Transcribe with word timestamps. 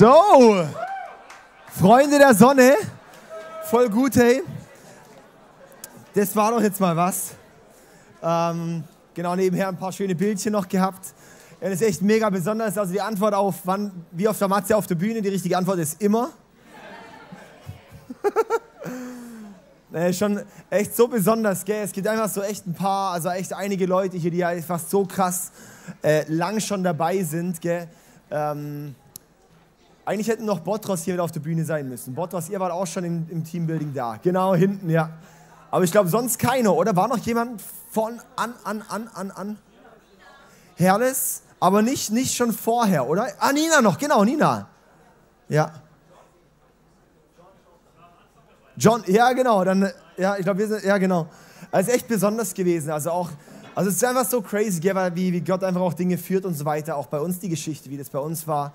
So, 0.00 0.64
Freunde 1.78 2.16
der 2.16 2.32
Sonne, 2.32 2.72
voll 3.66 3.90
gut, 3.90 4.16
hey. 4.16 4.42
Das 6.14 6.34
war 6.34 6.52
doch 6.52 6.62
jetzt 6.62 6.80
mal 6.80 6.96
was. 6.96 7.32
Ähm, 8.22 8.82
genau 9.12 9.36
nebenher 9.36 9.68
ein 9.68 9.76
paar 9.76 9.92
schöne 9.92 10.14
Bildchen 10.14 10.52
noch 10.52 10.66
gehabt. 10.66 11.08
Ja, 11.60 11.68
das 11.68 11.82
ist 11.82 11.86
echt 11.86 12.00
mega 12.00 12.30
besonders. 12.30 12.78
Also 12.78 12.94
die 12.94 13.00
Antwort 13.02 13.34
auf, 13.34 13.56
wann, 13.64 14.06
wie 14.12 14.26
auf 14.26 14.38
der 14.38 14.48
Matze 14.48 14.74
auf 14.74 14.86
der 14.86 14.94
Bühne, 14.94 15.20
die 15.20 15.28
richtige 15.28 15.58
Antwort 15.58 15.78
ist 15.80 16.00
immer. 16.00 16.30
nee, 19.90 20.14
schon 20.14 20.40
echt 20.70 20.96
so 20.96 21.08
besonders, 21.08 21.62
gell? 21.62 21.84
Es 21.84 21.92
gibt 21.92 22.08
einfach 22.08 22.30
so 22.30 22.40
echt 22.40 22.66
ein 22.66 22.72
paar, 22.72 23.12
also 23.12 23.28
echt 23.28 23.52
einige 23.52 23.84
Leute 23.84 24.16
hier, 24.16 24.30
die 24.30 24.38
ja 24.38 24.50
fast 24.62 24.88
so 24.88 25.04
krass 25.04 25.52
äh, 26.02 26.24
lang 26.26 26.58
schon 26.58 26.82
dabei 26.82 27.22
sind, 27.22 27.60
gell? 27.60 27.86
Ähm, 28.30 28.94
eigentlich 30.10 30.26
hätten 30.26 30.44
noch 30.44 30.58
Botros 30.58 31.04
hier 31.04 31.22
auf 31.22 31.30
der 31.30 31.38
Bühne 31.38 31.64
sein 31.64 31.88
müssen. 31.88 32.16
Botros, 32.16 32.48
ihr 32.48 32.58
wart 32.58 32.72
auch 32.72 32.86
schon 32.86 33.04
im, 33.04 33.26
im 33.30 33.44
Teambuilding 33.44 33.94
da. 33.94 34.18
Genau, 34.20 34.56
hinten, 34.56 34.90
ja. 34.90 35.10
Aber 35.70 35.84
ich 35.84 35.92
glaube, 35.92 36.08
sonst 36.08 36.36
keiner, 36.36 36.74
oder? 36.74 36.96
War 36.96 37.06
noch 37.06 37.18
jemand 37.18 37.62
von 37.92 38.20
an, 38.34 38.52
an, 38.64 38.82
an, 38.88 39.08
an, 39.14 39.30
an? 39.30 39.58
Herles? 40.74 41.42
Aber 41.60 41.82
nicht, 41.82 42.10
nicht 42.10 42.34
schon 42.34 42.52
vorher, 42.52 43.08
oder? 43.08 43.28
Ah, 43.38 43.52
Nina 43.52 43.80
noch, 43.80 43.98
genau, 43.98 44.24
Nina. 44.24 44.66
Ja. 45.48 45.70
John, 48.76 49.04
ja, 49.06 49.32
genau. 49.32 49.62
Dann, 49.62 49.92
ja, 50.16 50.36
ich 50.38 50.42
glaube, 50.42 50.58
wir 50.58 50.66
sind, 50.66 50.82
ja, 50.82 50.98
genau. 50.98 51.28
Es 51.70 51.86
ist 51.86 51.94
echt 51.94 52.08
besonders 52.08 52.52
gewesen. 52.52 52.90
Also 52.90 53.12
auch, 53.12 53.30
also 53.76 53.90
es 53.90 53.94
ist 53.94 54.04
einfach 54.04 54.24
so 54.24 54.42
crazy, 54.42 54.82
wie, 54.82 55.32
wie 55.32 55.40
Gott 55.40 55.62
einfach 55.62 55.82
auch 55.82 55.94
Dinge 55.94 56.18
führt 56.18 56.44
und 56.46 56.54
so 56.54 56.64
weiter. 56.64 56.96
Auch 56.96 57.06
bei 57.06 57.20
uns 57.20 57.38
die 57.38 57.48
Geschichte, 57.48 57.88
wie 57.90 57.96
das 57.96 58.10
bei 58.10 58.18
uns 58.18 58.48
war. 58.48 58.72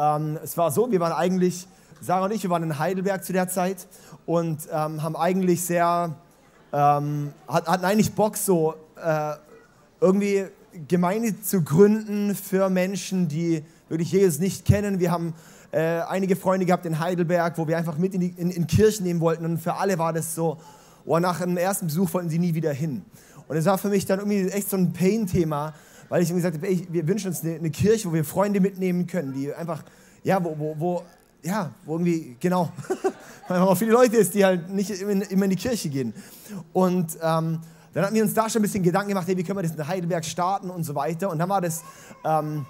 Ähm, 0.00 0.38
es 0.42 0.56
war 0.56 0.70
so, 0.70 0.90
wir 0.90 0.98
waren 1.00 1.12
eigentlich, 1.12 1.66
Sarah 2.00 2.24
und 2.24 2.32
ich, 2.32 2.42
wir 2.42 2.50
waren 2.50 2.62
in 2.62 2.78
Heidelberg 2.78 3.22
zu 3.22 3.34
der 3.34 3.48
Zeit 3.48 3.86
und 4.24 4.60
ähm, 4.72 5.02
haben 5.02 5.14
eigentlich 5.14 5.62
sehr, 5.62 6.14
ähm, 6.72 7.32
hatten 7.46 7.84
eigentlich 7.84 8.14
Bock, 8.14 8.38
so 8.38 8.74
äh, 8.96 9.34
irgendwie 10.00 10.46
Gemeinde 10.88 11.38
zu 11.42 11.62
gründen 11.62 12.34
für 12.34 12.70
Menschen, 12.70 13.28
die 13.28 13.62
wirklich 13.90 14.12
Jesus 14.12 14.38
nicht 14.38 14.64
kennen. 14.64 15.00
Wir 15.00 15.10
haben 15.10 15.34
äh, 15.70 16.00
einige 16.00 16.34
Freunde 16.34 16.64
gehabt 16.64 16.86
in 16.86 16.98
Heidelberg, 16.98 17.58
wo 17.58 17.68
wir 17.68 17.76
einfach 17.76 17.98
mit 17.98 18.14
in, 18.14 18.20
die, 18.22 18.34
in, 18.38 18.50
in 18.50 18.66
Kirchen 18.66 19.04
nehmen 19.04 19.20
wollten 19.20 19.44
und 19.44 19.58
für 19.58 19.74
alle 19.74 19.98
war 19.98 20.14
das 20.14 20.34
so, 20.34 20.56
oh, 21.04 21.18
nach 21.18 21.40
dem 21.40 21.58
ersten 21.58 21.88
Besuch 21.88 22.14
wollten 22.14 22.30
sie 22.30 22.38
nie 22.38 22.54
wieder 22.54 22.72
hin. 22.72 23.04
Und 23.48 23.56
es 23.56 23.66
war 23.66 23.76
für 23.76 23.88
mich 23.88 24.06
dann 24.06 24.20
irgendwie 24.20 24.48
echt 24.48 24.70
so 24.70 24.78
ein 24.78 24.94
Pain-Thema, 24.94 25.74
weil 26.10 26.22
ich 26.22 26.28
irgendwie 26.28 26.42
gesagt 26.42 26.56
habe, 26.56 26.68
ey, 26.68 26.86
wir 26.90 27.08
wünschen 27.08 27.28
uns 27.28 27.42
eine, 27.42 27.54
eine, 27.54 27.70
Kirche, 27.70 28.08
wo 28.08 28.12
wir 28.12 28.24
Freunde 28.24 28.60
mitnehmen 28.60 29.06
können, 29.06 29.32
die 29.32 29.54
einfach, 29.54 29.82
ja, 30.22 30.44
wo, 30.44 30.58
wo, 30.58 30.74
wo 30.78 31.02
ja, 31.42 31.70
wo 31.86 31.94
irgendwie, 31.94 32.36
genau, 32.38 32.70
weil 33.48 33.60
auch 33.60 33.76
viele 33.76 33.92
Leute 33.92 34.16
ist, 34.16 34.34
die 34.34 34.44
halt 34.44 34.68
nicht 34.68 34.90
immer 34.90 35.44
in 35.44 35.50
die 35.50 35.56
Kirche 35.56 35.88
gehen. 35.88 36.12
Und 36.72 37.14
ähm, 37.22 37.60
dann 37.94 38.04
hatten 38.04 38.14
wir 38.14 38.22
uns 38.22 38.34
da 38.34 38.50
schon 38.50 38.60
ein 38.60 38.64
bisschen 38.64 38.82
Gedanken 38.82 39.08
gemacht, 39.08 39.26
hey, 39.26 39.36
wie 39.36 39.42
können 39.42 39.58
wir 39.58 39.62
das 39.62 39.72
in 39.72 39.86
Heidelberg 39.86 40.24
starten 40.24 40.68
und 40.68 40.84
so 40.84 40.94
weiter. 40.94 41.30
Und 41.30 41.38
dann 41.38 41.48
war 41.48 41.60
das 41.60 41.82
ähm, 42.24 42.66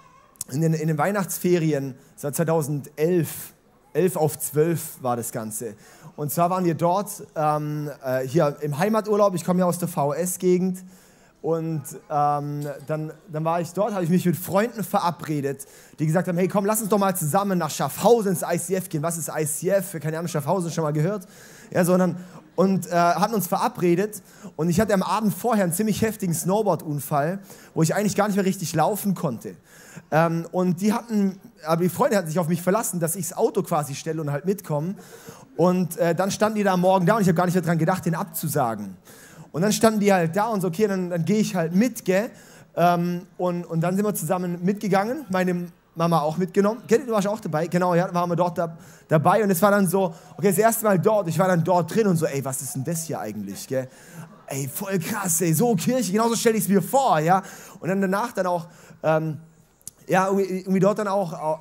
in, 0.51 0.61
den, 0.61 0.75
in 0.75 0.87
den 0.87 0.99
Weihnachtsferien, 0.99 1.95
seit 2.17 2.37
2011, 2.37 3.55
11 3.93 4.17
auf 4.17 4.39
12 4.39 5.03
war 5.03 5.17
das 5.17 5.33
Ganze. 5.33 5.75
Und 6.15 6.31
zwar 6.31 6.51
waren 6.51 6.65
wir 6.65 6.75
dort, 6.75 7.27
ähm, 7.35 7.91
äh, 8.05 8.21
hier 8.27 8.57
im 8.61 8.79
Heimaturlaub, 8.79 9.35
ich 9.35 9.45
komme 9.45 9.61
ja 9.61 9.67
aus 9.67 9.79
der 9.79 9.89
VS-Gegend, 9.89 10.85
und 11.43 11.83
ähm, 12.11 12.67
dann, 12.87 13.13
dann 13.33 13.45
war 13.45 13.63
ich 13.63 13.73
dort, 13.73 13.95
habe 13.95 14.05
ich 14.05 14.11
mich 14.11 14.27
mit 14.27 14.37
Freunden 14.37 14.85
verabredet, 14.85 15.67
die 15.99 16.07
gesagt 16.07 16.29
haben, 16.29 16.37
hey 16.37 16.49
komm, 16.49 16.67
lass 16.67 16.81
uns 16.81 16.91
doch 16.91 16.99
mal 16.99 17.17
zusammen 17.17 17.59
nach 17.59 17.71
Schaffhausen 17.71 18.33
ins 18.33 18.43
ICF 18.43 18.91
gehen. 18.91 19.03
Was 19.03 19.17
ist 19.17 19.31
ICF? 19.35 19.99
Keine 20.01 20.19
Ahnung, 20.19 20.29
Schaffhausen 20.29 20.71
schon 20.71 20.85
mal 20.85 20.93
gehört? 20.93 21.27
Ja, 21.71 21.85
sondern, 21.85 22.17
und 22.57 22.89
äh, 22.89 22.91
hatten 22.91 23.35
uns 23.35 23.47
verabredet 23.47 24.21
und 24.57 24.69
ich 24.69 24.81
hatte 24.81 24.93
am 24.93 25.03
Abend 25.03 25.33
vorher 25.33 25.65
einen 25.65 25.73
ziemlich 25.73 26.03
heftigen 26.03 26.35
Snowboard-Unfall, 26.35 27.39
wo 27.73 27.83
ich 27.83 27.95
eigentlich 27.95 28.17
gar 28.17 28.27
nicht 28.27 28.37
mehr 28.37 28.45
richtig 28.45 28.75
laufen 28.75 29.15
konnte. 29.15 29.57
Ähm, 30.11 30.47
und 30.53 30.83
die 30.83 30.93
hatten, 30.93 31.41
aber 31.65 31.83
die 31.83 31.89
Freunde 31.89 32.19
hatten 32.19 32.29
sich 32.29 32.39
auf 32.39 32.49
mich 32.49 32.61
verlassen, 32.61 33.01
dass 33.01 33.17
ich 33.17 33.29
das 33.29 33.39
Auto 33.39 33.63
quasi 33.63 33.95
stelle 33.95 34.21
und 34.21 34.31
halt 34.31 34.45
mitkomme. 34.45 34.95
Und 35.57 35.97
äh, 35.97 36.15
dann 36.15 36.31
standen 36.31 36.57
die 36.57 36.65
da 36.65 36.75
am 36.75 36.81
Morgen 36.81 37.07
da 37.07 37.17
und 37.17 37.23
ich 37.23 37.29
habe 37.29 37.37
gar 37.37 37.47
nicht 37.47 37.55
mehr 37.55 37.63
daran 37.63 37.79
gedacht, 37.79 38.05
den 38.05 38.15
abzusagen. 38.15 38.97
Und 39.53 39.63
dann 39.63 39.73
standen 39.73 40.01
die 40.01 40.13
halt 40.13 40.37
da 40.37 40.49
und 40.49 40.61
so, 40.61 40.69
okay, 40.69 40.87
dann, 40.87 41.11
dann 41.11 41.25
gehe 41.25 41.39
ich 41.39 41.55
halt 41.55 41.75
mit, 41.75 42.05
gell? 42.05 42.31
Ähm, 42.77 43.27
und, 43.37 43.65
und 43.65 43.81
dann 43.81 43.97
sind 43.97 44.05
wir 44.05 44.15
zusammen 44.15 44.59
mitgegangen, 44.63 45.27
meine 45.31 45.69
Mama 45.95 46.21
auch 46.21 46.37
mitgenommen. 46.37 46.83
Gell, 46.87 47.05
du 47.05 47.13
warst 47.13 47.27
auch 47.27 47.41
dabei? 47.41 47.67
Genau, 47.67 47.95
ja, 47.95 48.13
waren 48.15 48.31
wir 48.31 48.37
dort 48.37 48.57
da, 48.57 48.77
dabei. 49.09 49.43
Und 49.43 49.51
es 49.51 49.61
war 49.61 49.73
dann 49.73 49.89
so, 49.89 50.15
okay, 50.37 50.49
das 50.49 50.59
erste 50.59 50.85
Mal 50.85 50.99
dort, 50.99 51.29
ich 51.29 51.39
war 51.39 51.49
dann 51.49 51.65
dort 51.65 51.95
drin 51.95 52.07
und 52.07 52.17
so, 52.17 52.27
ey, 52.27 52.45
was 52.45 52.63
ist 52.63 52.75
denn 52.77 52.85
das 52.85 53.05
hier 53.05 53.21
eigentlich, 53.21 53.67
gell? 53.67 53.89
Ey, 54.47 54.69
voll 54.69 54.99
krass, 54.99 55.41
ey, 55.43 55.53
so 55.53 55.75
Kirche, 55.75 56.13
genauso 56.13 56.35
stelle 56.37 56.57
ich 56.57 56.65
es 56.65 56.69
mir 56.69 56.83
vor, 56.83 57.19
ja? 57.21 57.43
Und 57.81 57.89
dann 57.89 58.01
danach 58.01 58.33
dann 58.33 58.47
auch, 58.47 58.67
ähm, 59.03 59.39
ja, 60.09 60.29
irgendwie, 60.29 60.81
dort 60.81 60.99
dann 60.99 61.09
auch, 61.09 61.33
auch 61.33 61.61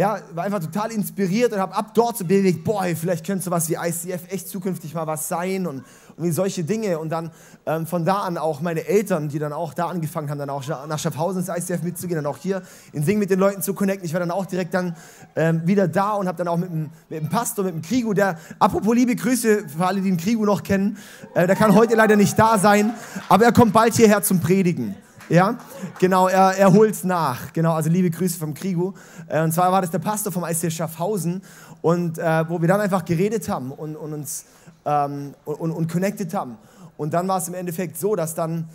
ja, 0.00 0.18
war 0.32 0.44
einfach 0.44 0.60
total 0.60 0.92
inspiriert 0.92 1.52
und 1.52 1.58
habe 1.58 1.74
ab 1.74 1.92
dort 1.92 2.16
so 2.16 2.24
bewegt, 2.24 2.64
boah, 2.64 2.84
vielleicht 2.98 3.26
könnte 3.26 3.44
sowas 3.44 3.68
wie 3.68 3.74
ICF 3.74 4.32
echt 4.32 4.48
zukünftig 4.48 4.94
mal 4.94 5.06
was 5.06 5.28
sein 5.28 5.66
und 5.66 5.84
irgendwie 6.12 6.30
solche 6.30 6.64
Dinge. 6.64 6.98
Und 6.98 7.10
dann 7.10 7.30
ähm, 7.66 7.86
von 7.86 8.06
da 8.06 8.20
an 8.20 8.38
auch 8.38 8.62
meine 8.62 8.86
Eltern, 8.86 9.28
die 9.28 9.38
dann 9.38 9.52
auch 9.52 9.74
da 9.74 9.88
angefangen 9.88 10.30
haben, 10.30 10.38
dann 10.38 10.48
auch 10.48 10.66
nach 10.88 10.98
Schaffhausen 10.98 11.42
ins 11.42 11.50
ICF 11.50 11.82
mitzugehen, 11.82 12.16
dann 12.16 12.24
auch 12.24 12.38
hier 12.38 12.62
in 12.94 13.02
Sing 13.02 13.18
mit 13.18 13.28
den 13.28 13.38
Leuten 13.38 13.60
zu 13.60 13.74
connecten. 13.74 14.06
Ich 14.06 14.14
war 14.14 14.20
dann 14.20 14.30
auch 14.30 14.46
direkt 14.46 14.72
dann 14.72 14.96
ähm, 15.36 15.66
wieder 15.66 15.86
da 15.86 16.14
und 16.14 16.28
habe 16.28 16.38
dann 16.38 16.48
auch 16.48 16.56
mit 16.56 16.70
dem, 16.70 16.88
mit 17.10 17.20
dem 17.20 17.28
Pastor, 17.28 17.66
mit 17.66 17.74
dem 17.74 17.82
Krigu, 17.82 18.14
der, 18.14 18.38
apropos 18.58 18.94
liebe 18.94 19.14
Grüße 19.14 19.68
für 19.68 19.86
alle, 19.86 20.00
die 20.00 20.08
den 20.08 20.16
Krigu 20.16 20.46
noch 20.46 20.62
kennen, 20.62 20.96
äh, 21.34 21.46
der 21.46 21.56
kann 21.56 21.74
heute 21.74 21.94
leider 21.94 22.16
nicht 22.16 22.38
da 22.38 22.56
sein, 22.56 22.94
aber 23.28 23.44
er 23.44 23.52
kommt 23.52 23.74
bald 23.74 23.92
hierher 23.92 24.22
zum 24.22 24.40
Predigen. 24.40 24.96
Ja, 25.30 25.58
genau, 26.00 26.26
er, 26.26 26.58
er 26.58 26.72
holt 26.72 26.90
es 26.90 27.04
nach. 27.04 27.52
Genau, 27.52 27.74
also 27.74 27.88
liebe 27.88 28.10
Grüße 28.10 28.36
vom 28.36 28.52
Krigu. 28.52 28.94
Äh, 29.28 29.44
und 29.44 29.52
zwar 29.52 29.70
war 29.70 29.80
das 29.80 29.92
der 29.92 30.00
Pastor 30.00 30.32
vom 30.32 30.44
ICF 30.44 30.74
Schaffhausen 30.74 31.42
und 31.82 32.18
äh, 32.18 32.48
wo 32.48 32.60
wir 32.60 32.66
dann 32.66 32.80
einfach 32.80 33.04
geredet 33.04 33.48
haben 33.48 33.70
und, 33.70 33.94
und 33.94 34.12
uns 34.12 34.46
ähm, 34.84 35.34
und, 35.44 35.70
und 35.70 35.88
connected 35.88 36.34
haben. 36.34 36.58
Und 36.96 37.14
dann 37.14 37.28
war 37.28 37.38
es 37.38 37.46
im 37.46 37.54
Endeffekt 37.54 37.96
so, 37.96 38.16
dass 38.16 38.34
dann, 38.34 38.68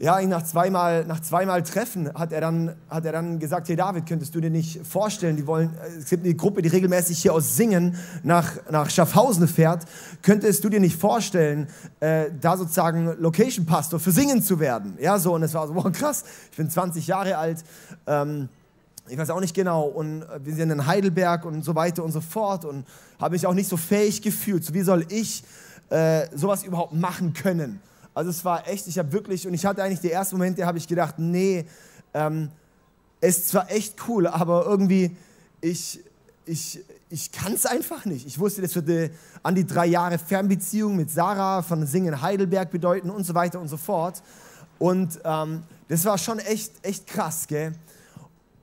ja, 0.00 0.20
nach 0.22 0.44
zweimal, 0.44 1.04
nach 1.04 1.20
zweimal 1.20 1.62
Treffen 1.62 2.12
hat 2.14 2.32
er, 2.32 2.40
dann, 2.40 2.74
hat 2.88 3.04
er 3.04 3.12
dann 3.12 3.38
gesagt, 3.38 3.68
hey 3.68 3.74
David, 3.74 4.06
könntest 4.06 4.34
du 4.34 4.40
dir 4.40 4.50
nicht 4.50 4.86
vorstellen, 4.86 5.36
die 5.36 5.46
wollen, 5.46 5.74
äh, 5.74 5.98
es 5.98 6.08
gibt 6.08 6.24
eine 6.24 6.34
Gruppe, 6.34 6.62
die 6.62 6.68
regelmäßig 6.68 7.18
hier 7.18 7.34
aus 7.34 7.56
Singen 7.56 7.96
nach, 8.22 8.52
nach 8.70 8.90
Schaffhausen 8.90 9.48
fährt, 9.48 9.86
könntest 10.22 10.62
du 10.62 10.68
dir 10.68 10.78
nicht 10.78 10.96
vorstellen, 10.96 11.66
äh, 11.98 12.26
da 12.40 12.56
sozusagen 12.56 13.16
Location 13.18 13.66
Pastor 13.66 13.98
für 13.98 14.12
Singen 14.12 14.42
zu 14.42 14.60
werden? 14.60 14.96
Ja, 15.00 15.18
so, 15.18 15.34
und 15.34 15.42
es 15.42 15.54
war 15.54 15.66
so, 15.66 15.74
wow, 15.74 15.90
krass, 15.90 16.24
ich 16.50 16.56
bin 16.56 16.70
20 16.70 17.06
Jahre 17.08 17.36
alt, 17.36 17.64
ähm, 18.06 18.48
ich 19.08 19.18
weiß 19.18 19.30
auch 19.30 19.40
nicht 19.40 19.54
genau. 19.54 19.84
Und 19.84 20.26
wir 20.44 20.54
sind 20.54 20.70
in 20.70 20.86
Heidelberg 20.86 21.46
und 21.46 21.64
so 21.64 21.74
weiter 21.74 22.04
und 22.04 22.12
so 22.12 22.20
fort 22.20 22.66
und 22.66 22.84
habe 23.18 23.32
mich 23.32 23.46
auch 23.46 23.54
nicht 23.54 23.68
so 23.68 23.78
fähig 23.78 24.20
gefühlt. 24.20 24.62
So 24.64 24.74
wie 24.74 24.82
soll 24.82 25.06
ich 25.08 25.42
äh, 25.88 26.26
sowas 26.36 26.62
überhaupt 26.62 26.92
machen 26.92 27.32
können? 27.32 27.80
Also 28.18 28.30
es 28.30 28.44
war 28.44 28.66
echt, 28.66 28.88
ich 28.88 28.98
habe 28.98 29.12
wirklich, 29.12 29.46
und 29.46 29.54
ich 29.54 29.64
hatte 29.64 29.80
eigentlich 29.80 30.00
die 30.00 30.10
ersten 30.10 30.34
Momente, 30.38 30.66
habe 30.66 30.76
ich 30.76 30.88
gedacht, 30.88 31.20
nee, 31.20 31.64
ähm, 32.12 32.50
es 33.20 33.38
ist 33.38 33.48
zwar 33.50 33.70
echt 33.70 33.94
cool, 34.08 34.26
aber 34.26 34.66
irgendwie, 34.66 35.16
ich, 35.60 36.00
ich, 36.44 36.80
ich 37.10 37.30
kann 37.30 37.52
es 37.52 37.64
einfach 37.64 38.06
nicht. 38.06 38.26
Ich 38.26 38.40
wusste, 38.40 38.60
das 38.60 38.74
würde 38.74 39.12
an 39.44 39.54
die 39.54 39.64
drei 39.64 39.86
Jahre 39.86 40.18
Fernbeziehung 40.18 40.96
mit 40.96 41.12
Sarah 41.12 41.62
von 41.62 41.86
Singen 41.86 42.20
Heidelberg 42.20 42.72
bedeuten 42.72 43.08
und 43.08 43.22
so 43.22 43.36
weiter 43.36 43.60
und 43.60 43.68
so 43.68 43.76
fort. 43.76 44.20
Und 44.80 45.20
ähm, 45.22 45.62
das 45.86 46.04
war 46.04 46.18
schon 46.18 46.40
echt, 46.40 46.72
echt 46.82 47.06
krass, 47.06 47.46
gell? 47.46 47.70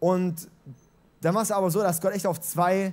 Und 0.02 0.50
dann 1.22 1.34
war 1.34 1.44
es 1.44 1.52
aber 1.52 1.72
so, 1.72 1.80
dass 1.80 2.02
Gott 2.02 2.12
echt 2.12 2.28
auf 2.28 2.42
zwei 2.42 2.92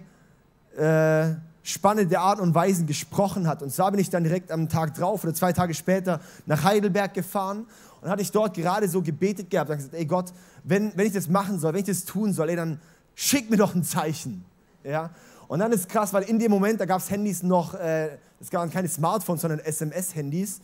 äh, 0.77 1.35
spannende 1.63 2.19
Arten 2.19 2.41
und 2.41 2.55
Weisen 2.55 2.87
gesprochen 2.87 3.47
hat. 3.47 3.63
Und 3.63 3.71
zwar 3.71 3.91
bin 3.91 4.01
ich 4.01 4.11
dann 4.11 4.25
direkt 4.25 4.51
am 4.51 4.69
Tag 4.69 4.95
drauf 4.95 5.23
oder 5.23 5.33
zwei 5.35 5.53
Tage 5.53 5.75
später 5.75 6.21
nach 6.47 6.65
Heidelberg 6.65 7.15
gefahren 7.15 7.67
und 8.01 8.11
hatte 8.11 8.23
ich 8.23 8.33
dort 8.33 8.55
gerade 8.55 8.89
so 8.89 9.01
gebetet 9.01 9.49
gehabt 9.51 9.71
und 9.71 9.77
gesagt, 9.77 9.95
ey 9.95 10.05
Gott, 10.05 10.33
wenn, 10.65 10.93
wenn 10.97 11.07
ich 11.07 11.13
das 11.13 11.29
machen 11.29 11.59
soll, 11.59 11.73
wenn 11.73 11.81
ich 11.81 11.87
das 11.87 12.05
tun 12.05 12.33
soll, 12.33 12.51
ey, 12.51 12.57
dann 12.57 12.81
schick 13.15 13.49
mir 13.51 13.57
doch 13.57 13.75
ein 13.75 13.85
Zeichen. 13.85 14.45
Ja? 14.83 15.11
Und 15.49 15.61
dann 15.61 15.71
ist 15.73 15.89
krass, 15.89 16.13
weil 16.13 16.25
in 16.25 16.39
dem 16.39 16.51
Moment, 16.51 16.81
da 16.81 16.85
gab 16.85 17.01
es 17.01 17.11
Handys 17.11 17.43
noch, 17.43 17.75
äh, 17.75 18.19
es 18.41 18.53
waren 18.53 18.71
keine 18.71 18.89
Smartphones, 18.89 19.43
sondern 19.43 19.61
SMS-Handys. 19.61 20.61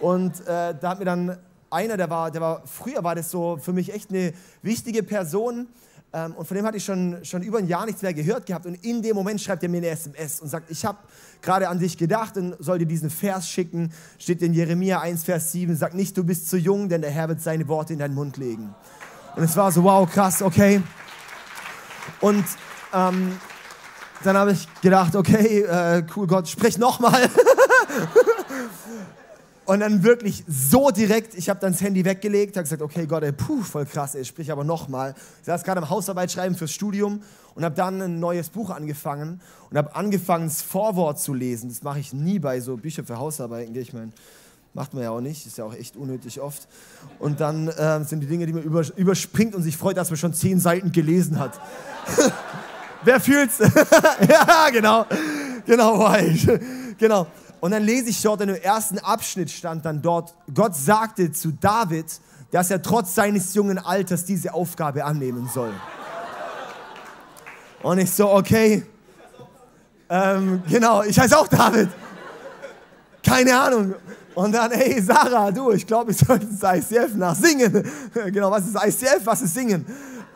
Und 0.00 0.40
äh, 0.40 0.74
da 0.80 0.90
hat 0.90 0.98
mir 0.98 1.04
dann 1.04 1.38
einer, 1.70 1.96
der 1.96 2.10
war, 2.10 2.30
der 2.30 2.40
war, 2.40 2.62
früher 2.66 3.02
war 3.04 3.14
das 3.14 3.30
so 3.30 3.58
für 3.60 3.72
mich 3.72 3.92
echt 3.92 4.10
eine 4.10 4.32
wichtige 4.62 5.02
Person. 5.02 5.68
Ähm, 6.16 6.32
und 6.32 6.48
von 6.48 6.56
dem 6.56 6.64
hatte 6.64 6.78
ich 6.78 6.84
schon, 6.84 7.22
schon 7.24 7.42
über 7.42 7.58
ein 7.58 7.66
Jahr 7.66 7.84
nichts 7.84 8.00
mehr 8.00 8.14
gehört 8.14 8.46
gehabt. 8.46 8.64
Und 8.64 8.82
in 8.82 9.02
dem 9.02 9.14
Moment 9.14 9.38
schreibt 9.38 9.62
er 9.62 9.68
mir 9.68 9.78
eine 9.78 9.88
SMS 9.88 10.40
und 10.40 10.48
sagt, 10.48 10.70
ich 10.70 10.82
habe 10.86 10.96
gerade 11.42 11.68
an 11.68 11.78
dich 11.78 11.98
gedacht 11.98 12.38
und 12.38 12.56
soll 12.58 12.78
dir 12.78 12.86
diesen 12.86 13.10
Vers 13.10 13.50
schicken. 13.50 13.92
Steht 14.18 14.40
in 14.40 14.54
Jeremia 14.54 15.00
1, 15.00 15.24
Vers 15.24 15.52
7, 15.52 15.76
sagt 15.76 15.92
nicht, 15.92 16.16
du 16.16 16.24
bist 16.24 16.48
zu 16.48 16.56
jung, 16.56 16.88
denn 16.88 17.02
der 17.02 17.10
Herr 17.10 17.28
wird 17.28 17.42
seine 17.42 17.68
Worte 17.68 17.92
in 17.92 17.98
deinen 17.98 18.14
Mund 18.14 18.38
legen. 18.38 18.74
Und 19.36 19.42
es 19.42 19.58
war 19.58 19.70
so, 19.70 19.84
wow, 19.84 20.10
krass, 20.10 20.40
okay. 20.40 20.82
Und 22.22 22.46
ähm, 22.94 23.38
dann 24.24 24.38
habe 24.38 24.52
ich 24.52 24.66
gedacht, 24.80 25.14
okay, 25.14 25.60
äh, 25.64 26.02
cool 26.16 26.26
Gott, 26.26 26.48
sprich 26.48 26.78
nochmal. 26.78 27.28
Und 29.66 29.80
dann 29.80 30.04
wirklich 30.04 30.44
so 30.46 30.90
direkt, 30.90 31.34
ich 31.34 31.48
habe 31.48 31.58
dann 31.58 31.72
das 31.72 31.80
Handy 31.80 32.04
weggelegt, 32.04 32.56
habe 32.56 32.62
gesagt, 32.62 32.82
okay 32.82 33.04
Gott, 33.06 33.24
ey, 33.24 33.32
puh, 33.32 33.62
voll 33.62 33.84
krass, 33.84 34.14
ey, 34.14 34.24
sprich 34.24 34.52
aber 34.52 34.62
nochmal. 34.62 35.14
Ich 35.40 35.46
saß 35.46 35.64
gerade 35.64 35.82
am 35.82 35.90
Hausarbeit 35.90 36.30
schreiben 36.30 36.54
fürs 36.54 36.70
Studium 36.70 37.20
und 37.56 37.64
habe 37.64 37.74
dann 37.74 38.00
ein 38.00 38.20
neues 38.20 38.48
Buch 38.48 38.70
angefangen 38.70 39.40
und 39.68 39.76
habe 39.76 39.94
angefangen, 39.96 40.46
das 40.46 40.62
Vorwort 40.62 41.18
zu 41.18 41.34
lesen. 41.34 41.68
Das 41.68 41.82
mache 41.82 41.98
ich 41.98 42.12
nie 42.12 42.38
bei 42.38 42.60
so 42.60 42.76
Büchern 42.76 43.06
für 43.06 43.18
Hausarbeiten, 43.18 43.74
ich 43.74 43.92
meine, 43.92 44.12
macht 44.72 44.94
man 44.94 45.02
ja 45.02 45.10
auch 45.10 45.20
nicht, 45.20 45.46
ist 45.46 45.58
ja 45.58 45.64
auch 45.64 45.74
echt 45.74 45.96
unnötig 45.96 46.40
oft. 46.40 46.68
Und 47.18 47.40
dann 47.40 47.66
äh, 47.66 48.04
sind 48.04 48.20
die 48.20 48.26
Dinge, 48.26 48.46
die 48.46 48.52
man 48.52 48.62
überspringt 48.62 49.56
und 49.56 49.62
sich 49.62 49.76
freut, 49.76 49.96
dass 49.96 50.10
man 50.10 50.16
schon 50.16 50.32
zehn 50.32 50.60
Seiten 50.60 50.92
gelesen 50.92 51.40
hat. 51.40 51.58
Wer 53.02 53.18
fühlt's? 53.18 53.58
ja, 54.28 54.68
genau. 54.70 55.06
Genau, 55.64 56.08
genau. 56.98 57.26
Und 57.60 57.70
dann 57.70 57.82
lese 57.82 58.10
ich 58.10 58.20
dort 58.22 58.40
in 58.42 58.48
dem 58.48 58.56
ersten 58.56 58.98
Abschnitt 58.98 59.50
stand 59.50 59.84
dann 59.84 60.02
dort, 60.02 60.34
Gott 60.54 60.74
sagte 60.74 61.32
zu 61.32 61.52
David, 61.52 62.06
dass 62.50 62.70
er 62.70 62.82
trotz 62.82 63.14
seines 63.14 63.54
jungen 63.54 63.78
Alters 63.78 64.24
diese 64.24 64.52
Aufgabe 64.54 65.04
annehmen 65.04 65.48
soll. 65.52 65.72
Und 67.82 67.98
ich 67.98 68.10
so, 68.10 68.30
okay, 68.30 68.84
ähm, 70.08 70.62
genau, 70.68 71.02
ich 71.02 71.18
heiße 71.18 71.36
auch 71.36 71.48
David. 71.48 71.88
Keine 73.22 73.58
Ahnung. 73.58 73.94
Und 74.34 74.52
dann, 74.52 74.70
hey 74.70 75.00
Sarah, 75.00 75.50
du, 75.50 75.72
ich 75.72 75.86
glaube, 75.86 76.12
ich 76.12 76.18
sollte 76.18 76.46
das 76.46 76.90
ICF 76.90 77.14
nachsingen. 77.14 77.90
genau, 78.26 78.50
was 78.50 78.66
ist 78.66 78.76
ICF, 78.76 79.24
was 79.24 79.42
ist 79.42 79.54
Singen? 79.54 79.84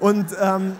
Und 0.01 0.27
ähm, 0.41 0.77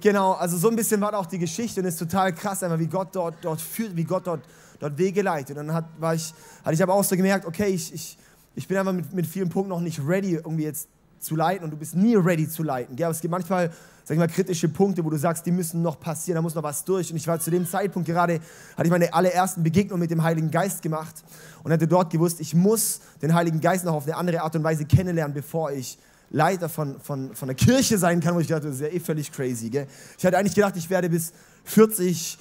genau, 0.00 0.32
also 0.32 0.56
so 0.56 0.68
ein 0.68 0.76
bisschen 0.76 1.00
war 1.00 1.12
da 1.12 1.18
auch 1.18 1.26
die 1.26 1.38
Geschichte 1.38 1.80
und 1.80 1.86
es 1.86 1.94
ist 1.94 2.00
total 2.00 2.32
krass, 2.32 2.62
einfach 2.62 2.78
wie 2.78 2.86
Gott 2.86 3.08
dort, 3.12 3.34
dort 3.42 3.60
führt, 3.60 3.94
wie 3.94 4.04
Gott 4.04 4.26
dort 4.26 4.40
dort 4.82 4.98
Wege 4.98 5.22
leitet. 5.22 5.56
Und 5.56 5.68
dann 5.68 5.76
hat, 5.76 5.84
war 5.98 6.14
ich, 6.14 6.34
hatte 6.64 6.74
ich 6.74 6.82
aber 6.82 6.94
auch 6.94 7.04
so 7.04 7.16
gemerkt, 7.16 7.46
okay, 7.46 7.68
ich, 7.68 7.94
ich, 7.94 8.18
ich 8.54 8.68
bin 8.68 8.76
einfach 8.76 8.92
mit, 8.92 9.12
mit 9.12 9.26
vielen 9.26 9.48
Punkten 9.48 9.70
noch 9.70 9.80
nicht 9.80 10.00
ready, 10.04 10.34
irgendwie 10.34 10.64
jetzt 10.64 10.88
zu 11.20 11.36
leiten 11.36 11.64
und 11.64 11.70
du 11.70 11.76
bist 11.76 11.94
nie 11.94 12.16
ready 12.16 12.48
zu 12.48 12.64
leiten. 12.64 12.96
Gell? 12.96 13.06
Aber 13.06 13.14
es 13.14 13.20
gibt 13.20 13.30
manchmal, 13.30 13.70
sag 14.02 14.14
ich 14.14 14.18
mal, 14.18 14.26
kritische 14.26 14.68
Punkte, 14.68 15.04
wo 15.04 15.10
du 15.10 15.16
sagst, 15.16 15.46
die 15.46 15.52
müssen 15.52 15.80
noch 15.82 16.00
passieren, 16.00 16.34
da 16.34 16.42
muss 16.42 16.56
noch 16.56 16.64
was 16.64 16.84
durch. 16.84 17.10
Und 17.10 17.16
ich 17.16 17.26
war 17.28 17.38
zu 17.38 17.50
dem 17.50 17.64
Zeitpunkt 17.64 18.08
gerade, 18.08 18.40
hatte 18.76 18.84
ich 18.84 18.90
meine 18.90 19.14
allerersten 19.14 19.62
Begegnungen 19.62 20.00
mit 20.00 20.10
dem 20.10 20.22
Heiligen 20.24 20.50
Geist 20.50 20.82
gemacht 20.82 21.22
und 21.62 21.72
hatte 21.72 21.86
dort 21.86 22.10
gewusst, 22.10 22.40
ich 22.40 22.54
muss 22.54 23.00
den 23.22 23.32
Heiligen 23.34 23.60
Geist 23.60 23.84
noch 23.84 23.94
auf 23.94 24.04
eine 24.04 24.16
andere 24.16 24.42
Art 24.42 24.56
und 24.56 24.64
Weise 24.64 24.84
kennenlernen, 24.84 25.32
bevor 25.32 25.70
ich 25.70 25.96
Leiter 26.30 26.68
von, 26.68 26.98
von, 26.98 27.36
von 27.36 27.46
der 27.46 27.54
Kirche 27.54 27.98
sein 27.98 28.18
kann, 28.18 28.34
wo 28.34 28.40
ich 28.40 28.48
dachte, 28.48 28.66
das 28.66 28.76
ist 28.76 28.80
ja 28.80 28.88
eh 28.88 28.98
völlig 28.98 29.30
crazy. 29.30 29.70
Gell? 29.70 29.86
Ich 30.18 30.26
hatte 30.26 30.36
eigentlich 30.38 30.54
gedacht, 30.54 30.76
ich 30.76 30.90
werde 30.90 31.08
bis 31.08 31.32
40, 31.64 32.38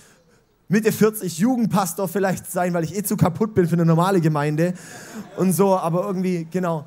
Mitte 0.71 0.93
40 0.93 1.37
Jugendpastor 1.37 2.07
vielleicht 2.07 2.49
sein, 2.49 2.73
weil 2.73 2.85
ich 2.85 2.95
eh 2.95 3.03
zu 3.03 3.17
kaputt 3.17 3.53
bin 3.53 3.67
für 3.67 3.73
eine 3.73 3.83
normale 3.83 4.21
Gemeinde 4.21 4.73
und 5.35 5.51
so, 5.51 5.77
aber 5.77 6.05
irgendwie, 6.05 6.47
genau. 6.49 6.85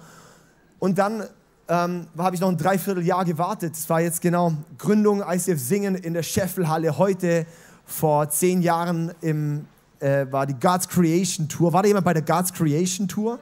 Und 0.78 0.96
dann 0.96 1.24
ähm, 1.68 2.06
habe 2.16 2.34
ich 2.34 2.40
noch 2.40 2.48
ein 2.48 2.56
Dreivierteljahr 2.56 3.26
gewartet. 3.26 3.74
Es 3.74 3.90
war 3.90 4.00
jetzt 4.00 4.22
genau 4.22 4.54
Gründung 4.78 5.22
ICF 5.22 5.60
Singen 5.60 5.96
in 5.96 6.14
der 6.14 6.22
Scheffelhalle. 6.22 6.96
Heute 6.96 7.44
vor 7.84 8.30
zehn 8.30 8.62
Jahren 8.62 9.12
im, 9.20 9.66
äh, 10.00 10.24
war 10.30 10.46
die 10.46 10.54
God's 10.54 10.88
Creation 10.88 11.46
Tour. 11.46 11.74
War 11.74 11.82
da 11.82 11.88
jemand 11.88 12.06
bei 12.06 12.14
der 12.14 12.22
God's 12.22 12.54
Creation 12.54 13.06
Tour? 13.06 13.38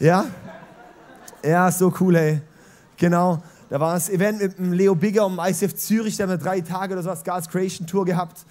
Ja? 0.00 0.24
Ja, 1.44 1.70
so 1.70 1.94
cool, 2.00 2.16
ey. 2.16 2.40
Genau. 2.96 3.40
Da 3.70 3.78
war 3.78 3.94
das 3.94 4.08
Event 4.08 4.40
mit 4.40 4.58
dem 4.58 4.72
Leo 4.72 4.96
Bigger 4.96 5.24
um 5.24 5.38
ICF 5.38 5.76
Zürich. 5.76 6.16
Da 6.16 6.24
haben 6.24 6.30
wir 6.30 6.36
drei 6.36 6.62
Tage 6.62 6.94
oder 6.94 7.04
so 7.04 7.10
was 7.10 7.22
God's 7.22 7.48
Creation 7.48 7.86
Tour 7.86 8.04
gehabt. 8.04 8.44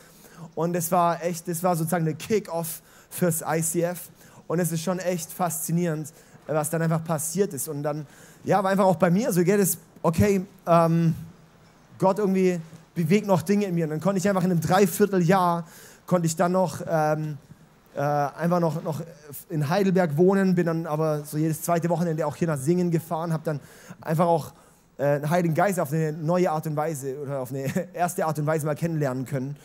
Und 0.57 0.75
es 0.75 0.91
war 0.91 1.23
echt, 1.23 1.47
das 1.47 1.61
war 1.61 1.75
sozusagen 1.75 2.05
der 2.05 2.15
Kick-Off 2.15 2.81
fürs 3.11 3.43
ICF. 3.47 4.09
Und 4.47 4.57
es 4.57 4.71
ist 4.71 4.81
schon 4.81 4.97
echt 4.97 5.31
faszinierend, 5.31 6.11
was 6.47 6.71
dann 6.71 6.81
einfach 6.81 7.03
passiert 7.03 7.53
ist. 7.53 7.67
Und 7.67 7.83
dann, 7.83 8.07
ja, 8.43 8.63
war 8.63 8.71
einfach 8.71 8.85
auch 8.85 8.95
bei 8.95 9.11
mir 9.11 9.31
so, 9.31 9.43
geht 9.43 9.59
es, 9.59 9.77
okay, 10.01 10.43
ähm, 10.65 11.13
Gott 11.99 12.17
irgendwie 12.17 12.59
bewegt 12.95 13.27
noch 13.27 13.43
Dinge 13.43 13.65
in 13.67 13.75
mir. 13.75 13.83
Und 13.83 13.91
dann 13.91 14.01
konnte 14.01 14.17
ich 14.17 14.27
einfach 14.27 14.43
in 14.43 14.49
einem 14.49 14.59
Dreivierteljahr, 14.59 15.63
konnte 16.07 16.25
ich 16.25 16.35
dann 16.35 16.53
noch, 16.53 16.81
ähm, 16.89 17.37
äh, 17.95 17.99
einfach 17.99 18.59
noch, 18.59 18.81
noch 18.81 19.01
in 19.49 19.69
Heidelberg 19.69 20.17
wohnen, 20.17 20.55
bin 20.55 20.65
dann 20.65 20.87
aber 20.87 21.23
so 21.23 21.37
jedes 21.37 21.61
zweite 21.61 21.87
Wochenende 21.89 22.25
auch 22.25 22.35
hier 22.35 22.47
nach 22.47 22.57
Singen 22.57 22.89
gefahren, 22.89 23.31
habe 23.31 23.43
dann 23.45 23.59
einfach 24.01 24.25
auch 24.25 24.53
äh, 24.97 25.03
einen 25.03 25.29
Heiligen 25.29 25.53
Geist 25.53 25.79
auf 25.79 25.91
eine 25.91 26.11
neue 26.13 26.51
Art 26.51 26.67
und 26.67 26.75
Weise 26.75 27.17
oder 27.19 27.39
auf 27.39 27.51
eine 27.51 27.65
erste 27.93 28.25
Art 28.25 28.37
und 28.39 28.45
Weise 28.45 28.65
mal 28.65 28.75
kennenlernen 28.75 29.25
können 29.25 29.55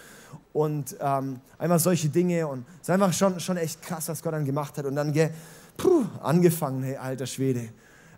und 0.53 0.97
ähm, 1.01 1.41
einfach 1.59 1.79
solche 1.79 2.09
Dinge 2.09 2.47
und 2.47 2.65
es 2.77 2.89
ist 2.89 2.91
einfach 2.91 3.13
schon, 3.13 3.41
schon 3.41 3.57
echt 3.57 3.83
krass, 3.83 4.09
was 4.09 4.23
Gott 4.23 4.35
dann 4.35 4.45
gemacht 4.45 4.77
hat 4.79 4.85
und 4.85 4.97
dann 4.97 5.13
gell, 5.13 5.31
puh, 5.77 6.05
angefangen, 6.23 6.83
hey, 6.83 6.97
alter 6.97 7.27
Schwede, 7.27 7.69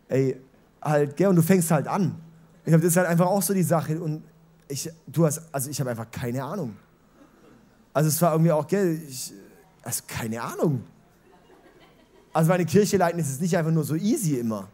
ey, 0.09 0.41
halt, 0.83 1.17
gell, 1.17 1.29
und 1.29 1.37
du 1.37 1.43
fängst 1.43 1.71
halt 1.71 1.87
an. 1.87 2.15
Ich 2.65 2.71
glaube, 2.71 2.83
das 2.83 2.93
ist 2.93 2.97
halt 2.97 3.09
einfach 3.09 3.27
auch 3.27 3.43
so 3.43 3.55
die 3.55 3.63
Sache 3.63 4.01
und 4.01 4.23
ich, 4.69 4.91
du 5.07 5.27
hast, 5.27 5.43
also 5.53 5.71
ich 5.71 5.79
habe 5.81 5.91
einfach 5.91 6.11
keine 6.11 6.43
Ahnung. 6.43 6.77
Also 7.93 8.09
es 8.09 8.21
war 8.21 8.33
irgendwie 8.33 8.53
auch, 8.53 8.67
gell, 8.67 9.01
ich, 9.09 9.33
also 9.83 10.03
keine 10.07 10.43
Ahnung. 10.43 10.83
Also 12.33 12.49
meine 12.49 12.65
Kirche 12.65 12.97
leiten 12.97 13.21
ist 13.21 13.31
es 13.31 13.41
nicht 13.41 13.57
einfach 13.57 13.71
nur 13.71 13.85
so 13.85 13.95
easy 13.95 14.39
immer. 14.39 14.69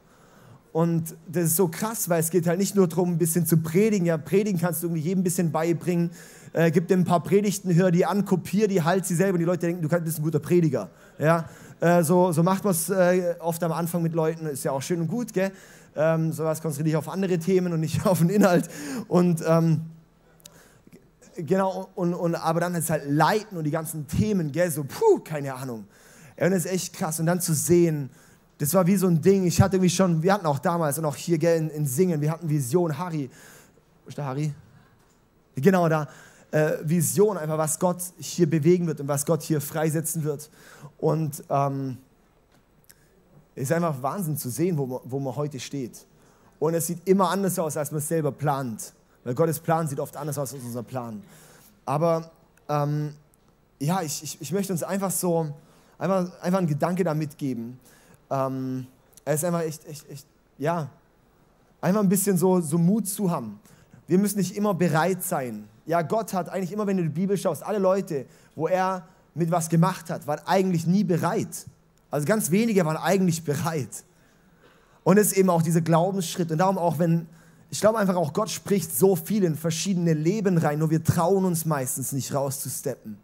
Und 0.73 1.17
das 1.27 1.45
ist 1.45 1.57
so 1.57 1.69
krass, 1.69 2.09
weil 2.09 2.21
es 2.21 2.31
geht 2.31 2.47
halt 2.47 2.59
nicht 2.59 2.77
nur 2.77 2.87
darum, 2.87 3.13
ein 3.13 3.19
bisschen 3.19 3.45
zu 3.45 3.57
predigen. 3.57 4.07
Ja, 4.07 4.19
predigen 4.19 4.61
kannst 4.61 4.83
du 4.83 4.87
irgendwie 4.87 5.03
jedem 5.03 5.21
ein 5.21 5.25
bisschen 5.25 5.51
beibringen 5.51 6.11
äh, 6.53 6.71
gib 6.71 6.89
dir 6.89 6.95
ein 6.95 7.05
paar 7.05 7.23
Predigten, 7.23 7.75
hör 7.75 7.91
die 7.91 8.05
an, 8.07 8.25
kopier 8.25 8.69
die, 8.69 8.83
halt 8.83 9.07
sie 9.07 9.15
selber. 9.15 9.35
Und 9.35 9.41
die 9.41 9.45
Leute 9.45 9.67
denken, 9.67 9.83
du 9.83 9.89
bist 9.89 10.19
ein 10.19 10.23
guter 10.23 10.41
Prediger. 10.41 10.91
Ja? 11.19 11.49
Äh, 11.81 12.03
so, 12.03 12.33
so 12.33 12.43
macht 12.43 12.65
man 12.65 12.73
es 12.73 12.91
äh, 12.91 13.35
oft 13.41 13.63
am 13.63 13.73
Anfang 13.73 14.03
mit 14.03 14.15
Leuten, 14.15 14.47
ist 14.47 14.65
ja 14.65 14.73
auch 14.73 14.83
schön 14.83 15.01
und 15.01 15.09
gut. 15.09 15.33
Gell? 15.33 15.53
Ähm, 15.97 16.33
sowas 16.33 16.61
konzentriert 16.61 16.89
dich 16.89 16.97
auf 16.97 17.09
andere 17.09 17.39
Themen 17.39 17.73
und 17.73 17.81
nicht 17.81 18.07
auf 18.07 18.19
den 18.19 18.31
Inhalt. 18.31 18.69
Und 19.09 19.43
ähm, 19.47 19.83
genau, 21.37 21.89
und, 21.95 22.15
und, 22.15 22.35
aber 22.35 22.61
dann 22.61 22.75
ist 22.75 22.91
halt 22.91 23.05
Leiten 23.09 23.57
und 23.57 23.65
die 23.65 23.71
ganzen 23.71 24.07
Themen, 24.07 24.53
gell? 24.53 24.71
so, 24.71 24.85
puh, 24.85 25.21
keine 25.21 25.55
Ahnung. 25.55 25.87
Ja, 26.39 26.47
und 26.47 26.53
das 26.53 26.65
ist 26.65 26.73
echt 26.73 26.95
krass. 26.95 27.21
Und 27.21 27.27
dann 27.27 27.41
zu 27.41 27.55
sehen, 27.55 28.11
das 28.61 28.73
war 28.75 28.87
wie 28.87 28.97
so 28.97 29.09
ein 29.09 29.21
Ding. 29.21 29.45
Ich 29.45 29.61
hatte 29.61 29.77
irgendwie 29.77 29.91
schon, 29.91 30.23
wir 30.23 30.33
hatten 30.33 30.47
auch 30.47 30.59
damals 30.59 30.99
und 30.99 31.05
auch 31.05 31.17
hier 31.17 31.39
gell, 31.39 31.59
in, 31.59 31.71
in 31.71 31.87
Singen, 31.87 32.21
wir 32.21 32.31
hatten 32.31 32.49
Vision, 32.49 32.97
Harry. 32.97 33.29
Ist 34.07 34.17
der 34.17 34.25
Harry? 34.25 34.53
Genau 35.57 35.89
da 35.89 36.09
äh, 36.51 36.79
Vision, 36.83 37.39
einfach 37.39 37.59
was 37.59 37.79
Gott 37.79 37.99
hier 38.19 38.49
bewegen 38.49 38.87
wird 38.87 39.01
und 39.01 39.09
was 39.09 39.25
Gott 39.25 39.43
hier 39.43 39.61
freisetzen 39.61 40.25
wird. 40.25 40.51
Und 40.99 41.43
ähm, 41.49 41.99
ist 43.55 43.73
einfach 43.73 44.01
Wahnsinn 44.03 44.37
zu 44.37 44.51
sehen, 44.51 44.79
wo 44.79 44.87
man, 44.87 45.01
wo 45.05 45.19
man 45.21 45.37
heute 45.37 45.61
steht. 45.61 46.07
Und 46.59 46.75
es 46.75 46.87
sieht 46.87 47.07
immer 47.07 47.31
anders 47.31 47.59
aus, 47.59 47.77
als 47.77 47.91
man 47.91 47.99
es 47.99 48.09
selber 48.09 48.33
plant. 48.33 48.93
Weil 49.25 49.35
Gottes 49.35 49.61
Plan 49.61 49.87
sieht 49.87 50.01
oft 50.01 50.17
anders 50.17 50.39
aus 50.39 50.53
als 50.53 50.63
unser 50.63 50.83
Plan. 50.83 51.23
Aber 51.85 52.31
ähm, 52.69 53.15
ja, 53.79 54.03
ich, 54.03 54.23
ich, 54.23 54.41
ich, 54.41 54.53
möchte 54.53 54.73
uns 54.73 54.83
einfach 54.83 55.11
so, 55.11 55.53
einfach, 55.99 56.31
einfach 56.41 56.59
einen 56.59 56.69
Gedanke 56.69 57.05
da 57.05 57.15
mitgeben. 57.15 57.79
Ähm, 58.31 58.87
es 59.25 59.37
ist 59.37 59.45
einfach 59.45 59.63
echt, 59.63 59.87
echt, 59.87 60.09
echt, 60.11 60.27
ja, 60.59 60.89
einfach 61.81 62.01
ein 62.01 62.09
bisschen 62.09 62.37
so, 62.37 62.61
so 62.61 62.79
Mut 62.79 63.09
zu 63.09 63.31
haben. 63.31 63.61
Wir 64.07 64.19
müssen 64.19 64.39
nicht 64.39 64.57
immer 64.57 64.75
bereit 64.75 65.23
sein, 65.23 65.69
ja, 65.91 66.03
Gott 66.03 66.33
hat 66.35 66.49
eigentlich 66.49 66.71
immer, 66.71 66.87
wenn 66.87 66.99
du 66.99 67.03
die 67.03 67.09
Bibel 67.09 67.37
schaust, 67.37 67.65
alle 67.65 67.79
Leute, 67.79 68.27
wo 68.55 68.69
er 68.69 69.09
mit 69.35 69.51
was 69.51 69.69
gemacht 69.69 70.09
hat, 70.09 70.25
waren 70.27 70.41
eigentlich 70.47 70.87
nie 70.87 71.03
bereit. 71.03 71.67
Also 72.13 72.27
ganz 72.27 72.53
wenige 72.53 72.85
waren 72.85 72.97
eigentlich 72.97 73.43
bereit. 73.43 74.05
Und 75.03 75.19
es 75.19 75.33
ist 75.33 75.39
eben 75.39 75.51
auch 75.51 75.63
dieser 75.63 75.81
Glaubensschritt. 75.81 76.51
Und 76.53 76.59
darum 76.59 76.79
auch, 76.79 77.01
wenn, 77.01 77.27
ich 77.71 77.81
glaube 77.81 77.99
einfach 77.99 78.15
auch, 78.15 78.33
Gott 78.33 78.51
spricht 78.51 78.97
so 78.97 79.17
viel 79.17 79.43
in 79.43 79.57
verschiedene 79.57 80.13
Leben 80.13 80.59
rein, 80.59 80.79
nur 80.79 80.91
wir 80.91 81.03
trauen 81.03 81.45
uns 81.45 81.65
meistens 81.65 82.13
nicht 82.13 82.33
rauszusteppen. 82.33 83.19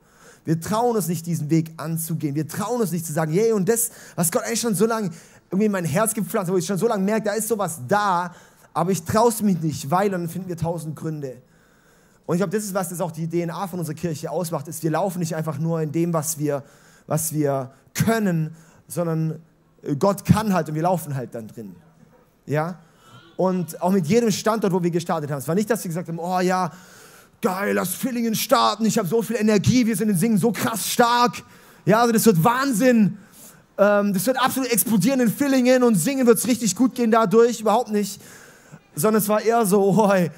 Wir 0.47 0.61
trauen 0.61 0.97
uns 0.97 1.09
nicht, 1.09 1.27
diesen 1.27 1.51
Weg 1.51 1.73
anzugehen. 1.77 2.35
Wir 2.35 2.49
trauen 2.49 2.81
uns 2.81 2.93
nicht 2.93 3.05
zu 3.05 3.13
sagen, 3.13 3.33
hey, 3.33 3.53
und 3.53 3.69
das, 3.69 3.91
was 4.15 4.31
Gott 4.31 4.45
eigentlich 4.45 4.61
schon 4.61 4.75
so 4.75 4.87
lange 4.87 5.11
irgendwie 5.51 5.67
in 5.67 5.73
mein 5.73 5.85
Herz 5.85 6.15
gepflanzt 6.15 6.49
hat, 6.49 6.55
wo 6.55 6.59
ich 6.59 6.65
schon 6.65 6.79
so 6.79 6.89
lange 6.89 7.05
merke, 7.05 7.27
da 7.27 7.33
ist 7.33 7.49
sowas 7.49 7.81
da, 7.87 8.33
aber 8.73 8.93
ich 8.93 9.03
traue 9.03 9.29
es 9.29 9.43
mich 9.43 9.61
nicht, 9.61 9.91
weil, 9.91 10.09
dann 10.09 10.29
finden 10.29 10.49
wir 10.49 10.57
tausend 10.57 10.97
Gründe. 10.97 11.43
Und 12.27 12.37
ich 12.37 12.41
glaube, 12.41 12.57
das 12.57 12.65
ist, 12.65 12.75
was 12.75 12.89
das 12.89 13.01
auch 13.01 13.11
die 13.11 13.29
DNA 13.29 13.67
von 13.67 13.79
unserer 13.79 13.95
Kirche 13.95 14.31
ausmacht, 14.31 14.69
ist, 14.69 14.83
wir 14.83 14.91
laufen 14.91 15.19
nicht 15.19 15.35
einfach 15.35 15.59
nur 15.59 15.81
in 15.81 15.93
dem, 15.93 16.13
was 16.13 16.39
wir, 16.39 16.63
was 17.07 17.33
wir 17.33 17.73
können, 17.95 18.55
sondern 18.89 19.41
äh, 19.83 19.97
Gott 19.97 20.25
kann 20.25 20.53
halt 20.53 20.69
und 20.69 20.75
wir 20.75 20.83
laufen 20.83 21.15
halt 21.15 21.35
dann 21.35 21.49
drin. 21.49 21.75
Ja? 22.47 22.79
Und 23.37 23.81
auch 23.83 23.91
mit 23.91 24.07
jedem 24.07 24.31
Standort, 24.31 24.73
wo 24.73 24.83
wir 24.83 24.91
gestartet 24.91 25.31
haben. 25.31 25.39
Es 25.39 25.49
war 25.49 25.55
nicht, 25.55 25.71
dass 25.71 25.83
wir 25.85 25.89
gesagt 25.89 26.09
haben, 26.09 26.19
oh 26.19 26.41
ja, 26.41 26.71
geil, 27.43 27.75
lass 27.75 27.95
Villingen 27.95 28.35
starten, 28.35 28.85
ich 28.85 28.99
habe 28.99 29.09
so 29.09 29.23
viel 29.23 29.37
Energie, 29.37 29.87
wir 29.87 29.97
sind 29.97 30.09
in 30.09 30.17
Singen 30.17 30.39
so 30.39 30.53
krass 30.53 30.91
stark. 30.91 31.43
Ja, 31.85 32.01
also 32.01 32.13
das 32.13 32.27
wird 32.27 32.43
Wahnsinn. 32.43 33.19
Ähm, 33.79 34.13
das 34.13 34.27
wird 34.27 34.41
absolut 34.41 34.71
explodieren 34.71 35.21
in 35.21 35.31
Villingen 35.31 35.83
und 35.83 35.95
Singen 35.97 36.27
wird 36.27 36.39
es 36.39 36.47
richtig 36.47 36.75
gut 36.75 36.95
gehen 36.95 37.11
dadurch, 37.11 37.61
überhaupt 37.61 37.91
nicht. 37.91 38.21
Sondern 38.95 39.23
es 39.23 39.29
war 39.29 39.43
eher 39.43 39.67
so, 39.67 39.83
oh, 39.83 40.11
hey, 40.11 40.31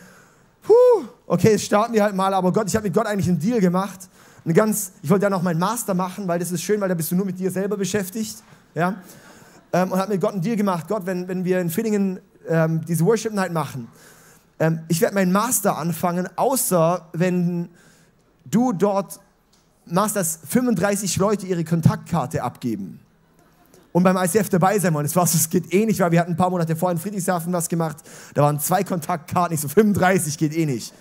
Puh, 0.68 1.06
okay, 1.26 1.52
jetzt 1.52 1.64
starten 1.64 1.94
wir 1.94 2.02
halt 2.02 2.14
mal, 2.14 2.34
aber 2.34 2.52
Gott, 2.52 2.68
ich 2.68 2.76
habe 2.76 2.84
mit 2.84 2.94
Gott 2.94 3.06
eigentlich 3.06 3.26
einen 3.26 3.38
Deal 3.38 3.58
gemacht. 3.58 4.00
Eine 4.44 4.52
ganz, 4.52 4.92
ich 5.02 5.08
wollte 5.08 5.24
ja 5.24 5.30
noch 5.30 5.42
meinen 5.42 5.58
Master 5.58 5.94
machen, 5.94 6.28
weil 6.28 6.38
das 6.38 6.52
ist 6.52 6.62
schön, 6.62 6.78
weil 6.78 6.90
da 6.90 6.94
bist 6.94 7.10
du 7.10 7.16
nur 7.16 7.24
mit 7.24 7.38
dir 7.38 7.50
selber 7.50 7.78
beschäftigt. 7.78 8.36
Ja? 8.74 8.96
Ähm, 9.72 9.92
und 9.92 9.98
habe 9.98 10.12
mit 10.12 10.20
Gott 10.20 10.32
einen 10.32 10.42
Deal 10.42 10.56
gemacht. 10.56 10.86
Gott, 10.86 11.06
wenn, 11.06 11.26
wenn 11.26 11.42
wir 11.42 11.58
in 11.60 11.70
Villingen 11.70 12.20
ähm, 12.46 12.82
diese 12.86 13.02
Worship 13.06 13.32
Night 13.32 13.50
machen, 13.50 13.88
ähm, 14.58 14.80
ich 14.88 15.00
werde 15.00 15.14
meinen 15.14 15.32
Master 15.32 15.76
anfangen, 15.78 16.28
außer 16.36 17.08
wenn 17.12 17.68
du 18.44 18.72
dort 18.72 19.20
machst, 19.86 20.16
dass 20.16 20.40
35 20.48 21.16
Leute 21.16 21.46
ihre 21.46 21.64
Kontaktkarte 21.64 22.42
abgeben 22.42 23.00
und 23.92 24.02
beim 24.02 24.16
ICF 24.16 24.48
dabei 24.48 24.78
sein 24.78 24.94
wollen. 24.94 25.06
Das 25.06 25.16
war 25.16 25.24
es 25.24 25.48
geht 25.48 25.72
eh 25.72 25.86
nicht, 25.86 26.00
weil 26.00 26.10
wir 26.10 26.20
hatten 26.20 26.32
ein 26.32 26.36
paar 26.36 26.50
Monate 26.50 26.76
vorher 26.76 26.96
in 26.96 27.00
Friedrichshafen 27.00 27.52
was 27.52 27.68
gemacht. 27.68 27.96
Da 28.34 28.42
waren 28.42 28.60
zwei 28.60 28.84
Kontaktkarten, 28.84 29.54
ich 29.54 29.60
so 29.60 29.68
35 29.68 30.36
geht 30.38 30.56
eh 30.56 30.66
nicht. 30.66 30.92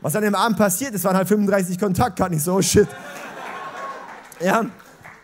Was 0.00 0.14
an 0.16 0.22
dem 0.22 0.34
Abend 0.34 0.58
passiert 0.58 0.94
ist, 0.94 1.04
waren 1.04 1.16
halt 1.16 1.28
35 1.28 1.78
Kontaktkarten. 1.78 2.36
Ich 2.36 2.44
so, 2.44 2.54
oh 2.54 2.62
shit. 2.62 2.88
Ja, 4.40 4.66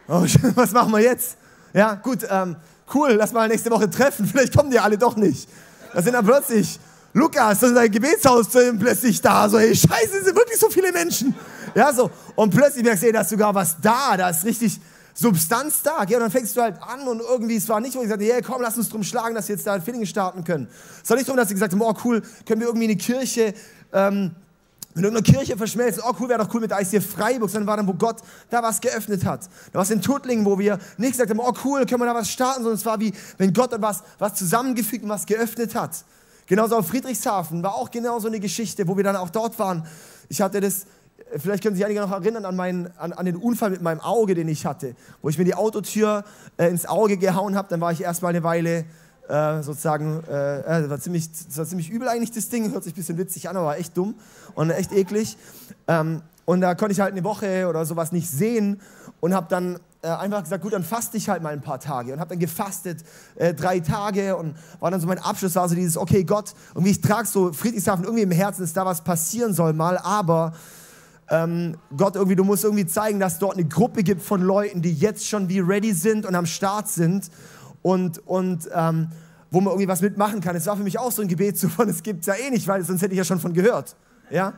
oh 0.08 0.26
shit, 0.26 0.40
was 0.56 0.72
machen 0.72 0.92
wir 0.92 1.00
jetzt? 1.00 1.36
Ja, 1.72 1.94
gut, 1.94 2.26
ähm, 2.28 2.56
cool, 2.94 3.12
lass 3.12 3.32
mal 3.32 3.48
nächste 3.48 3.70
Woche 3.70 3.90
treffen. 3.90 4.26
Vielleicht 4.30 4.56
kommen 4.56 4.70
die 4.70 4.78
alle 4.78 4.96
doch 4.96 5.16
nicht. 5.16 5.48
Da 5.92 6.00
sind 6.02 6.14
dann 6.14 6.24
plötzlich 6.24 6.78
Lukas, 7.12 7.58
das 7.58 7.70
ist 7.70 7.76
ein 7.76 7.90
Gebetshaus 7.90 8.48
plötzlich 8.48 9.20
da. 9.20 9.48
So, 9.48 9.58
hey, 9.58 9.74
scheiße, 9.74 10.24
sind 10.24 10.36
wirklich 10.36 10.58
so 10.58 10.70
viele 10.70 10.92
Menschen. 10.92 11.34
Ja, 11.74 11.92
so. 11.92 12.10
Und 12.36 12.54
plötzlich 12.54 12.84
merkst 12.84 13.02
du, 13.02 13.06
ey, 13.08 13.12
da 13.12 13.22
ist 13.22 13.30
sogar 13.30 13.54
was 13.54 13.76
da. 13.80 14.16
Da 14.16 14.30
ist 14.30 14.44
richtig 14.44 14.80
Substanz 15.12 15.82
da. 15.82 16.04
Gell? 16.04 16.16
Und 16.16 16.22
dann 16.22 16.30
fängst 16.30 16.56
du 16.56 16.62
halt 16.62 16.80
an 16.80 17.06
und 17.08 17.20
irgendwie, 17.20 17.56
es 17.56 17.68
war 17.68 17.80
nicht, 17.80 17.94
wo 17.94 17.98
ich 17.98 18.04
gesagt 18.04 18.22
hey, 18.22 18.42
komm, 18.42 18.62
lass 18.62 18.76
uns 18.76 18.88
drum 18.88 19.02
schlagen, 19.02 19.34
dass 19.34 19.48
wir 19.48 19.56
jetzt 19.56 19.66
da 19.66 19.74
ein 19.74 19.82
Feeling 19.82 20.06
starten 20.06 20.44
können. 20.44 20.68
Es 21.02 21.10
war 21.10 21.16
nicht 21.16 21.28
darum, 21.28 21.36
dass 21.36 21.48
sie 21.48 21.54
gesagt 21.54 21.72
haben, 21.72 21.82
oh 21.82 21.94
cool, 22.04 22.22
können 22.46 22.60
wir 22.60 22.68
irgendwie 22.68 22.86
eine 22.86 22.96
Kirche, 22.96 23.54
ähm, 23.92 24.30
in 24.94 25.04
irgendeiner 25.04 25.38
Kirche 25.38 25.56
verschmelzen, 25.56 26.02
oh 26.04 26.12
cool, 26.18 26.28
wäre 26.28 26.44
doch 26.44 26.52
cool 26.52 26.60
mit 26.60 26.72
ICF 26.72 27.12
Freiburg, 27.12 27.48
sondern 27.48 27.68
war 27.68 27.76
dann, 27.76 27.86
wo 27.86 27.94
Gott 27.94 28.16
da 28.50 28.62
was 28.62 28.80
geöffnet 28.80 29.24
hat. 29.24 29.48
Da 29.72 29.74
war 29.74 29.82
es 29.82 29.90
in 29.90 30.02
Tuttlingen, 30.02 30.44
wo 30.44 30.58
wir 30.58 30.78
nicht 30.96 31.12
gesagt 31.12 31.30
haben, 31.30 31.38
oh 31.38 31.52
cool, 31.64 31.86
können 31.86 32.00
wir 32.00 32.06
da 32.06 32.14
was 32.14 32.28
starten, 32.28 32.62
sondern 32.62 32.74
es 32.74 32.84
war 32.84 32.98
wie, 32.98 33.12
wenn 33.38 33.52
Gott 33.52 33.70
was, 33.80 34.02
was 34.18 34.34
zusammengefügt 34.34 35.04
und 35.04 35.10
was 35.10 35.26
geöffnet 35.26 35.74
hat. 35.74 36.04
Genauso 36.50 36.76
auf 36.76 36.88
Friedrichshafen 36.88 37.62
war 37.62 37.76
auch 37.76 37.92
genau 37.92 38.18
so 38.18 38.26
eine 38.26 38.40
Geschichte, 38.40 38.88
wo 38.88 38.96
wir 38.96 39.04
dann 39.04 39.14
auch 39.14 39.30
dort 39.30 39.56
waren. 39.60 39.86
Ich 40.28 40.42
hatte 40.42 40.60
das, 40.60 40.84
vielleicht 41.36 41.62
können 41.62 41.76
sich 41.76 41.84
einige 41.84 42.00
noch 42.00 42.10
erinnern 42.10 42.44
an, 42.44 42.56
meinen, 42.56 42.90
an, 42.98 43.12
an 43.12 43.24
den 43.24 43.36
Unfall 43.36 43.70
mit 43.70 43.82
meinem 43.82 44.00
Auge, 44.00 44.34
den 44.34 44.48
ich 44.48 44.66
hatte, 44.66 44.96
wo 45.22 45.28
ich 45.28 45.38
mir 45.38 45.44
die 45.44 45.54
Autotür 45.54 46.24
äh, 46.56 46.66
ins 46.66 46.86
Auge 46.86 47.18
gehauen 47.18 47.54
habe. 47.54 47.68
Dann 47.68 47.80
war 47.80 47.92
ich 47.92 48.02
erstmal 48.02 48.30
eine 48.30 48.42
Weile 48.42 48.84
äh, 49.28 49.62
sozusagen, 49.62 50.24
äh, 50.28 50.86
äh, 50.86 50.90
war 50.90 50.98
ziemlich, 50.98 51.30
war 51.54 51.66
ziemlich 51.66 51.88
übel 51.88 52.08
eigentlich 52.08 52.32
das 52.32 52.48
Ding, 52.48 52.72
hört 52.72 52.82
sich 52.82 52.94
ein 52.94 52.96
bisschen 52.96 53.16
witzig 53.16 53.48
an, 53.48 53.56
aber 53.56 53.66
war 53.66 53.78
echt 53.78 53.96
dumm 53.96 54.16
und 54.56 54.70
echt 54.70 54.90
eklig. 54.90 55.36
Ähm, 55.86 56.20
und 56.46 56.62
da 56.62 56.74
konnte 56.74 56.94
ich 56.94 56.98
halt 56.98 57.12
eine 57.12 57.22
Woche 57.22 57.68
oder 57.68 57.84
sowas 57.84 58.10
nicht 58.10 58.28
sehen 58.28 58.80
und 59.20 59.34
habe 59.34 59.46
dann 59.48 59.78
äh, 60.02 60.08
einfach 60.08 60.42
gesagt, 60.42 60.62
gut, 60.62 60.72
dann 60.72 60.82
faste 60.82 61.16
ich 61.16 61.28
halt 61.28 61.42
mal 61.42 61.52
ein 61.52 61.60
paar 61.60 61.78
Tage 61.78 62.12
und 62.12 62.20
habe 62.20 62.30
dann 62.30 62.38
gefastet 62.38 63.04
äh, 63.36 63.52
drei 63.52 63.80
Tage 63.80 64.36
und 64.36 64.56
war 64.78 64.90
dann 64.90 65.00
so 65.00 65.06
mein 65.06 65.18
Abschluss 65.18 65.54
war 65.56 65.68
so 65.68 65.74
dieses, 65.74 65.96
okay 65.96 66.24
Gott, 66.24 66.54
irgendwie 66.74 66.92
ich 66.92 67.00
trage 67.00 67.28
so 67.28 67.52
Friedrichshafen 67.52 68.04
irgendwie 68.04 68.22
im 68.22 68.30
Herzen, 68.30 68.62
dass 68.62 68.72
da 68.72 68.86
was 68.86 69.02
passieren 69.02 69.52
soll 69.52 69.72
mal, 69.74 69.98
aber 69.98 70.54
ähm, 71.28 71.76
Gott 71.96 72.16
irgendwie, 72.16 72.36
du 72.36 72.44
musst 72.44 72.64
irgendwie 72.64 72.86
zeigen, 72.86 73.20
dass 73.20 73.34
es 73.34 73.38
dort 73.38 73.54
eine 73.54 73.66
Gruppe 73.66 74.02
gibt 74.02 74.22
von 74.22 74.42
Leuten, 74.42 74.82
die 74.82 74.92
jetzt 74.92 75.28
schon 75.28 75.48
wie 75.48 75.60
ready 75.60 75.92
sind 75.92 76.26
und 76.26 76.34
am 76.34 76.46
Start 76.46 76.88
sind 76.88 77.30
und, 77.82 78.26
und 78.26 78.68
ähm, 78.74 79.08
wo 79.50 79.60
man 79.60 79.72
irgendwie 79.72 79.88
was 79.88 80.00
mitmachen 80.00 80.40
kann. 80.40 80.56
Es 80.56 80.66
war 80.66 80.76
für 80.76 80.82
mich 80.82 80.98
auch 80.98 81.12
so 81.12 81.22
ein 81.22 81.28
Gebet 81.28 81.58
so 81.58 81.68
von, 81.68 81.88
es 81.90 82.02
gibt 82.02 82.26
ja 82.26 82.34
eh 82.34 82.50
nicht, 82.50 82.66
weil 82.66 82.82
sonst 82.84 83.02
hätte 83.02 83.12
ich 83.12 83.18
ja 83.18 83.24
schon 83.24 83.38
von 83.38 83.52
gehört, 83.52 83.96
ja. 84.30 84.54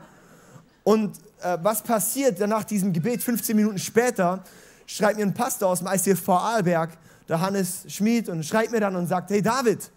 Und 0.85 1.17
äh, 1.43 1.59
was 1.63 1.83
passiert 1.83 2.41
dann 2.41 2.51
nach 2.51 2.65
diesem 2.65 2.93
Gebet 2.93 3.23
15 3.23 3.55
Minuten 3.57 3.79
später? 3.79 4.43
Schreibt 4.93 5.17
mir 5.17 5.25
ein 5.25 5.35
Pastor 5.35 5.71
aus 5.71 5.79
dem 5.79 5.89
ICF 5.89 6.23
Vorarlberg, 6.23 6.91
der 7.29 7.41
Hannes 7.41 7.85
Schmid, 7.89 8.29
und 8.29 8.45
schreibt 8.45 8.73
mir 8.73 8.81
dann 8.81 8.95
und 8.95 9.07
sagt, 9.07 9.31
hey 9.31 9.41
David, 9.41 9.91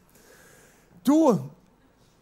du, 1.04 1.50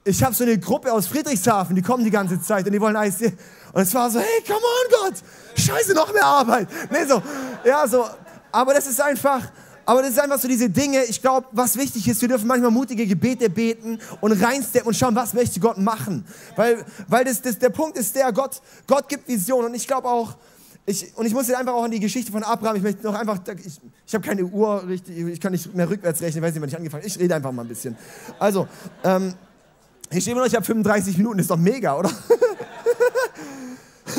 ich 0.04 0.24
habe 0.24 0.34
so 0.34 0.44
eine 0.44 0.58
Gruppe 0.58 0.92
aus 0.92 1.08
Friedrichshafen, 1.08 1.76
die 1.76 1.82
kommen 1.82 2.04
die 2.04 2.10
ganze 2.12 2.42
Zeit 2.42 2.66
und 2.66 2.74
die 2.74 2.82
wollen 2.82 2.96
ICF. 2.96 3.34
Und 3.74 3.82
es 3.82 3.94
war 3.94 4.10
so, 4.10 4.20
hey, 4.20 4.44
come 4.46 4.60
on 4.60 5.12
Gott, 5.12 5.14
scheiße, 5.56 5.94
noch 5.94 6.12
mehr 6.12 6.26
Arbeit. 6.26 6.68
Nee, 6.92 7.06
so, 7.06 7.22
ja, 7.64 7.88
so, 7.88 8.06
aber 8.52 8.74
das 8.74 8.88
ist 8.88 9.00
einfach, 9.00 9.52
aber 9.86 10.02
das 10.02 10.12
ist 10.12 10.20
einfach 10.20 10.40
so 10.40 10.48
diese 10.48 10.70
Dinge, 10.70 11.04
ich 11.04 11.22
glaube, 11.22 11.48
was 11.52 11.78
wichtig 11.78 12.08
ist, 12.08 12.22
wir 12.22 12.28
dürfen 12.28 12.48
manchmal 12.48 12.72
mutige 12.72 13.06
Gebete 13.06 13.50
beten 13.50 14.00
und 14.22 14.32
reinsteppen 14.32 14.88
und 14.88 14.96
schauen, 14.96 15.16
was 15.16 15.34
möchte 15.34 15.60
Gott 15.60 15.78
machen. 15.78 16.26
Weil, 16.56 16.86
weil 17.08 17.24
das, 17.26 17.42
das, 17.42 17.60
der 17.60 17.70
Punkt 17.70 17.98
ist 17.98 18.16
der, 18.16 18.32
Gott, 18.32 18.62
Gott 18.88 19.08
gibt 19.08 19.28
Vision 19.28 19.66
und 19.66 19.74
ich 19.74 19.88
glaube 19.88 20.08
auch, 20.08 20.36
ich, 20.86 21.16
und 21.16 21.26
ich 21.26 21.34
muss 21.34 21.48
jetzt 21.48 21.58
einfach 21.58 21.74
auch 21.74 21.84
an 21.84 21.92
die 21.92 22.00
Geschichte 22.00 22.32
von 22.32 22.44
Abraham, 22.44 22.76
ich 22.76 22.84
möchte 22.84 23.04
noch 23.04 23.14
einfach, 23.14 23.40
ich, 23.58 23.80
ich 24.06 24.14
habe 24.14 24.26
keine 24.26 24.44
Uhr, 24.44 24.86
richtig, 24.86 25.18
ich 25.18 25.40
kann 25.40 25.54
nicht 25.54 25.74
mehr 25.74 25.90
rückwärts 25.90 26.22
rechnen, 26.22 26.44
ich 26.44 26.48
weiß 26.48 26.54
nicht, 26.54 26.62
wann 26.62 26.70
ich 26.70 26.76
angefangen 26.76 27.04
habe. 27.04 27.08
Ich 27.08 27.20
rede 27.20 27.36
einfach 27.36 27.52
mal 27.52 27.62
ein 27.62 27.70
bisschen. 27.70 27.96
Also, 28.38 28.68
ähm, 29.04 29.34
ich 30.10 30.22
stehe 30.22 30.36
noch, 30.36 30.46
ich 30.46 30.56
habe 30.56 30.66
35 30.66 31.18
Minuten, 31.18 31.40
ist 31.40 31.50
doch 31.50 31.58
mega, 31.58 31.98
oder? 31.98 32.12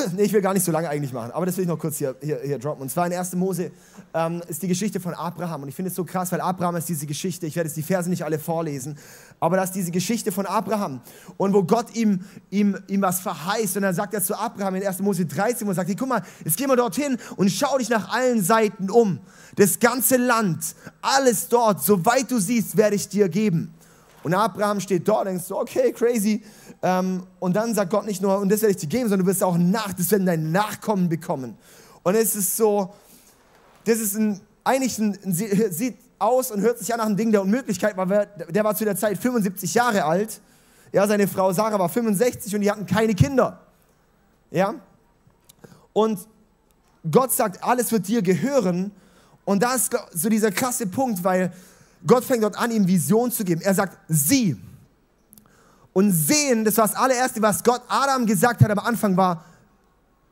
nee, 0.16 0.22
ich 0.22 0.32
will 0.32 0.40
gar 0.40 0.54
nicht 0.54 0.64
so 0.64 0.72
lange 0.72 0.88
eigentlich 0.88 1.12
machen, 1.12 1.30
aber 1.32 1.46
das 1.46 1.56
will 1.56 1.62
ich 1.62 1.68
noch 1.68 1.78
kurz 1.78 1.98
hier, 1.98 2.14
hier, 2.20 2.40
hier 2.42 2.58
droppen. 2.58 2.82
Und 2.82 2.90
zwar 2.90 3.06
in 3.06 3.12
1. 3.12 3.34
Mose 3.34 3.70
ähm, 4.12 4.42
ist 4.48 4.62
die 4.62 4.68
Geschichte 4.68 5.00
von 5.00 5.14
Abraham. 5.14 5.62
Und 5.62 5.68
ich 5.68 5.74
finde 5.74 5.90
es 5.90 5.94
so 5.94 6.04
krass, 6.04 6.32
weil 6.32 6.40
Abraham 6.40 6.76
ist 6.76 6.88
diese 6.88 7.06
Geschichte, 7.06 7.46
ich 7.46 7.56
werde 7.56 7.68
jetzt 7.68 7.76
die 7.76 7.82
Verse 7.82 8.08
nicht 8.08 8.24
alle 8.24 8.38
vorlesen, 8.38 8.98
aber 9.40 9.56
das 9.56 9.70
ist 9.70 9.76
diese 9.76 9.90
Geschichte 9.90 10.32
von 10.32 10.46
Abraham. 10.46 11.00
Und 11.36 11.52
wo 11.52 11.62
Gott 11.62 11.94
ihm, 11.94 12.24
ihm, 12.50 12.78
ihm 12.88 13.02
was 13.02 13.20
verheißt. 13.20 13.76
Und 13.76 13.82
dann 13.82 13.94
sagt 13.94 14.14
er 14.14 14.22
zu 14.22 14.38
Abraham 14.38 14.76
in 14.76 14.86
1. 14.86 15.00
Mose 15.00 15.26
13, 15.26 15.66
wo 15.66 15.70
er 15.72 15.74
sagt, 15.74 15.88
hey, 15.88 15.96
guck 15.96 16.08
mal, 16.08 16.22
jetzt 16.44 16.56
gehen 16.56 16.68
wir 16.68 16.76
dorthin 16.76 17.18
und 17.36 17.50
schau 17.50 17.78
dich 17.78 17.88
nach 17.88 18.10
allen 18.10 18.42
Seiten 18.42 18.90
um. 18.90 19.20
Das 19.56 19.78
ganze 19.78 20.16
Land, 20.16 20.74
alles 21.00 21.48
dort, 21.48 21.82
soweit 21.82 22.30
du 22.30 22.38
siehst, 22.38 22.76
werde 22.76 22.96
ich 22.96 23.08
dir 23.08 23.28
geben. 23.28 23.72
Und 24.24 24.32
Abraham 24.34 24.80
steht 24.80 25.06
dort 25.06 25.26
denkst 25.26 25.44
so, 25.44 25.60
okay, 25.60 25.92
crazy. 25.92 26.42
Ähm, 26.82 27.24
und 27.38 27.54
dann 27.54 27.74
sagt 27.74 27.90
Gott 27.90 28.06
nicht 28.06 28.22
nur, 28.22 28.38
und 28.38 28.50
das 28.50 28.62
werde 28.62 28.72
ich 28.72 28.78
dir 28.78 28.88
geben, 28.88 29.08
sondern 29.08 29.26
du 29.26 29.30
wirst 29.30 29.42
auch 29.42 29.56
nach, 29.56 29.92
das 29.92 30.10
werden 30.10 30.26
deine 30.26 30.42
Nachkommen 30.42 31.08
bekommen. 31.08 31.56
Und 32.02 32.14
es 32.14 32.34
ist 32.34 32.56
so, 32.56 32.92
das 33.84 33.98
ist 33.98 34.16
ein, 34.16 34.40
eigentlich 34.64 34.98
ein, 34.98 35.18
sieht 35.22 35.96
aus 36.18 36.50
und 36.50 36.62
hört 36.62 36.78
sich 36.78 36.92
an 36.92 36.98
nach 36.98 37.06
einem 37.06 37.16
Ding 37.16 37.32
der 37.32 37.42
Unmöglichkeit, 37.42 37.96
weil 37.96 38.28
der 38.48 38.64
war 38.64 38.74
zu 38.74 38.84
der 38.84 38.96
Zeit 38.96 39.18
75 39.18 39.74
Jahre 39.74 40.04
alt. 40.04 40.40
Ja, 40.92 41.06
seine 41.06 41.28
Frau 41.28 41.52
Sarah 41.52 41.78
war 41.78 41.88
65 41.88 42.54
und 42.54 42.62
die 42.62 42.70
hatten 42.70 42.86
keine 42.86 43.14
Kinder. 43.14 43.60
Ja? 44.50 44.74
Und 45.92 46.18
Gott 47.10 47.32
sagt, 47.32 47.62
alles 47.62 47.92
wird 47.92 48.08
dir 48.08 48.22
gehören. 48.22 48.90
Und 49.44 49.62
da 49.62 49.74
ist 49.74 49.94
so 50.12 50.30
dieser 50.30 50.50
krasse 50.50 50.86
Punkt, 50.86 51.22
weil 51.22 51.52
Gott 52.06 52.24
fängt 52.24 52.42
dort 52.42 52.56
an, 52.56 52.70
ihm 52.70 52.86
Vision 52.86 53.30
zu 53.30 53.44
geben. 53.44 53.60
Er 53.62 53.74
sagt, 53.74 53.98
sieh. 54.08 54.56
Und 55.92 56.10
sehen, 56.10 56.64
das 56.64 56.76
war 56.76 56.86
das 56.86 56.96
allererste, 56.96 57.40
was 57.40 57.62
Gott 57.62 57.82
Adam 57.88 58.26
gesagt 58.26 58.62
hat 58.62 58.70
am 58.70 58.80
Anfang, 58.80 59.16
war, 59.16 59.44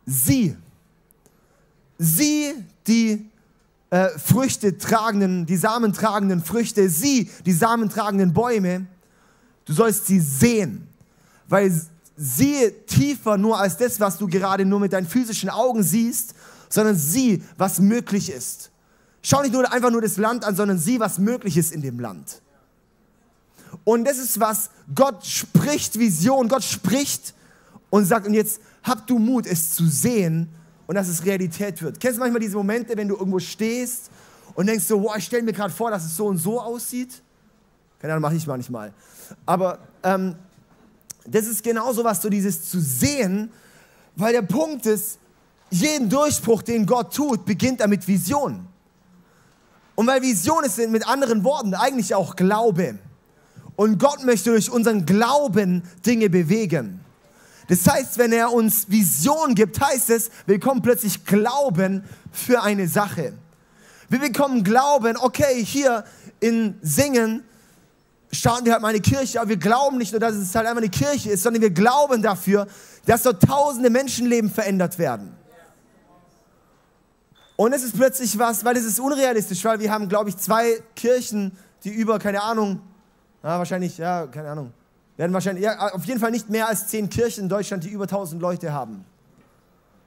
sieh. 0.04 0.56
Sieh 1.98 2.54
die 2.86 3.30
äh, 3.90 4.08
Früchte 4.18 4.76
tragenden, 4.76 5.46
die 5.46 5.56
Samen 5.56 5.92
tragenden 5.92 6.42
Früchte, 6.42 6.88
sieh 6.88 7.30
die 7.46 7.52
Samen 7.52 7.88
tragenden 7.88 8.32
Bäume. 8.32 8.86
Du 9.64 9.72
sollst 9.72 10.06
sie 10.06 10.18
sehen, 10.18 10.88
weil 11.46 11.72
siehe 12.16 12.84
tiefer 12.86 13.38
nur 13.38 13.58
als 13.58 13.76
das, 13.76 14.00
was 14.00 14.18
du 14.18 14.26
gerade 14.26 14.64
nur 14.64 14.80
mit 14.80 14.92
deinen 14.92 15.06
physischen 15.06 15.48
Augen 15.48 15.82
siehst, 15.84 16.34
sondern 16.68 16.96
sieh, 16.96 17.42
was 17.56 17.78
möglich 17.78 18.30
ist. 18.30 18.71
Schau 19.22 19.42
nicht 19.42 19.52
nur 19.52 19.70
einfach 19.72 19.90
nur 19.90 20.02
das 20.02 20.16
Land 20.16 20.44
an, 20.44 20.56
sondern 20.56 20.78
sieh, 20.78 20.98
was 20.98 21.18
möglich 21.18 21.56
ist 21.56 21.72
in 21.72 21.80
dem 21.80 22.00
Land. 22.00 22.42
Und 23.84 24.04
das 24.04 24.18
ist 24.18 24.38
was, 24.40 24.70
Gott 24.94 25.24
spricht 25.24 25.98
Vision, 25.98 26.48
Gott 26.48 26.64
spricht 26.64 27.34
und 27.90 28.04
sagt, 28.04 28.26
und 28.26 28.34
jetzt 28.34 28.60
hab 28.82 29.06
du 29.06 29.18
Mut, 29.18 29.46
es 29.46 29.74
zu 29.74 29.86
sehen 29.86 30.48
und 30.86 30.96
dass 30.96 31.08
es 31.08 31.24
Realität 31.24 31.80
wird. 31.82 32.00
Kennst 32.00 32.16
du 32.16 32.20
manchmal 32.20 32.40
diese 32.40 32.56
Momente, 32.56 32.96
wenn 32.96 33.08
du 33.08 33.16
irgendwo 33.16 33.38
stehst 33.38 34.10
und 34.54 34.66
denkst 34.66 34.84
so, 34.84 35.02
wow, 35.02 35.16
ich 35.16 35.24
stelle 35.24 35.42
mir 35.42 35.52
gerade 35.52 35.72
vor, 35.72 35.90
dass 35.90 36.04
es 36.04 36.16
so 36.16 36.26
und 36.26 36.38
so 36.38 36.60
aussieht? 36.60 37.22
Keine 37.98 38.14
Ahnung, 38.14 38.22
mache 38.22 38.34
ich 38.34 38.46
manchmal. 38.46 38.92
Aber 39.46 39.78
ähm, 40.02 40.34
das 41.26 41.46
ist 41.46 41.62
genauso 41.62 42.02
was, 42.02 42.20
so 42.20 42.28
dieses 42.28 42.68
zu 42.68 42.80
sehen, 42.80 43.50
weil 44.16 44.32
der 44.32 44.42
Punkt 44.42 44.86
ist, 44.86 45.18
jeden 45.70 46.08
Durchbruch, 46.10 46.62
den 46.62 46.84
Gott 46.84 47.14
tut, 47.14 47.46
beginnt 47.46 47.80
er 47.80 47.88
mit 47.88 48.06
Vision. 48.06 48.66
Und 49.94 50.06
weil 50.06 50.22
Vision 50.22 50.64
ist 50.64 50.78
mit 50.88 51.06
anderen 51.06 51.44
Worten 51.44 51.74
eigentlich 51.74 52.14
auch 52.14 52.36
Glaube. 52.36 52.98
Und 53.76 53.98
Gott 53.98 54.24
möchte 54.24 54.50
durch 54.50 54.70
unseren 54.70 55.06
Glauben 55.06 55.82
Dinge 56.04 56.30
bewegen. 56.30 57.00
Das 57.68 57.86
heißt, 57.86 58.18
wenn 58.18 58.32
er 58.32 58.52
uns 58.52 58.90
Vision 58.90 59.54
gibt, 59.54 59.80
heißt 59.80 60.10
es, 60.10 60.30
wir 60.46 60.58
bekommen 60.58 60.82
plötzlich 60.82 61.24
Glauben 61.24 62.04
für 62.30 62.62
eine 62.62 62.88
Sache. 62.88 63.32
Wir 64.08 64.18
bekommen 64.18 64.62
Glauben, 64.62 65.16
okay, 65.16 65.64
hier 65.64 66.04
in 66.40 66.74
Singen 66.82 67.44
starten 68.30 68.66
wir 68.66 68.72
halt 68.72 68.82
mal 68.82 68.88
eine 68.88 69.00
Kirche, 69.00 69.40
aber 69.40 69.50
wir 69.50 69.56
glauben 69.56 69.98
nicht 69.98 70.12
nur, 70.12 70.20
dass 70.20 70.34
es 70.34 70.54
halt 70.54 70.66
einfach 70.66 70.82
eine 70.82 70.90
Kirche 70.90 71.30
ist, 71.30 71.42
sondern 71.42 71.62
wir 71.62 71.70
glauben 71.70 72.22
dafür, 72.22 72.66
dass 73.06 73.22
dort 73.22 73.42
tausende 73.42 73.90
Menschenleben 73.90 74.50
verändert 74.50 74.98
werden. 74.98 75.34
Und 77.62 77.72
es 77.72 77.84
ist 77.84 77.96
plötzlich 77.96 78.36
was, 78.40 78.64
weil 78.64 78.76
es 78.76 78.84
ist 78.84 78.98
unrealistisch, 78.98 79.64
weil 79.64 79.78
wir 79.78 79.92
haben, 79.92 80.08
glaube 80.08 80.28
ich, 80.28 80.36
zwei 80.36 80.82
Kirchen, 80.96 81.56
die 81.84 81.90
über, 81.90 82.18
keine 82.18 82.42
Ahnung, 82.42 82.80
ja, 83.40 83.56
wahrscheinlich, 83.56 83.98
ja, 83.98 84.26
keine 84.26 84.50
Ahnung, 84.50 84.72
werden 85.16 85.32
wahrscheinlich, 85.32 85.62
ja, 85.62 85.92
auf 85.92 86.04
jeden 86.06 86.18
Fall 86.18 86.32
nicht 86.32 86.50
mehr 86.50 86.66
als 86.66 86.88
zehn 86.88 87.08
Kirchen 87.08 87.44
in 87.44 87.48
Deutschland, 87.48 87.84
die 87.84 87.90
über 87.90 88.02
1000 88.02 88.42
Leute 88.42 88.72
haben. 88.72 89.04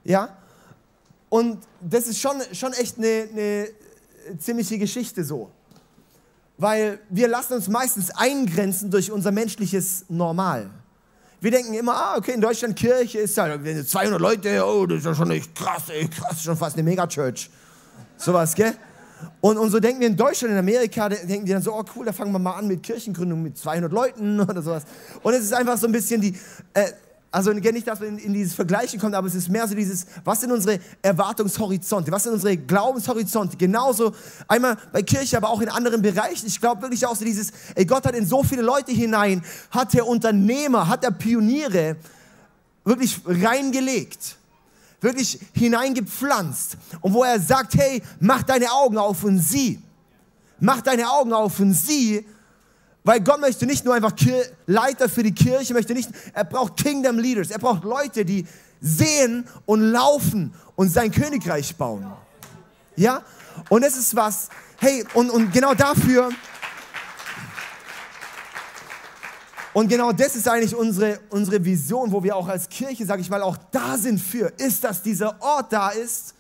Ja? 0.03 0.35
Und 1.29 1.59
das 1.79 2.07
ist 2.07 2.19
schon, 2.19 2.41
schon 2.51 2.73
echt 2.73 2.97
eine, 2.97 3.29
eine 3.31 3.69
ziemliche 4.37 4.77
Geschichte 4.77 5.23
so. 5.23 5.49
Weil 6.57 6.99
wir 7.09 7.29
lassen 7.29 7.53
uns 7.53 7.69
meistens 7.69 8.11
eingrenzen 8.11 8.91
durch 8.91 9.13
unser 9.13 9.31
menschliches 9.31 10.03
Normal. 10.09 10.71
Wir 11.45 11.51
denken 11.51 11.75
immer, 11.75 11.95
ah, 11.95 12.17
okay, 12.17 12.31
in 12.31 12.41
Deutschland 12.41 12.75
Kirche 12.75 13.19
ist 13.19 13.37
halt 13.37 13.87
200 13.87 14.19
Leute, 14.19 14.65
oh, 14.65 14.87
das 14.87 14.97
ist 14.97 15.05
ja 15.05 15.13
schon 15.13 15.29
echt 15.29 15.53
krass, 15.53 15.83
ey, 15.89 16.07
krass, 16.07 16.41
schon 16.41 16.57
fast 16.57 16.75
eine 16.75 16.81
Megachurch. 16.81 17.51
Sowas, 18.17 18.55
gell? 18.55 18.73
Und, 19.41 19.59
und 19.59 19.69
so 19.69 19.79
denken 19.79 19.99
wir 19.99 20.07
in 20.07 20.17
Deutschland, 20.17 20.53
in 20.53 20.57
Amerika, 20.57 21.07
denken 21.07 21.45
die 21.45 21.51
dann 21.51 21.61
so, 21.61 21.71
oh 21.71 21.83
cool, 21.95 22.07
da 22.07 22.13
fangen 22.13 22.31
wir 22.31 22.39
mal 22.39 22.53
an 22.53 22.65
mit 22.65 22.81
Kirchengründung 22.81 23.43
mit 23.43 23.59
200 23.59 23.91
Leuten 23.91 24.39
oder 24.49 24.59
sowas. 24.59 24.85
Und 25.21 25.35
es 25.35 25.43
ist 25.43 25.53
einfach 25.53 25.77
so 25.77 25.85
ein 25.85 25.91
bisschen 25.91 26.19
die, 26.19 26.35
äh, 26.73 26.89
also 27.35 27.51
nicht, 27.51 27.85
dass 27.85 27.99
man 27.99 28.09
in, 28.09 28.17
in, 28.17 28.33
dieses 28.33 28.53
Vergleichen 28.53 28.97
kommt, 28.97 29.13
aber 29.13 29.27
es 29.27 29.35
ist 29.35 29.49
mehr 29.49 29.67
so 29.67 29.75
dieses, 29.75 30.05
was 30.23 30.39
sind 30.39 30.53
unsere 30.53 30.79
Erwartungshorizonte, 31.01 32.09
was 32.09 32.23
sind 32.23 32.31
unsere 32.31 32.55
Glaubenshorizonte, 32.55 33.57
genauso 33.57 34.15
einmal 34.47 34.77
bei 34.93 35.03
Kirche, 35.03 35.35
aber 35.35 35.49
auch 35.49 35.59
in 35.59 35.67
anderen 35.67 36.01
Bereichen. 36.01 36.47
Ich 36.47 36.61
glaube 36.61 36.81
wirklich 36.83 37.05
auch 37.05 37.15
so 37.15 37.25
dieses, 37.25 37.51
ey, 37.75 37.83
Gott 37.83 38.05
hat 38.05 38.15
in 38.15 38.25
so 38.25 38.41
viele 38.41 38.61
Leute 38.61 38.93
hinein, 38.93 39.43
hat 39.69 39.93
der 39.93 40.07
Unternehmer, 40.07 40.87
hat 40.87 41.03
der 41.03 41.11
Pioniere 41.11 41.97
wirklich 42.85 43.19
reingelegt 43.25 44.37
wirklich 45.01 45.39
hineingepflanzt. 45.53 46.77
Und 47.01 47.13
wo 47.13 47.23
er 47.23 47.39
sagt, 47.39 47.75
hey, 47.75 48.01
mach 48.19 48.41
deine 48.41 48.71
Augen 48.71 48.97
auf 48.97 49.23
und 49.23 49.37
sieh. 49.37 49.79
Mach 50.59 50.81
deine 50.81 51.11
Augen 51.11 51.31
auf 51.31 51.59
und 51.59 51.73
sieh. 51.73 52.25
Weil 53.05 53.21
Gott 53.21 53.39
möchte 53.39 53.67
nicht 53.67 53.85
nur 53.85 53.93
einfach 53.93 54.13
Leiter 54.65 55.07
für 55.07 55.21
die 55.21 55.31
Kirche, 55.31 55.73
möchte 55.73 55.93
nicht, 55.93 56.09
er 56.33 56.43
braucht 56.43 56.75
Kingdom 56.75 57.19
Leaders. 57.19 57.51
Er 57.51 57.59
braucht 57.59 57.83
Leute, 57.83 58.25
die 58.25 58.47
sehen 58.81 59.47
und 59.67 59.81
laufen 59.81 60.53
und 60.75 60.89
sein 60.89 61.11
Königreich 61.11 61.75
bauen. 61.75 62.11
Ja? 62.95 63.21
Und 63.69 63.83
es 63.83 63.95
ist 63.95 64.15
was, 64.15 64.49
hey, 64.79 65.05
und, 65.13 65.29
und 65.29 65.53
genau 65.53 65.73
dafür, 65.75 66.29
Und 69.73 69.89
genau 69.89 70.13
das 70.13 70.37
ist 70.37 70.47
eigentlich 70.47 70.73
unsere, 70.73 71.19
unsere 71.29 71.65
Vision, 71.65 72.09
wo 72.09 72.23
wir 72.23 72.33
auch 72.33 72.47
als 72.47 72.69
Kirche, 72.69 73.05
sage 73.05 73.21
ich 73.21 73.29
mal, 73.29 73.41
auch 73.41 73.57
da 73.71 73.97
sind 73.97 74.21
für, 74.21 74.49
ist, 74.57 74.85
dass 74.85 75.01
dieser 75.01 75.35
Ort 75.41 75.73
da 75.73 75.89
ist, 75.89 76.33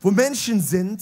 wo 0.00 0.10
Menschen 0.10 0.60
sind, 0.60 1.00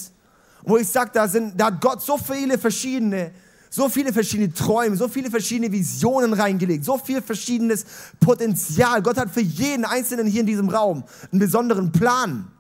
wo 0.60 0.76
ich 0.76 0.86
sage, 0.86 1.12
da, 1.14 1.26
da 1.26 1.64
hat 1.64 1.80
Gott 1.80 2.02
so 2.02 2.18
viele 2.18 2.58
verschiedene, 2.58 3.30
so 3.70 3.88
viele 3.88 4.12
verschiedene 4.12 4.52
Träume, 4.52 4.96
so 4.96 5.08
viele 5.08 5.30
verschiedene 5.30 5.70
Visionen 5.70 6.32
reingelegt, 6.32 6.84
so 6.84 6.98
viel 6.98 7.20
verschiedenes 7.20 7.84
Potenzial. 8.20 9.02
Gott 9.02 9.18
hat 9.18 9.30
für 9.30 9.40
jeden 9.40 9.84
Einzelnen 9.84 10.26
hier 10.26 10.40
in 10.40 10.46
diesem 10.46 10.68
Raum 10.68 11.04
einen 11.30 11.40
besonderen 11.40 11.92
Plan. 11.92 12.50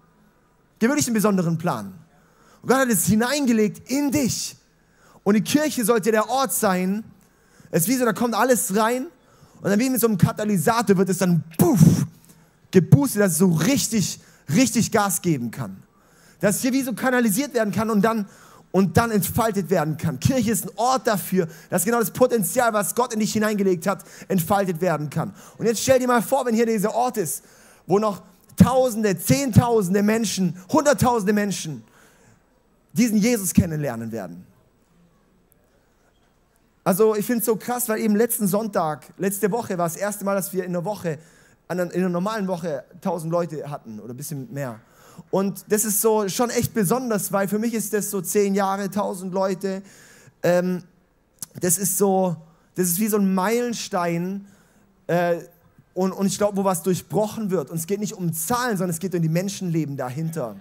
Wirklich 0.80 1.06
einen 1.06 1.14
besonderen 1.14 1.58
Plan. 1.58 1.94
Und 2.62 2.68
Gott 2.68 2.78
hat 2.78 2.88
es 2.88 3.06
hineingelegt 3.06 3.90
in 3.90 4.10
dich. 4.10 4.56
Und 5.24 5.34
die 5.34 5.42
Kirche 5.42 5.84
sollte 5.84 6.10
der 6.10 6.28
Ort 6.28 6.52
sein, 6.52 7.04
es 7.70 7.82
ist 7.82 7.88
wie 7.88 7.96
so, 7.96 8.04
da 8.04 8.12
kommt 8.12 8.34
alles 8.34 8.74
rein 8.76 9.06
und 9.60 9.70
dann 9.70 9.78
wie 9.78 9.90
mit 9.90 10.00
so 10.00 10.06
einem 10.06 10.18
Katalysator 10.18 10.96
wird 10.96 11.08
es 11.08 11.18
dann 11.18 11.44
puff, 11.58 12.06
geboostet, 12.70 13.22
dass 13.22 13.32
es 13.32 13.38
so 13.38 13.50
richtig, 13.50 14.20
richtig 14.54 14.92
Gas 14.92 15.20
geben 15.20 15.50
kann. 15.50 15.82
Dass 16.40 16.62
hier 16.62 16.72
wie 16.72 16.82
so 16.82 16.92
kanalisiert 16.92 17.52
werden 17.54 17.72
kann 17.72 17.90
und 17.90 18.02
dann, 18.02 18.26
und 18.70 18.96
dann 18.96 19.10
entfaltet 19.10 19.70
werden 19.70 19.96
kann. 19.96 20.20
Kirche 20.20 20.50
ist 20.50 20.66
ein 20.66 20.70
Ort 20.76 21.06
dafür, 21.06 21.48
dass 21.70 21.84
genau 21.84 22.00
das 22.00 22.10
Potenzial, 22.10 22.72
was 22.72 22.94
Gott 22.94 23.12
in 23.14 23.20
dich 23.20 23.32
hineingelegt 23.32 23.86
hat, 23.86 24.04
entfaltet 24.28 24.80
werden 24.80 25.10
kann. 25.10 25.34
Und 25.56 25.66
jetzt 25.66 25.80
stell 25.80 25.98
dir 25.98 26.06
mal 26.06 26.22
vor, 26.22 26.44
wenn 26.46 26.54
hier 26.54 26.66
dieser 26.66 26.94
Ort 26.94 27.16
ist, 27.16 27.44
wo 27.86 27.98
noch 27.98 28.22
Tausende, 28.56 29.16
Zehntausende 29.16 30.02
Menschen, 30.02 30.60
Hunderttausende 30.70 31.32
Menschen 31.32 31.84
diesen 32.92 33.18
Jesus 33.18 33.54
kennenlernen 33.54 34.10
werden. 34.10 34.44
Also 36.82 37.14
ich 37.14 37.24
finde 37.24 37.40
es 37.40 37.46
so 37.46 37.54
krass, 37.54 37.88
weil 37.88 38.00
eben 38.00 38.16
letzten 38.16 38.48
Sonntag, 38.48 39.06
letzte 39.18 39.50
Woche 39.52 39.78
war 39.78 39.86
das 39.86 39.96
erste 39.96 40.24
Mal, 40.24 40.34
dass 40.34 40.52
wir 40.52 40.64
in 40.64 40.70
einer 40.70 40.84
Woche, 40.84 41.18
in 41.70 41.80
einer 41.80 42.08
normalen 42.08 42.48
Woche 42.48 42.84
1000 42.94 43.30
Leute 43.30 43.70
hatten 43.70 44.00
oder 44.00 44.14
ein 44.14 44.16
bisschen 44.16 44.52
mehr. 44.52 44.80
Und 45.30 45.64
das 45.68 45.84
ist 45.84 46.00
so 46.00 46.28
schon 46.28 46.50
echt 46.50 46.74
besonders, 46.74 47.32
weil 47.32 47.48
für 47.48 47.58
mich 47.58 47.74
ist 47.74 47.92
das 47.92 48.10
so 48.10 48.20
zehn 48.20 48.54
Jahre, 48.54 48.84
1000 48.84 49.32
Leute. 49.32 49.82
Ähm, 50.42 50.82
das 51.60 51.78
ist 51.78 51.98
so, 51.98 52.36
das 52.74 52.86
ist 52.88 53.00
wie 53.00 53.08
so 53.08 53.16
ein 53.16 53.34
Meilenstein. 53.34 54.46
Äh, 55.06 55.38
und, 55.94 56.12
und 56.12 56.26
ich 56.26 56.38
glaube, 56.38 56.58
wo 56.58 56.64
was 56.64 56.82
durchbrochen 56.82 57.50
wird. 57.50 57.70
Und 57.70 57.78
es 57.78 57.86
geht 57.86 58.00
nicht 58.00 58.12
um 58.12 58.32
Zahlen, 58.32 58.76
sondern 58.76 58.90
es 58.90 59.00
geht 59.00 59.14
um 59.14 59.22
die 59.22 59.28
Menschenleben 59.28 59.96
dahinter. 59.96 60.56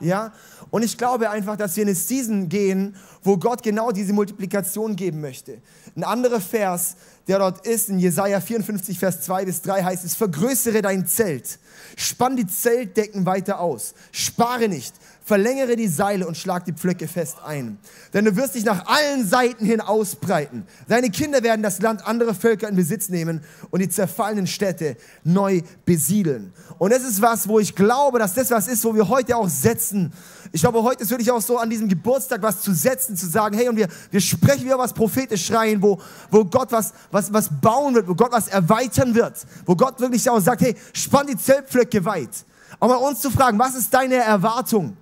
Ja? 0.00 0.32
Und 0.70 0.84
ich 0.84 0.98
glaube 0.98 1.30
einfach, 1.30 1.56
dass 1.56 1.76
wir 1.76 1.82
in 1.82 1.88
eine 1.88 1.96
Season 1.96 2.48
gehen, 2.48 2.94
wo 3.22 3.36
Gott 3.36 3.62
genau 3.62 3.90
diese 3.92 4.12
Multiplikation 4.12 4.96
geben 4.96 5.20
möchte. 5.20 5.58
Ein 5.96 6.04
anderer 6.04 6.40
Vers, 6.40 6.96
der 7.28 7.38
dort 7.38 7.66
ist, 7.66 7.88
in 7.88 7.98
Jesaja 7.98 8.40
54, 8.40 8.98
Vers 8.98 9.22
2 9.22 9.46
bis 9.46 9.62
3 9.62 9.82
heißt 9.82 10.04
es, 10.04 10.14
vergrößere 10.14 10.82
dein 10.82 11.06
Zelt, 11.06 11.58
spann 11.96 12.36
die 12.36 12.46
Zeltdecken 12.46 13.24
weiter 13.26 13.60
aus, 13.60 13.94
spare 14.12 14.68
nicht, 14.68 14.94
verlängere 15.24 15.74
die 15.74 15.88
Seile 15.88 16.26
und 16.26 16.36
schlag 16.36 16.66
die 16.66 16.74
Pflöcke 16.74 17.08
fest 17.08 17.38
ein. 17.44 17.78
Denn 18.12 18.26
du 18.26 18.36
wirst 18.36 18.54
dich 18.54 18.64
nach 18.64 18.86
allen 18.86 19.26
Seiten 19.26 19.64
hin 19.64 19.80
ausbreiten. 19.80 20.66
Deine 20.86 21.08
Kinder 21.08 21.42
werden 21.42 21.62
das 21.62 21.80
Land 21.80 22.06
anderer 22.06 22.34
Völker 22.34 22.68
in 22.68 22.76
Besitz 22.76 23.08
nehmen 23.08 23.40
und 23.70 23.80
die 23.80 23.88
zerfallenen 23.88 24.46
Städte 24.46 24.98
neu 25.24 25.62
besiedeln. 25.86 26.52
Und 26.76 26.92
das 26.92 27.02
ist 27.02 27.22
was, 27.22 27.48
wo 27.48 27.58
ich 27.58 27.74
glaube, 27.74 28.18
dass 28.18 28.34
das 28.34 28.50
was 28.50 28.68
ist, 28.68 28.84
wo 28.84 28.94
wir 28.94 29.08
heute 29.08 29.34
auch 29.34 29.48
setzen. 29.48 30.12
Ich 30.52 30.60
glaube, 30.60 30.82
heute 30.82 31.02
ist 31.02 31.10
wirklich 31.10 31.30
auch 31.30 31.40
so 31.40 31.56
an 31.56 31.70
diesem 31.70 31.88
Geburtstag 31.88 32.42
was 32.42 32.60
zu 32.60 32.74
setzen, 32.74 33.16
zu 33.16 33.26
sagen, 33.26 33.56
hey, 33.56 33.70
und 33.70 33.76
wir, 33.76 33.88
wir 34.10 34.20
sprechen 34.20 34.66
wieder 34.66 34.78
was 34.78 34.92
prophetisch 34.92 35.50
rein, 35.50 35.80
wo, 35.80 35.98
wo 36.30 36.44
Gott 36.44 36.70
was, 36.70 36.92
was, 37.10 37.32
was 37.32 37.48
bauen 37.62 37.94
wird, 37.94 38.06
wo 38.06 38.14
Gott 38.14 38.30
was 38.30 38.48
erweitern 38.48 39.14
wird, 39.14 39.38
wo 39.64 39.74
Gott 39.74 39.98
wirklich 40.00 40.28
auch 40.28 40.40
sagt, 40.40 40.60
hey, 40.60 40.76
spann 40.92 41.26
die 41.26 41.36
Zeltpflöcke 41.36 42.04
weit. 42.04 42.44
Auch 42.78 42.88
mal 42.88 42.96
uns 42.96 43.20
zu 43.20 43.30
fragen, 43.30 43.58
was 43.58 43.74
ist 43.74 43.94
deine 43.94 44.16
Erwartung? 44.16 44.98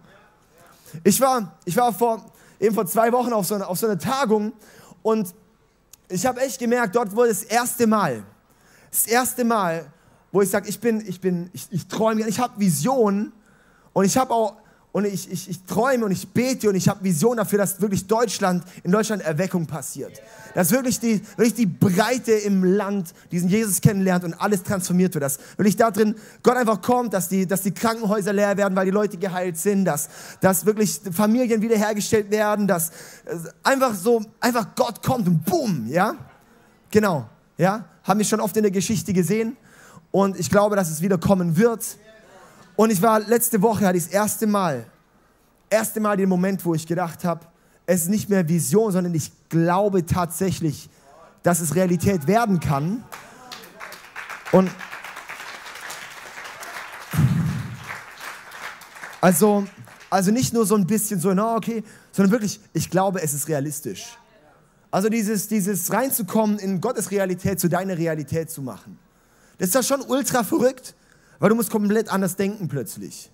Ich 1.05 1.21
war, 1.21 1.59
ich 1.65 1.77
war 1.77 1.93
vor, 1.93 2.25
eben 2.61 2.75
vor 2.75 2.87
zwei 2.87 3.13
Wochen 3.13 3.33
auf 3.33 3.47
so, 3.47 3.55
eine, 3.55 3.67
so 3.75 3.87
einer 3.87 3.99
Tagung 3.99 4.53
und 5.03 5.35
ich 6.09 6.27
habe 6.27 6.41
echt 6.41 6.59
gemerkt, 6.59 6.95
dort 6.95 7.15
wurde 7.15 7.31
das 7.31 7.43
erste 7.43 7.87
Mal, 7.87 8.23
das 8.91 9.07
erste 9.07 9.45
Mal, 9.45 9.87
wo 10.31 10.43
ich 10.43 10.51
sage, 10.51 10.69
ich 10.69 10.81
bin, 10.81 11.03
ich 11.07 11.21
bin, 11.21 11.51
ich, 11.53 11.67
ich 11.71 11.89
träume, 11.89 12.27
ich 12.27 12.39
habe 12.39 12.59
Visionen 12.59 13.33
und 13.93 14.05
ich 14.05 14.17
habe 14.17 14.33
auch 14.33 14.57
und 14.93 15.07
ich, 15.07 15.31
ich, 15.33 15.49
ich 15.49 15.65
träume 15.65 16.05
und 16.05 16.13
ich 16.13 16.29
bete 16.29 16.69
und 16.69 16.75
ich 16.75 16.87
habe 16.87 17.03
Vision 17.03 17.39
dafür, 17.39 17.59
dass 17.59 17.81
wirklich 17.81 18.07
Deutschland, 18.07 18.63
in 18.85 18.93
Deutschland 18.93 19.23
Erweckung 19.23 19.67
passiert. 19.67 20.21
Dass 20.55 20.71
wirklich 20.71 21.01
die, 21.01 21.23
wirklich 21.37 21.55
die 21.55 21.65
Breite 21.65 22.33
im 22.33 22.63
Land 22.63 23.15
diesen 23.31 23.49
Jesus 23.49 23.81
kennenlernt 23.81 24.23
und 24.23 24.35
alles 24.35 24.63
transformiert 24.63 25.15
wird. 25.15 25.25
Dass 25.25 25.39
wirklich 25.57 25.77
da 25.77 25.91
drin 25.91 26.15
Gott 26.43 26.59
einfach 26.59 26.83
kommt, 26.83 27.15
dass 27.15 27.31
die, 27.31 27.47
dass 27.47 27.63
die 27.63 27.73
Krankenhäuser 27.73 28.35
leer 28.35 28.55
werden, 28.59 28.77
weil 28.77 28.85
die 28.85 28.91
Leute 28.91 29.17
geheilt 29.17 29.57
sind, 29.57 29.87
dass, 29.87 30.11
dass 30.43 30.67
wirklich 30.67 31.01
Familien 31.11 31.63
wiederhergestellt 31.63 32.31
werden, 32.31 32.69
dass 32.69 32.91
einfach 33.63 33.95
so, 33.95 34.23
einfach 34.41 34.75
Gott 34.75 35.03
kommt 35.03 35.27
und 35.27 35.43
boom, 35.43 35.87
ja? 35.89 36.15
Genau, 36.91 37.27
ja? 37.57 37.87
Haben 38.05 38.19
wir 38.19 38.27
schon 38.27 38.41
oft 38.41 38.55
in 38.59 38.63
der 38.63 38.73
Geschichte 38.73 39.15
gesehen 39.15 39.57
und 40.11 40.39
ich 40.39 40.51
glaube, 40.51 40.77
dass 40.77 40.91
es 40.91 41.01
wieder 41.01 41.17
kommen 41.17 41.57
wird. 41.57 41.97
Und 42.83 42.90
ich 42.90 43.01
war 43.01 43.21
letzte 43.21 43.62
Woche, 43.62 43.87
hatte 43.87 43.97
ich 43.97 44.07
das 44.07 44.12
erste 44.12 44.45
Mal, 44.45 44.85
erste 45.71 46.01
Mal 46.01 46.16
den 46.16 46.29
Moment, 46.29 46.64
wo 46.64 46.75
ich 46.75 46.85
gedacht 46.85 47.25
habe, 47.25 47.47
es 47.87 48.03
ist 48.03 48.09
nicht 48.09 48.29
mehr 48.29 48.49
Vision, 48.49 48.90
sondern 48.90 49.14
ich 49.14 49.31
glaube 49.49 50.05
tatsächlich, 50.05 50.90
dass 51.45 51.61
es 51.61 51.77
Realität 51.77 52.27
werden 52.27 52.59
kann. 52.59 53.05
Und 54.51 54.68
also, 59.21 59.64
also 60.11 60.33
nicht 60.33 60.53
nur 60.53 60.66
so 60.66 60.75
ein 60.75 60.88
bisschen 60.88 61.21
so, 61.21 61.33
na 61.33 61.55
okay, 61.55 61.85
sondern 62.11 62.33
wirklich, 62.33 62.59
ich 62.73 62.90
glaube, 62.90 63.23
es 63.23 63.33
ist 63.33 63.47
realistisch. 63.47 64.18
Also 64.90 65.09
dieses, 65.09 65.47
dieses 65.47 65.92
reinzukommen 65.92 66.59
in 66.59 66.81
Gottes 66.81 67.12
Realität 67.12 67.61
zu 67.61 67.68
deiner 67.68 67.97
Realität 67.97 68.51
zu 68.51 68.61
machen. 68.61 68.99
Das 69.59 69.68
ist 69.68 69.75
ja 69.77 69.85
schon 69.85 70.01
ultra 70.01 70.42
verrückt, 70.42 70.97
weil 71.43 71.49
du 71.49 71.57
musst 71.57 71.71
komplett 71.73 72.09
anders 72.09 72.37
denken 72.37 72.69
plötzlich. 72.69 73.29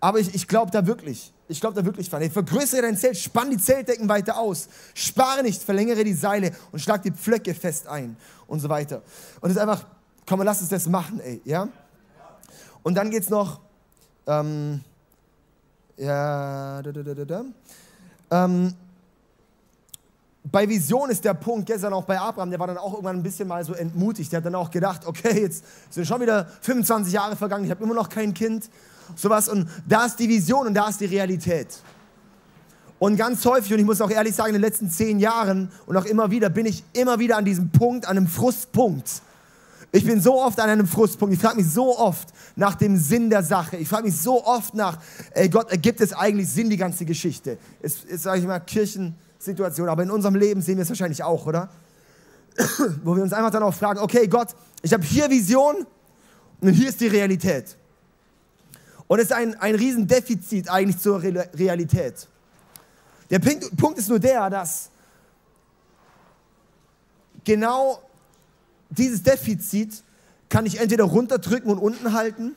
Aber 0.00 0.18
ich, 0.18 0.34
ich 0.34 0.48
glaube 0.48 0.72
da 0.72 0.84
wirklich. 0.84 1.32
Ich 1.46 1.60
glaube 1.60 1.76
da 1.76 1.84
wirklich 1.84 2.10
dran. 2.10 2.28
Vergrößere 2.28 2.82
dein 2.82 2.96
Zelt, 2.96 3.16
spann 3.16 3.50
die 3.50 3.56
Zeltdecken 3.56 4.08
weiter 4.08 4.36
aus. 4.36 4.68
Spare 4.94 5.44
nicht, 5.44 5.62
verlängere 5.62 6.02
die 6.02 6.12
Seile 6.12 6.50
und 6.72 6.80
schlag 6.80 7.04
die 7.04 7.12
Pflöcke 7.12 7.54
fest 7.54 7.86
ein 7.86 8.16
und 8.48 8.58
so 8.58 8.68
weiter. 8.68 9.02
Und 9.40 9.48
es 9.48 9.54
ist 9.54 9.62
einfach, 9.62 9.86
komm, 10.26 10.42
lass 10.42 10.60
uns 10.60 10.70
das 10.70 10.88
machen, 10.88 11.20
ey, 11.20 11.40
ja? 11.44 11.68
Und 12.82 12.96
dann 12.96 13.10
geht's 13.12 13.30
noch, 13.30 13.60
ähm, 14.26 14.80
ja, 15.98 16.82
da, 16.82 16.90
da, 16.90 17.14
da, 17.14 17.24
da, 17.24 17.44
ähm, 18.44 18.74
bei 20.52 20.68
Vision 20.68 21.10
ist 21.10 21.24
der 21.24 21.34
Punkt, 21.34 21.66
gestern 21.66 21.92
auch 21.92 22.04
bei 22.04 22.18
Abraham, 22.18 22.50
der 22.50 22.58
war 22.58 22.66
dann 22.66 22.78
auch 22.78 22.92
irgendwann 22.92 23.16
ein 23.16 23.22
bisschen 23.22 23.46
mal 23.46 23.64
so 23.64 23.72
entmutigt. 23.72 24.32
Der 24.32 24.38
hat 24.38 24.46
dann 24.46 24.54
auch 24.54 24.70
gedacht, 24.70 25.06
okay, 25.06 25.42
jetzt 25.42 25.64
sind 25.90 26.06
schon 26.06 26.20
wieder 26.20 26.46
25 26.62 27.12
Jahre 27.12 27.36
vergangen, 27.36 27.64
ich 27.64 27.70
habe 27.70 27.84
immer 27.84 27.94
noch 27.94 28.08
kein 28.08 28.34
Kind 28.34 28.68
sowas. 29.16 29.48
Und 29.48 29.68
da 29.88 30.06
ist 30.06 30.18
die 30.18 30.28
Vision 30.28 30.66
und 30.66 30.74
da 30.74 30.88
ist 30.88 31.00
die 31.00 31.06
Realität. 31.06 31.68
Und 32.98 33.16
ganz 33.16 33.44
häufig, 33.46 33.72
und 33.72 33.78
ich 33.78 33.86
muss 33.86 34.00
auch 34.00 34.10
ehrlich 34.10 34.34
sagen, 34.34 34.50
in 34.50 34.54
den 34.54 34.62
letzten 34.62 34.90
zehn 34.90 35.18
Jahren 35.18 35.70
und 35.86 35.96
auch 35.96 36.04
immer 36.04 36.30
wieder, 36.30 36.50
bin 36.50 36.66
ich 36.66 36.84
immer 36.92 37.18
wieder 37.18 37.38
an 37.38 37.44
diesem 37.44 37.70
Punkt, 37.70 38.06
an 38.06 38.16
einem 38.16 38.26
Frustpunkt. 38.26 39.22
Ich 39.92 40.04
bin 40.04 40.20
so 40.20 40.40
oft 40.40 40.60
an 40.60 40.68
einem 40.68 40.86
Frustpunkt. 40.86 41.34
Ich 41.34 41.40
frage 41.40 41.56
mich 41.56 41.70
so 41.70 41.98
oft 41.98 42.28
nach 42.56 42.74
dem 42.74 42.96
Sinn 42.96 43.30
der 43.30 43.42
Sache. 43.42 43.76
Ich 43.78 43.88
frage 43.88 44.04
mich 44.04 44.16
so 44.16 44.44
oft 44.44 44.74
nach, 44.74 44.98
ey 45.32 45.48
Gott, 45.48 45.70
ergibt 45.70 46.00
es 46.00 46.12
eigentlich 46.12 46.48
Sinn, 46.48 46.70
die 46.70 46.76
ganze 46.76 47.04
Geschichte? 47.04 47.58
Ist, 47.80 48.04
ist 48.04 48.24
sage 48.24 48.40
ich 48.40 48.46
mal, 48.46 48.60
Kirchensituation. 49.40 49.88
Aber 49.88 50.02
in 50.02 50.10
unserem 50.10 50.34
Leben 50.34 50.60
sehen 50.60 50.76
wir 50.76 50.82
es 50.82 50.88
wahrscheinlich 50.88 51.22
auch, 51.22 51.46
oder? 51.46 51.70
Wo 53.04 53.16
wir 53.16 53.22
uns 53.22 53.32
einfach 53.32 53.50
dann 53.50 53.62
auch 53.62 53.74
fragen, 53.74 54.00
okay 54.00 54.26
Gott, 54.28 54.48
ich 54.82 54.92
habe 54.92 55.02
hier 55.02 55.30
Vision 55.30 55.86
und 56.60 56.72
hier 56.72 56.88
ist 56.88 57.00
die 57.00 57.06
Realität. 57.06 57.76
Und 59.06 59.18
es 59.18 59.26
ist 59.26 59.32
ein, 59.32 59.58
ein 59.60 59.74
Riesendefizit 59.74 60.68
eigentlich 60.68 60.98
zur 60.98 61.22
Realität. 61.22 62.28
Der 63.30 63.38
Punkt 63.38 63.98
ist 63.98 64.08
nur 64.08 64.18
der, 64.18 64.50
dass 64.50 64.90
genau 67.44 68.00
dieses 68.90 69.22
Defizit 69.22 70.02
kann 70.48 70.66
ich 70.66 70.80
entweder 70.80 71.04
runterdrücken 71.04 71.70
und 71.70 71.78
unten 71.78 72.12
halten 72.12 72.54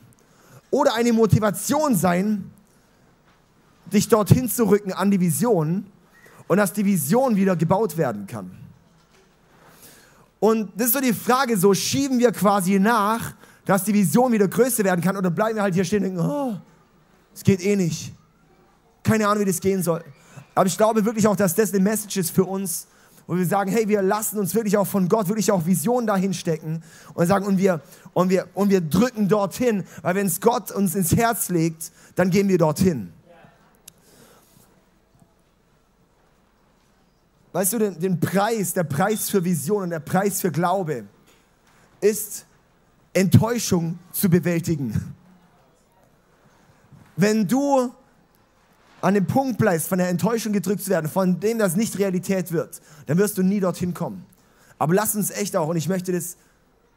oder 0.70 0.94
eine 0.94 1.12
Motivation 1.12 1.96
sein, 1.96 2.50
dich 3.92 4.08
dorthin 4.08 4.48
zu 4.48 4.64
rücken 4.64 4.92
an 4.92 5.10
die 5.10 5.20
Vision 5.20 5.86
und 6.48 6.56
dass 6.56 6.72
die 6.72 6.84
Vision 6.84 7.36
wieder 7.36 7.56
gebaut 7.56 7.96
werden 7.96 8.26
kann. 8.26 8.50
Und 10.40 10.70
das 10.76 10.88
ist 10.88 10.92
so 10.92 11.00
die 11.00 11.14
Frage, 11.14 11.56
so 11.56 11.72
schieben 11.72 12.18
wir 12.18 12.30
quasi 12.30 12.78
nach, 12.78 13.32
dass 13.64 13.84
die 13.84 13.94
Vision 13.94 14.30
wieder 14.32 14.46
größer 14.46 14.84
werden 14.84 15.00
kann 15.00 15.16
oder 15.16 15.30
bleiben 15.30 15.56
wir 15.56 15.62
halt 15.62 15.74
hier 15.74 15.84
stehen 15.84 16.04
und 16.04 16.16
denken, 16.16 16.20
oh, 16.20 16.56
es 17.34 17.42
geht 17.42 17.64
eh 17.64 17.76
nicht. 17.76 18.12
Keine 19.02 19.26
Ahnung, 19.26 19.40
wie 19.40 19.46
das 19.46 19.60
gehen 19.60 19.82
soll. 19.82 20.04
Aber 20.54 20.66
ich 20.66 20.76
glaube 20.76 21.02
wirklich 21.04 21.26
auch, 21.26 21.36
dass 21.36 21.54
das 21.54 21.72
eine 21.72 21.82
Message 21.82 22.18
ist 22.18 22.30
für 22.30 22.44
uns, 22.44 22.88
wo 23.26 23.36
wir 23.36 23.46
sagen, 23.46 23.70
hey, 23.70 23.88
wir 23.88 24.02
lassen 24.02 24.38
uns 24.38 24.54
wirklich 24.54 24.76
auch 24.76 24.86
von 24.86 25.08
Gott 25.08 25.28
wirklich 25.28 25.50
auch 25.50 25.64
Visionen 25.64 26.06
dahin 26.06 26.34
stecken 26.34 26.82
und 27.14 27.26
sagen, 27.26 27.46
und 27.46 27.56
wir, 27.56 27.80
und 28.12 28.28
wir, 28.28 28.46
und 28.52 28.68
wir 28.68 28.82
drücken 28.82 29.28
dorthin, 29.28 29.84
weil 30.02 30.14
wenn 30.14 30.26
es 30.26 30.42
Gott 30.42 30.70
uns 30.70 30.94
ins 30.94 31.16
Herz 31.16 31.48
legt, 31.48 31.90
dann 32.16 32.28
gehen 32.28 32.48
wir 32.48 32.58
dorthin. 32.58 33.13
Weißt 37.54 37.72
du, 37.72 37.78
den, 37.78 38.00
den 38.00 38.18
Preis, 38.18 38.72
der 38.72 38.82
Preis 38.82 39.30
für 39.30 39.44
Vision 39.44 39.84
und 39.84 39.90
der 39.90 40.00
Preis 40.00 40.40
für 40.40 40.50
Glaube 40.50 41.04
ist 42.00 42.46
Enttäuschung 43.12 43.96
zu 44.10 44.28
bewältigen. 44.28 45.14
Wenn 47.14 47.46
du 47.46 47.94
an 49.00 49.14
dem 49.14 49.28
Punkt 49.28 49.56
bleibst, 49.56 49.86
von 49.86 49.98
der 49.98 50.08
Enttäuschung 50.08 50.52
gedrückt 50.52 50.82
zu 50.82 50.90
werden, 50.90 51.08
von 51.08 51.38
dem 51.38 51.58
das 51.60 51.76
nicht 51.76 51.96
Realität 51.96 52.50
wird, 52.50 52.82
dann 53.06 53.18
wirst 53.18 53.38
du 53.38 53.44
nie 53.44 53.60
dorthin 53.60 53.94
kommen. 53.94 54.26
Aber 54.76 54.92
lass 54.92 55.14
uns 55.14 55.30
echt 55.30 55.54
auch, 55.54 55.68
und 55.68 55.76
ich 55.76 55.88
möchte 55.88 56.10
das 56.10 56.36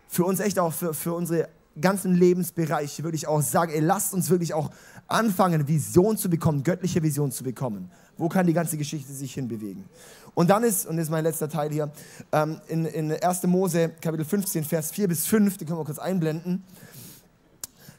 für 0.08 0.26
uns 0.26 0.39
echt 0.39 0.58
auch, 0.58 0.74
für, 0.74 0.96
für 0.96 1.13
unsere 1.13 1.50
ganzen 1.82 2.16
Lebensbereiche 2.16 3.04
wirklich 3.04 3.28
auch 3.28 3.42
sagen, 3.42 3.72
ey, 3.72 3.80
lasst 3.80 4.13
uns 4.13 4.30
wirklich 4.30 4.54
auch 4.54 4.72
anfangen, 5.08 5.68
Vision 5.68 6.18
zu 6.18 6.30
bekommen, 6.30 6.63
göttliche 6.63 7.02
Vision 7.02 7.32
zu 7.32 7.44
bekommen. 7.44 7.90
Wo 8.18 8.30
kann 8.30 8.48
die 8.48 8.54
ganze 8.54 8.78
Geschichte 8.78 9.13
sich 9.13 9.34
hinbewegen? 9.34 9.86
Und 10.34 10.50
dann 10.50 10.63
ist, 10.63 10.86
und 10.86 10.98
das 10.98 11.06
ist 11.06 11.12
mein 11.12 11.24
letzter 11.24 11.50
Teil 11.50 11.72
hier, 11.72 11.92
ähm, 12.32 12.60
in, 12.68 12.86
in 12.86 13.12
1. 13.12 13.44
Mose, 13.44 13.90
Kapitel 14.02 14.26
15, 14.26 14.63
Vers 14.63 14.92
4 14.92 15.08
bis 15.08 15.26
5, 15.26 15.58
den 15.58 15.68
können 15.68 15.80
wir 15.80 15.86
kurz 15.86 16.00
einblenden. 16.00 16.63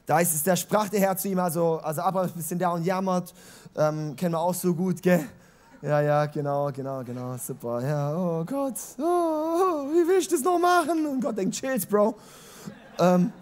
Da 0.06 0.20
ist 0.20 0.34
es, 0.34 0.42
da 0.42 0.56
sprach 0.56 0.88
der 0.88 1.00
Herr 1.00 1.16
zu 1.16 1.28
ihm, 1.28 1.38
also, 1.38 1.78
also 1.78 2.00
Abraham 2.00 2.26
ist 2.26 2.34
ein 2.34 2.38
bisschen 2.38 2.58
da 2.58 2.70
und 2.70 2.84
jammert, 2.84 3.34
ähm, 3.76 4.16
kennen 4.16 4.34
wir 4.34 4.40
auch 4.40 4.54
so 4.54 4.74
gut, 4.74 5.02
gell? 5.02 5.24
Ja, 5.82 6.00
ja, 6.00 6.26
genau, 6.26 6.72
genau, 6.72 7.04
genau, 7.04 7.36
super. 7.36 7.86
Ja, 7.86 8.16
oh 8.16 8.44
Gott, 8.44 8.74
oh, 8.98 9.86
wie 9.92 10.08
will 10.08 10.18
ich 10.18 10.26
das 10.26 10.40
noch 10.40 10.58
machen? 10.58 11.06
Und 11.06 11.20
Gott 11.20 11.38
denkt, 11.38 11.54
chills, 11.54 11.86
Bro. 11.86 12.16
Ähm, 12.98 13.32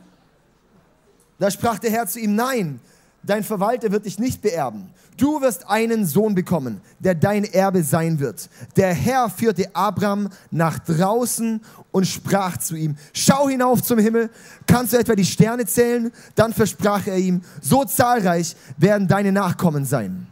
da 1.39 1.51
sprach 1.51 1.79
der 1.79 1.91
Herr 1.91 2.07
zu 2.07 2.19
ihm, 2.19 2.35
nein, 2.35 2.81
dein 3.23 3.45
Verwalter 3.45 3.91
wird 3.93 4.07
dich 4.07 4.19
nicht 4.19 4.43
beerben. 4.43 4.91
Du 5.17 5.41
wirst 5.41 5.69
einen 5.69 6.05
Sohn 6.05 6.35
bekommen, 6.35 6.81
der 6.99 7.15
dein 7.15 7.45
Erbe 7.45 7.83
sein 7.83 8.21
wird. 8.21 8.51
Der 8.77 8.93
Herr 8.93 9.31
führte 9.31 9.75
Abraham 9.75 10.29
nach 10.51 10.79
draußen 10.79 11.61
und 11.91 12.07
sprach 12.07 12.59
zu 12.59 12.77
ihm, 12.77 12.97
schau 13.15 13.49
hinauf 13.49 13.83
zum 13.83 13.99
Himmel, 13.99 14.31
kannst 14.67 14.93
du 14.93 14.99
etwa 14.99 15.15
die 15.15 15.25
Sterne 15.25 15.65
zählen? 15.65 16.13
Dann 16.35 16.53
versprach 16.53 17.07
er 17.07 17.17
ihm, 17.17 17.41
so 17.63 17.85
zahlreich 17.85 18.57
werden 18.77 19.09
deine 19.09 19.33
Nachkommen 19.33 19.87
sein. 19.87 20.27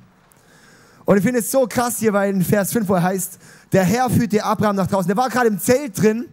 Und 1.07 1.17
ich 1.17 1.23
finde 1.23 1.40
es 1.40 1.51
so 1.51 1.67
krass 1.67 1.99
hier, 1.99 2.12
weil 2.12 2.35
in 2.35 2.43
Vers 2.43 2.73
5 2.73 2.88
wo 2.88 2.95
er 2.95 3.03
heißt, 3.03 3.38
der 3.73 3.85
Herr 3.85 4.11
führte 4.11 4.45
Abraham 4.45 4.77
nach 4.77 4.87
draußen. 4.87 5.09
Der 5.09 5.17
war 5.17 5.29
gerade 5.29 5.49
im 5.49 5.59
Zelt 5.59 6.01
drin 6.01 6.27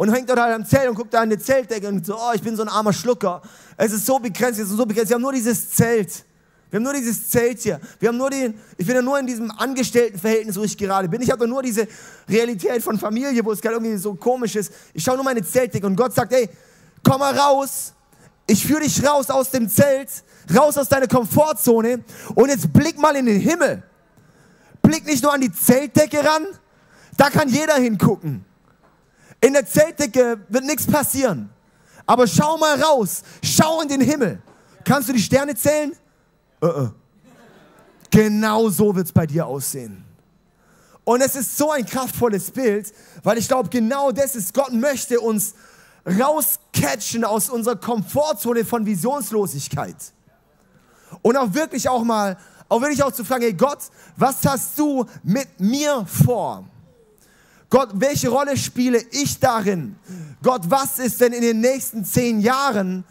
und 0.00 0.10
hängt 0.14 0.30
dort 0.30 0.40
halt 0.40 0.54
am 0.54 0.64
Zelt 0.64 0.88
und 0.88 0.94
guckt 0.94 1.12
da 1.12 1.22
in 1.22 1.28
die 1.28 1.38
Zeltdecke 1.38 1.86
und 1.86 2.06
so, 2.06 2.16
oh, 2.16 2.32
ich 2.34 2.40
bin 2.40 2.56
so 2.56 2.62
ein 2.62 2.70
armer 2.70 2.90
Schlucker. 2.90 3.42
Es 3.76 3.92
ist 3.92 4.06
so 4.06 4.18
begrenzt, 4.18 4.58
es 4.58 4.70
ist 4.70 4.78
so 4.78 4.86
begrenzt. 4.86 5.10
Wir 5.10 5.16
haben 5.16 5.20
nur 5.20 5.34
dieses 5.34 5.72
Zelt. 5.72 6.24
Wir 6.70 6.78
haben 6.78 6.84
nur 6.84 6.94
dieses 6.94 7.28
Zelt 7.28 7.60
hier. 7.60 7.78
Wir 7.98 8.08
haben 8.08 8.16
nur 8.16 8.30
den, 8.30 8.58
ich 8.78 8.86
bin 8.86 8.96
ja 8.96 9.02
nur 9.02 9.18
in 9.18 9.26
diesem 9.26 9.50
Angestelltenverhältnis, 9.50 10.56
wo 10.56 10.62
ich 10.62 10.78
gerade 10.78 11.06
bin. 11.06 11.20
Ich 11.20 11.30
habe 11.30 11.46
nur 11.46 11.62
diese 11.62 11.86
Realität 12.26 12.82
von 12.82 12.98
Familie, 12.98 13.44
wo 13.44 13.52
es 13.52 13.60
gerade 13.60 13.76
irgendwie 13.76 13.98
so 13.98 14.14
komisch 14.14 14.56
ist. 14.56 14.72
Ich 14.94 15.04
schaue 15.04 15.16
nur 15.16 15.24
meine 15.24 15.42
Zeltdecke 15.42 15.86
und 15.86 15.96
Gott 15.96 16.14
sagt, 16.14 16.32
ey, 16.32 16.48
komm 17.04 17.18
mal 17.18 17.36
raus. 17.38 17.92
Ich 18.46 18.66
führe 18.66 18.80
dich 18.80 19.06
raus 19.06 19.28
aus 19.28 19.50
dem 19.50 19.68
Zelt, 19.68 20.08
raus 20.56 20.78
aus 20.78 20.88
deiner 20.88 21.08
Komfortzone 21.08 22.04
und 22.34 22.48
jetzt 22.48 22.72
blick 22.72 22.98
mal 22.98 23.14
in 23.16 23.26
den 23.26 23.38
Himmel. 23.38 23.82
Blick 24.80 25.04
nicht 25.04 25.22
nur 25.22 25.34
an 25.34 25.42
die 25.42 25.52
Zeltdecke 25.52 26.24
ran, 26.24 26.46
da 27.18 27.28
kann 27.28 27.50
jeder 27.50 27.74
hingucken. 27.74 28.46
In 29.40 29.52
der 29.52 29.66
Zeltdecke 29.66 30.40
wird 30.48 30.64
nichts 30.64 30.86
passieren. 30.86 31.50
Aber 32.06 32.26
schau 32.26 32.58
mal 32.58 32.80
raus, 32.82 33.22
schau 33.42 33.80
in 33.80 33.88
den 33.88 34.00
Himmel. 34.00 34.42
Kannst 34.84 35.08
du 35.08 35.12
die 35.12 35.22
Sterne 35.22 35.54
zählen? 35.54 35.92
Uh 36.62 36.66
-uh. 36.66 36.92
Genau 38.10 38.68
so 38.68 38.94
wird 38.94 39.06
es 39.06 39.12
bei 39.12 39.26
dir 39.26 39.46
aussehen. 39.46 40.04
Und 41.04 41.22
es 41.22 41.36
ist 41.36 41.56
so 41.56 41.70
ein 41.70 41.86
kraftvolles 41.86 42.50
Bild, 42.50 42.92
weil 43.22 43.38
ich 43.38 43.48
glaube, 43.48 43.68
genau 43.68 44.12
das 44.12 44.34
ist, 44.34 44.52
Gott 44.52 44.72
möchte 44.72 45.20
uns 45.20 45.54
rauscatchen 46.06 47.24
aus 47.24 47.48
unserer 47.48 47.76
Komfortzone 47.76 48.64
von 48.64 48.84
Visionslosigkeit. 48.84 49.96
Und 51.22 51.36
auch 51.36 51.52
wirklich 51.54 51.88
auch 51.88 52.04
mal, 52.04 52.36
auch 52.68 52.80
wirklich 52.80 53.02
auch 53.02 53.12
zu 53.12 53.24
fragen, 53.24 53.42
hey 53.42 53.52
Gott, 53.52 53.78
was 54.16 54.44
hast 54.44 54.78
du 54.78 55.04
mit 55.22 55.48
mir 55.58 56.04
vor? 56.06 56.64
Gott, 57.70 57.90
welche 57.94 58.28
Rolle 58.28 58.56
spiele 58.56 59.00
ich 59.12 59.38
darin? 59.38 59.96
Gott, 60.42 60.62
was 60.68 60.98
ist 60.98 61.20
denn 61.20 61.32
in 61.32 61.42
den 61.42 61.60
nächsten 61.60 62.04
zehn 62.04 62.40
Jahren 62.40 63.04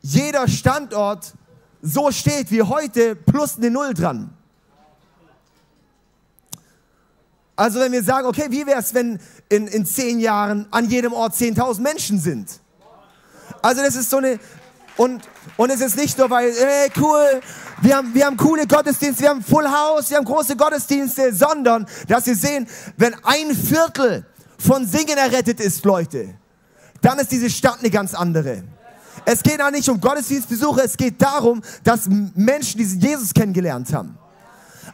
jeder 0.00 0.46
Standort 0.48 1.34
so 1.84 2.10
steht 2.10 2.50
wie 2.50 2.62
heute 2.62 3.14
plus 3.14 3.56
eine 3.56 3.70
Null 3.70 3.94
dran. 3.94 4.34
Also 7.56 7.78
wenn 7.78 7.92
wir 7.92 8.02
sagen, 8.02 8.26
okay, 8.26 8.46
wie 8.48 8.66
wäre 8.66 8.80
es, 8.80 8.94
wenn 8.94 9.20
in, 9.48 9.66
in 9.68 9.86
zehn 9.86 10.18
Jahren 10.18 10.66
an 10.70 10.88
jedem 10.88 11.12
Ort 11.12 11.34
10.000 11.34 11.80
Menschen 11.80 12.18
sind? 12.18 12.60
Also 13.62 13.82
das 13.82 13.96
ist 13.96 14.10
so 14.10 14.16
eine, 14.16 14.40
und, 14.96 15.22
und 15.56 15.70
es 15.70 15.80
ist 15.80 15.96
nicht 15.96 16.16
nur, 16.18 16.30
weil, 16.30 16.50
ey, 16.50 16.90
cool, 17.00 17.40
wir 17.82 17.96
haben, 17.96 18.14
wir 18.14 18.26
haben 18.26 18.36
coole 18.36 18.66
Gottesdienste, 18.66 19.22
wir 19.22 19.30
haben 19.30 19.42
Full 19.42 19.68
House, 19.68 20.10
wir 20.10 20.18
haben 20.18 20.24
große 20.24 20.56
Gottesdienste, 20.56 21.34
sondern, 21.34 21.86
dass 22.08 22.26
wir 22.26 22.36
sehen, 22.36 22.66
wenn 22.96 23.14
ein 23.24 23.54
Viertel 23.54 24.24
von 24.58 24.86
Singen 24.86 25.18
errettet 25.18 25.60
ist, 25.60 25.84
Leute, 25.84 26.34
dann 27.02 27.18
ist 27.18 27.32
diese 27.32 27.50
Stadt 27.50 27.80
eine 27.80 27.90
ganz 27.90 28.14
andere. 28.14 28.62
Es 29.24 29.42
geht 29.42 29.60
auch 29.60 29.70
nicht 29.70 29.88
um 29.88 30.00
Gottesdienstbesuche, 30.00 30.82
es 30.82 30.96
geht 30.96 31.20
darum, 31.20 31.62
dass 31.82 32.08
Menschen 32.34 32.78
diesen 32.78 33.00
Jesus 33.00 33.34
kennengelernt 33.34 33.92
haben. 33.92 34.18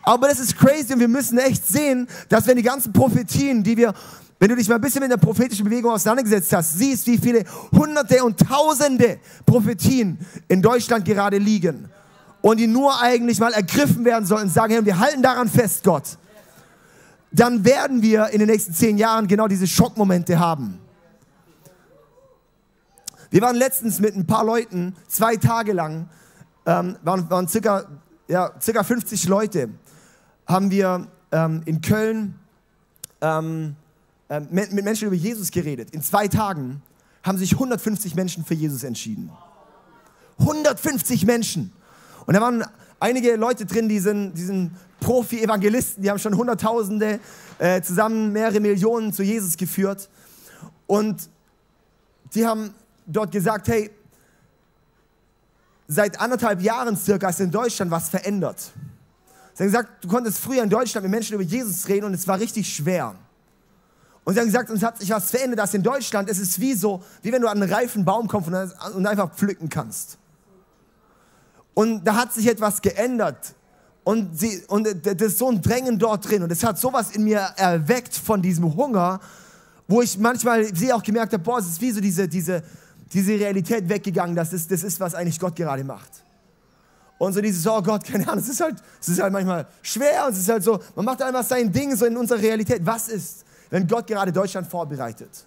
Aber 0.03 0.29
das 0.29 0.39
ist 0.39 0.57
crazy 0.57 0.93
und 0.95 1.01
wir 1.01 1.09
müssen 1.09 1.39
echt 1.39 1.67
sehen, 1.67 2.09
dass 2.29 2.47
wenn 2.47 2.57
die 2.57 2.63
ganzen 2.63 2.93
Prophetien, 2.93 3.63
die 3.63 3.77
wir 3.77 3.93
wenn 4.41 4.49
du 4.49 4.57
dich 4.57 4.69
mal 4.69 4.77
ein 4.77 4.81
bisschen 4.81 5.03
mit 5.03 5.11
der 5.11 5.19
prophetischen 5.19 5.67
Bewegung 5.67 5.93
auseinandergesetzt 5.93 6.55
hast, 6.55 6.79
siehst, 6.79 7.07
wie 7.07 7.19
viele 7.19 7.45
Hunderte 7.73 8.25
und 8.25 8.41
Tausende 8.41 9.19
Prophetien 9.45 10.19
in 10.49 10.63
Deutschland 10.63 11.05
gerade 11.05 11.37
liegen 11.37 11.91
und 12.41 12.59
die 12.59 12.67
nur 12.67 12.99
eigentlich 13.03 13.39
mal 13.39 13.53
ergriffen 13.53 14.03
werden 14.07 14.25
sollten 14.25 14.47
und 14.47 14.53
sagen, 14.53 14.73
hey, 14.73 14.85
wir 14.87 14.99
halten 14.99 15.23
daran 15.23 15.47
fest, 15.47 15.85
Gott, 15.85 16.17
dann 17.31 17.67
werden 17.67 18.01
wir 18.01 18.29
in 18.29 18.39
den 18.39 18.49
nächsten 18.49 18.73
zehn 18.73 18.97
Jahren 18.97 19.29
genau 19.29 19.47
diese 19.47 19.67
Schockmomente 19.67 20.39
haben. 20.39 20.81
Wir 23.29 23.43
waren 23.43 23.57
letztens 23.57 24.01
mit 24.01 24.17
ein 24.17 24.27
paar 24.27 24.45
Leuten, 24.45 24.97
zwei 25.07 25.37
Tage 25.37 25.75
lang, 25.75 26.09
ähm, 26.65 26.97
waren, 27.03 27.29
waren 27.29 27.47
circa, 27.47 27.85
ja, 28.27 28.53
circa 28.59 28.85
50 28.85 29.29
Leute, 29.29 29.69
haben 30.47 30.71
wir 30.71 31.09
ähm, 31.31 31.61
in 31.67 31.83
Köln 31.83 32.37
ähm, 33.21 33.77
ähm, 34.31 34.47
mit 34.51 34.73
Menschen 34.73 35.09
über 35.09 35.17
Jesus 35.17 35.51
geredet. 35.51 35.91
In 35.91 36.03
zwei 36.03 36.29
Tagen 36.29 36.83
haben 37.25 37.37
sich 37.37 37.53
150 37.53 38.15
Menschen 38.15 38.45
für 38.45 38.55
Jesus 38.55 38.85
entschieden. 38.85 39.31
150 40.39 41.27
Menschen. 41.27 41.73
Und 42.27 42.35
da 42.35 42.41
waren 42.41 42.65
einige 43.01 43.35
Leute 43.35 43.67
drin, 43.67 43.89
die 43.89 43.99
sind, 43.99 44.35
die 44.35 44.45
sind 44.45 44.71
Profi-Evangelisten, 45.01 46.03
die 46.03 46.11
haben 46.11 46.21
schon 46.21 46.37
Hunderttausende 46.37 47.19
äh, 47.59 47.83
zusammen 47.83 48.33
mehrere 48.33 48.61
Millionen 48.61 49.13
zu 49.13 49.25
Jesus 49.25 49.57
geführt. 49.57 50.09
Und 50.87 51.29
die 52.33 52.47
haben 52.47 52.73
dort 53.07 53.33
gesagt, 53.33 53.67
hey, 53.67 53.91
seit 55.89 56.21
anderthalb 56.21 56.63
Jahren 56.63 56.97
circa 56.97 57.31
ist 57.31 57.41
in 57.41 57.51
Deutschland 57.51 57.91
was 57.91 58.09
verändert. 58.09 58.71
Sie 59.55 59.65
haben 59.65 59.73
gesagt, 59.73 60.05
du 60.05 60.09
konntest 60.09 60.39
früher 60.39 60.63
in 60.63 60.71
Deutschland 60.71 61.03
mit 61.03 61.11
Menschen 61.11 61.35
über 61.35 61.43
Jesus 61.43 61.89
reden 61.89 62.07
und 62.07 62.15
es 62.15 62.29
war 62.29 62.39
richtig 62.39 62.73
schwer. 62.73 63.17
Und 64.31 64.35
sie 64.35 64.41
haben 64.43 64.47
gesagt, 64.47 64.71
uns 64.71 64.85
hat 64.85 64.97
sich 64.97 65.11
was 65.11 65.29
verändert, 65.29 65.59
dass 65.59 65.75
in 65.75 65.83
Deutschland 65.83 66.29
ist 66.29 66.39
es 66.39 66.61
wie 66.61 66.75
so, 66.75 67.03
wie 67.21 67.33
wenn 67.33 67.43
du 67.43 67.49
an 67.49 67.61
einen 67.61 67.73
reifen 67.73 68.05
Baum 68.05 68.29
kommst 68.29 68.49
und 68.95 69.05
einfach 69.05 69.35
pflücken 69.35 69.69
kannst. 69.69 70.19
Und 71.75 72.05
da 72.05 72.15
hat 72.15 72.33
sich 72.33 72.47
etwas 72.47 72.81
geändert. 72.81 73.57
Und, 74.05 74.39
sie, 74.39 74.63
und 74.69 74.87
das 75.05 75.33
ist 75.33 75.39
so 75.39 75.51
ein 75.51 75.61
Drängen 75.61 75.99
dort 75.99 76.31
drin. 76.31 76.45
Und 76.45 76.53
es 76.53 76.63
hat 76.63 76.79
sowas 76.79 77.11
in 77.11 77.25
mir 77.25 77.41
erweckt 77.57 78.15
von 78.15 78.41
diesem 78.41 78.73
Hunger, 78.77 79.19
wo 79.89 80.01
ich 80.01 80.17
manchmal 80.17 80.73
sie 80.77 80.93
auch 80.93 81.03
gemerkt 81.03 81.33
habe, 81.33 81.43
boah, 81.43 81.59
es 81.59 81.67
ist 81.67 81.81
wie 81.81 81.91
so 81.91 82.01
diese, 82.01 82.29
diese, 82.29 82.63
diese 83.13 83.33
Realität 83.33 83.89
weggegangen, 83.89 84.37
das, 84.37 84.51
das 84.51 84.85
ist, 84.85 85.01
was 85.01 85.17
eigentlich 85.17 85.41
Gott 85.41 85.57
gerade 85.57 85.83
macht. 85.83 86.23
Und 87.19 87.33
so 87.33 87.41
dieses, 87.41 87.67
oh 87.67 87.83
Gott, 87.83 88.05
keine 88.05 88.29
Ahnung, 88.29 88.45
es 88.45 88.49
ist 88.49 88.61
halt, 88.61 88.77
es 89.01 89.09
ist 89.09 89.21
halt 89.21 89.33
manchmal 89.33 89.67
schwer 89.83 90.27
und 90.29 90.35
es 90.35 90.39
ist 90.39 90.49
halt 90.49 90.63
so, 90.63 90.79
man 90.95 91.05
macht 91.05 91.21
einfach 91.21 91.43
sein 91.43 91.73
Ding 91.73 91.97
so 91.97 92.07
in 92.07 92.17
unserer 92.17 92.39
Realität. 92.39 92.87
Was 92.87 93.09
ist, 93.09 93.45
wenn 93.71 93.87
Gott 93.87 94.07
gerade 94.07 94.33
Deutschland 94.33 94.67
vorbereitet? 94.67 95.47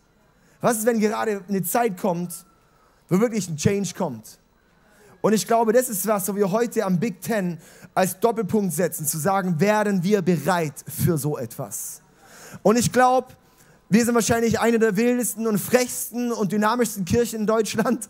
Was 0.62 0.78
ist, 0.78 0.86
wenn 0.86 1.00
gerade 1.00 1.44
eine 1.48 1.62
Zeit 1.64 2.00
kommt, 2.00 2.34
wo 3.10 3.20
wirklich 3.20 3.48
ein 3.50 3.58
Change 3.58 3.94
kommt? 3.96 4.40
Und 5.22 5.34
ich 5.34 5.48
glaube, 5.48 5.72
das 5.72 5.88
ist 5.88 6.06
was, 6.08 6.28
wo 6.28 6.36
wir 6.36 6.52
heute 6.52 6.84
am 6.84 7.00
Big 7.00 7.22
Ten 7.22 7.58
als 7.94 8.20
Doppelpunkt 8.20 8.74
setzen, 8.74 9.06
zu 9.06 9.18
sagen, 9.18 9.60
werden 9.60 10.04
wir 10.04 10.22
bereit 10.22 10.74
für 10.88 11.18
so 11.18 11.38
etwas? 11.38 12.02
Und 12.62 12.78
ich 12.78 12.92
glaube, 12.92 13.28
wir 13.90 14.04
sind 14.04 14.16
wahrscheinlich 14.16 14.60
eine 14.60 14.80
der 14.80 14.96
wildesten 14.96 15.48
und 15.48 15.60
frechsten 15.60 16.32
und 16.32 16.52
dynamischsten 16.52 17.06
Kirchen 17.06 17.42
in 17.42 17.48
Deutschland. 17.48 18.10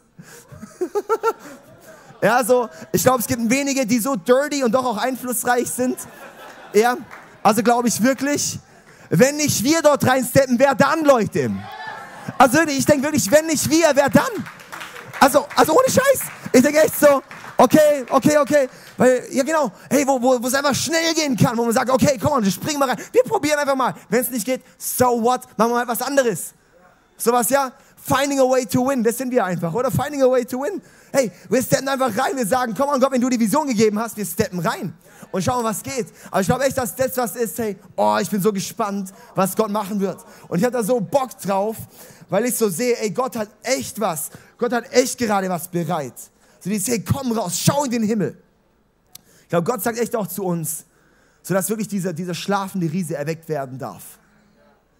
ja, 2.21 2.43
so, 2.43 2.69
ich 2.91 3.03
glaube, 3.03 3.19
es 3.19 3.27
gibt 3.27 3.49
wenige, 3.49 3.85
die 3.85 3.99
so 3.99 4.15
dirty 4.15 4.63
und 4.63 4.71
doch 4.71 4.85
auch 4.85 4.97
einflussreich 4.97 5.69
sind. 5.69 5.97
Ja, 6.73 6.97
also 7.43 7.61
glaube 7.61 7.89
ich 7.89 8.01
wirklich, 8.01 8.59
wenn 9.15 9.37
nicht 9.37 9.63
wir 9.63 9.81
dort 9.81 10.05
reinsteppen, 10.05 10.57
wer 10.57 10.73
dann, 10.73 11.03
Leute? 11.03 11.51
Also 12.37 12.61
ich 12.61 12.85
denke 12.85 13.03
wirklich, 13.03 13.29
wenn 13.29 13.45
nicht 13.45 13.69
wir, 13.69 13.91
wer 13.93 14.09
dann? 14.09 14.31
Also, 15.19 15.45
also 15.55 15.73
ohne 15.73 15.87
Scheiß. 15.87 16.27
Ich 16.51 16.61
denke 16.61 16.81
echt 16.81 16.99
so, 16.99 17.21
okay, 17.57 18.05
okay, 18.09 18.37
okay. 18.37 18.69
Weil, 18.97 19.23
ja 19.31 19.43
genau, 19.43 19.71
hey, 19.89 20.05
wo, 20.07 20.19
wo, 20.19 20.41
wo 20.41 20.47
es 20.47 20.53
einfach 20.55 20.73
schnell 20.73 21.13
gehen 21.13 21.37
kann, 21.37 21.55
wo 21.57 21.63
man 21.63 21.73
sagt, 21.73 21.91
okay, 21.91 22.17
komm 22.19 22.33
on, 22.33 22.45
springen 22.51 22.79
wir 22.79 22.87
rein. 22.87 22.97
Wir 23.11 23.23
probieren 23.23 23.59
einfach 23.59 23.75
mal. 23.75 23.93
Wenn 24.09 24.21
es 24.21 24.31
nicht 24.31 24.45
geht, 24.45 24.63
so 24.77 25.21
what, 25.21 25.41
machen 25.57 25.71
wir 25.71 25.75
mal 25.75 25.87
was 25.87 26.01
anderes. 26.01 26.53
Sowas, 27.15 27.49
ja, 27.49 27.71
finding 27.95 28.39
a 28.39 28.43
way 28.43 28.65
to 28.65 28.87
win, 28.87 29.03
das 29.03 29.17
sind 29.17 29.31
wir 29.31 29.45
einfach, 29.45 29.73
oder? 29.73 29.91
Finding 29.91 30.23
a 30.23 30.29
way 30.29 30.43
to 30.43 30.59
win. 30.59 30.81
Hey, 31.11 31.31
wir 31.49 31.61
steppen 31.61 31.87
einfach 31.87 32.17
rein, 32.17 32.35
wir 32.35 32.47
sagen, 32.47 32.73
komm 32.75 32.89
on 32.89 32.99
Gott, 32.99 33.11
wenn 33.11 33.21
du 33.21 33.29
die 33.29 33.39
Vision 33.39 33.67
gegeben 33.67 33.99
hast, 33.99 34.17
wir 34.17 34.25
steppen 34.25 34.59
rein 34.59 34.93
und 35.33 35.43
schauen, 35.43 35.63
was 35.63 35.81
geht. 35.81 36.13
Aber 36.29 36.41
ich 36.41 36.47
glaube 36.47 36.63
echt, 36.63 36.77
dass 36.77 36.95
das 36.95 37.17
was 37.17 37.35
ist, 37.35 37.57
hey, 37.57 37.75
oh, 37.95 38.17
ich 38.21 38.29
bin 38.29 38.39
so 38.39 38.53
gespannt, 38.53 39.11
was 39.33 39.55
Gott 39.55 39.71
machen 39.71 39.99
wird. 39.99 40.23
Und 40.47 40.59
ich 40.59 40.63
habe 40.63 40.73
da 40.73 40.83
so 40.83 40.99
Bock 41.01 41.31
drauf, 41.39 41.75
weil 42.29 42.45
ich 42.45 42.55
so 42.55 42.69
sehe, 42.69 42.95
ey, 42.99 43.09
Gott 43.09 43.35
hat 43.35 43.49
echt 43.63 43.99
was. 43.99 44.29
Gott 44.59 44.71
hat 44.71 44.93
echt 44.93 45.17
gerade 45.17 45.49
was 45.49 45.67
bereit. 45.67 46.13
So 46.59 46.69
dieses, 46.69 46.87
hey, 46.87 47.03
komm 47.03 47.31
raus, 47.31 47.59
schau 47.59 47.83
in 47.83 47.89
den 47.89 48.03
Himmel. 48.03 48.37
Ich 49.41 49.49
glaube, 49.49 49.69
Gott 49.69 49.81
sagt 49.81 49.97
echt 49.97 50.15
auch 50.15 50.27
zu 50.27 50.43
uns, 50.43 50.85
sodass 51.41 51.67
wirklich 51.67 51.87
dieser, 51.87 52.13
dieser 52.13 52.35
schlafende 52.35 52.91
Riese 52.91 53.15
erweckt 53.15 53.49
werden 53.49 53.79
darf. 53.79 54.19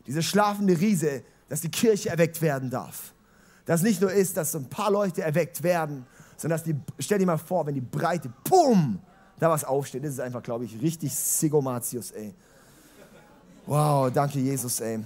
Dieser 0.08 0.24
schlafende 0.24 0.80
Riese, 0.80 1.22
dass 1.48 1.62
die 1.62 1.70
Kirche 1.70 2.10
erweckt 2.10 2.42
werden 2.42 2.72
darf. 2.72 3.14
Dass 3.66 3.84
nicht 3.84 4.02
nur 4.02 4.12
ist, 4.12 4.36
dass 4.36 4.54
so 4.54 4.58
ein 4.58 4.68
paar 4.68 4.90
Leute 4.90 5.22
erweckt 5.22 5.62
werden, 5.62 6.08
sondern 6.38 6.58
dass 6.58 6.64
die, 6.64 6.76
stell 6.98 7.20
dir 7.20 7.28
mal 7.28 7.38
vor, 7.38 7.68
wenn 7.68 7.76
die 7.76 7.82
Breite, 7.82 8.34
pum, 8.44 9.00
da 9.44 9.50
was 9.50 9.64
aufsteht. 9.64 10.04
Das 10.04 10.12
ist 10.12 10.20
einfach, 10.20 10.42
glaube 10.42 10.66
ich, 10.66 10.82
richtig 10.82 11.14
Sigomatius, 11.14 12.12
ey. 12.12 12.34
Wow, 13.66 14.12
danke 14.12 14.40
Jesus, 14.40 14.80
ey. 14.80 15.00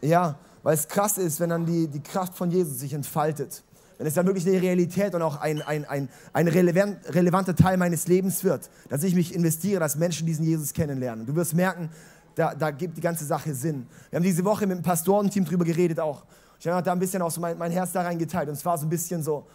Ja, 0.00 0.36
weil 0.62 0.74
es 0.74 0.86
krass 0.88 1.18
ist, 1.18 1.40
wenn 1.40 1.50
dann 1.50 1.66
die, 1.66 1.88
die 1.88 2.02
Kraft 2.02 2.34
von 2.34 2.50
Jesus 2.50 2.80
sich 2.80 2.92
entfaltet 2.92 3.62
wenn 4.02 4.08
es 4.08 4.14
dann 4.14 4.26
wirklich 4.26 4.44
eine 4.48 4.60
Realität 4.60 5.14
und 5.14 5.22
auch 5.22 5.40
ein, 5.40 5.62
ein, 5.62 5.84
ein, 5.84 6.08
ein 6.32 6.48
relevant, 6.48 6.98
relevanter 7.14 7.54
Teil 7.54 7.76
meines 7.76 8.08
Lebens 8.08 8.42
wird, 8.42 8.68
dass 8.88 9.04
ich 9.04 9.14
mich 9.14 9.32
investiere, 9.32 9.78
dass 9.78 9.94
Menschen 9.94 10.26
diesen 10.26 10.44
Jesus 10.44 10.72
kennenlernen. 10.72 11.24
Du 11.24 11.36
wirst 11.36 11.54
merken, 11.54 11.88
da, 12.34 12.52
da 12.52 12.72
gibt 12.72 12.96
die 12.96 13.00
ganze 13.00 13.24
Sache 13.24 13.54
Sinn. 13.54 13.86
Wir 14.10 14.16
haben 14.16 14.24
diese 14.24 14.44
Woche 14.44 14.66
mit 14.66 14.78
dem 14.78 14.82
Pastorenteam 14.82 15.44
drüber 15.44 15.64
geredet 15.64 16.00
auch. 16.00 16.24
Ich 16.58 16.66
habe 16.66 16.82
da 16.82 16.90
ein 16.90 16.98
bisschen 16.98 17.22
auch 17.22 17.30
so 17.30 17.40
mein, 17.40 17.56
mein 17.56 17.70
Herz 17.70 17.92
da 17.92 18.02
reingeteilt 18.02 18.48
und 18.48 18.54
es 18.54 18.64
war 18.64 18.76
so 18.76 18.86
ein 18.86 18.88
bisschen 18.88 19.22
so, 19.22 19.46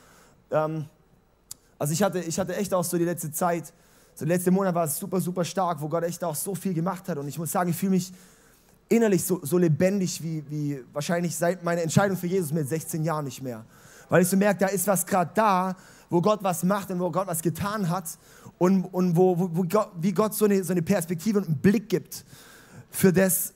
ähm, 0.51 0.85
also 1.77 1.91
ich 1.91 2.01
hatte, 2.01 2.19
ich 2.19 2.39
hatte 2.39 2.55
echt 2.55 2.73
auch 2.73 2.85
so 2.85 2.97
die 2.97 3.03
letzte 3.03 3.33
Zeit, 3.33 3.73
so 4.17 4.25
letzte 4.25 4.49
Monat 4.49 4.73
war 4.73 4.85
es 4.85 4.97
super, 4.97 5.21
super 5.21 5.45
stark, 5.45 5.79
wo 5.79 5.87
Gott 5.87 6.03
echt 6.03 6.23
auch 6.23 6.33
so 6.33 6.55
viel 6.55 6.73
gemacht 6.73 7.07
hat 7.07 7.19
und 7.19 7.27
ich 7.27 7.37
muss 7.37 7.51
sagen, 7.51 7.69
ich 7.69 7.75
fühle 7.75 7.91
mich 7.91 8.11
innerlich 8.89 9.23
so, 9.23 9.39
so 9.43 9.59
lebendig 9.59 10.23
wie, 10.23 10.43
wie 10.49 10.83
wahrscheinlich 10.91 11.35
seit 11.35 11.63
meiner 11.63 11.83
Entscheidung 11.83 12.17
für 12.17 12.25
Jesus 12.25 12.51
mit 12.51 12.67
16 12.67 13.03
Jahren 13.03 13.25
nicht 13.25 13.43
mehr. 13.43 13.63
Weil 14.09 14.23
ich 14.23 14.27
so 14.27 14.35
merke, 14.35 14.61
da 14.61 14.67
ist 14.67 14.87
was 14.87 15.05
gerade 15.05 15.29
da, 15.35 15.75
wo 16.09 16.19
Gott 16.19 16.39
was 16.41 16.63
macht 16.63 16.89
und 16.89 16.99
wo 16.99 17.11
Gott 17.11 17.27
was 17.27 17.43
getan 17.43 17.89
hat 17.89 18.05
und, 18.57 18.85
und 18.85 19.15
wo, 19.15 19.37
wo, 19.37 19.49
wo 19.53 19.63
Gott, 19.63 19.91
wie 20.01 20.13
Gott 20.13 20.33
so 20.33 20.45
eine, 20.45 20.63
so 20.63 20.71
eine 20.71 20.81
Perspektive 20.81 21.37
und 21.37 21.45
einen 21.45 21.57
Blick 21.57 21.87
gibt 21.87 22.25
für 22.89 23.13
das, 23.13 23.53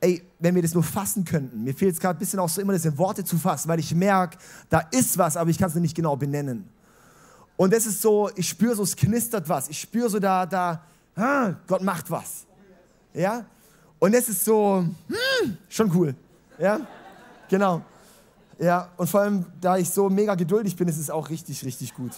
ey, 0.00 0.22
wenn 0.38 0.54
wir 0.54 0.60
das 0.60 0.74
nur 0.74 0.82
fassen 0.82 1.24
könnten. 1.24 1.64
Mir 1.64 1.72
fehlt 1.72 1.94
es 1.94 2.00
gerade 2.00 2.18
ein 2.18 2.20
bisschen 2.20 2.40
auch 2.40 2.48
so 2.50 2.60
immer, 2.60 2.74
das 2.74 2.84
in 2.84 2.98
Worte 2.98 3.24
zu 3.24 3.38
fassen, 3.38 3.68
weil 3.68 3.80
ich 3.80 3.94
merke, 3.94 4.36
da 4.68 4.80
ist 4.90 5.16
was, 5.16 5.38
aber 5.38 5.48
ich 5.48 5.56
kann 5.56 5.70
es 5.70 5.74
nicht 5.76 5.96
genau 5.96 6.14
benennen. 6.14 6.68
Und 7.58 7.72
das 7.72 7.86
ist 7.86 8.00
so, 8.00 8.30
ich 8.36 8.48
spüre 8.48 8.76
so, 8.76 8.84
es 8.84 8.94
knistert 8.94 9.48
was. 9.48 9.68
Ich 9.68 9.80
spüre 9.80 10.08
so, 10.08 10.20
da, 10.20 10.46
da, 10.46 10.80
ah, 11.16 11.52
Gott 11.66 11.82
macht 11.82 12.08
was. 12.08 12.46
Ja? 13.12 13.44
Und 13.98 14.14
das 14.14 14.28
ist 14.28 14.44
so, 14.44 14.84
hm, 15.08 15.58
schon 15.68 15.90
cool. 15.92 16.14
Ja? 16.56 16.80
Genau. 17.48 17.82
Ja, 18.60 18.88
und 18.96 19.10
vor 19.10 19.22
allem, 19.22 19.44
da 19.60 19.76
ich 19.76 19.90
so 19.90 20.08
mega 20.08 20.36
geduldig 20.36 20.76
bin, 20.76 20.86
ist 20.86 20.98
es 20.98 21.10
auch 21.10 21.28
richtig, 21.28 21.64
richtig 21.64 21.92
gut. 21.94 22.12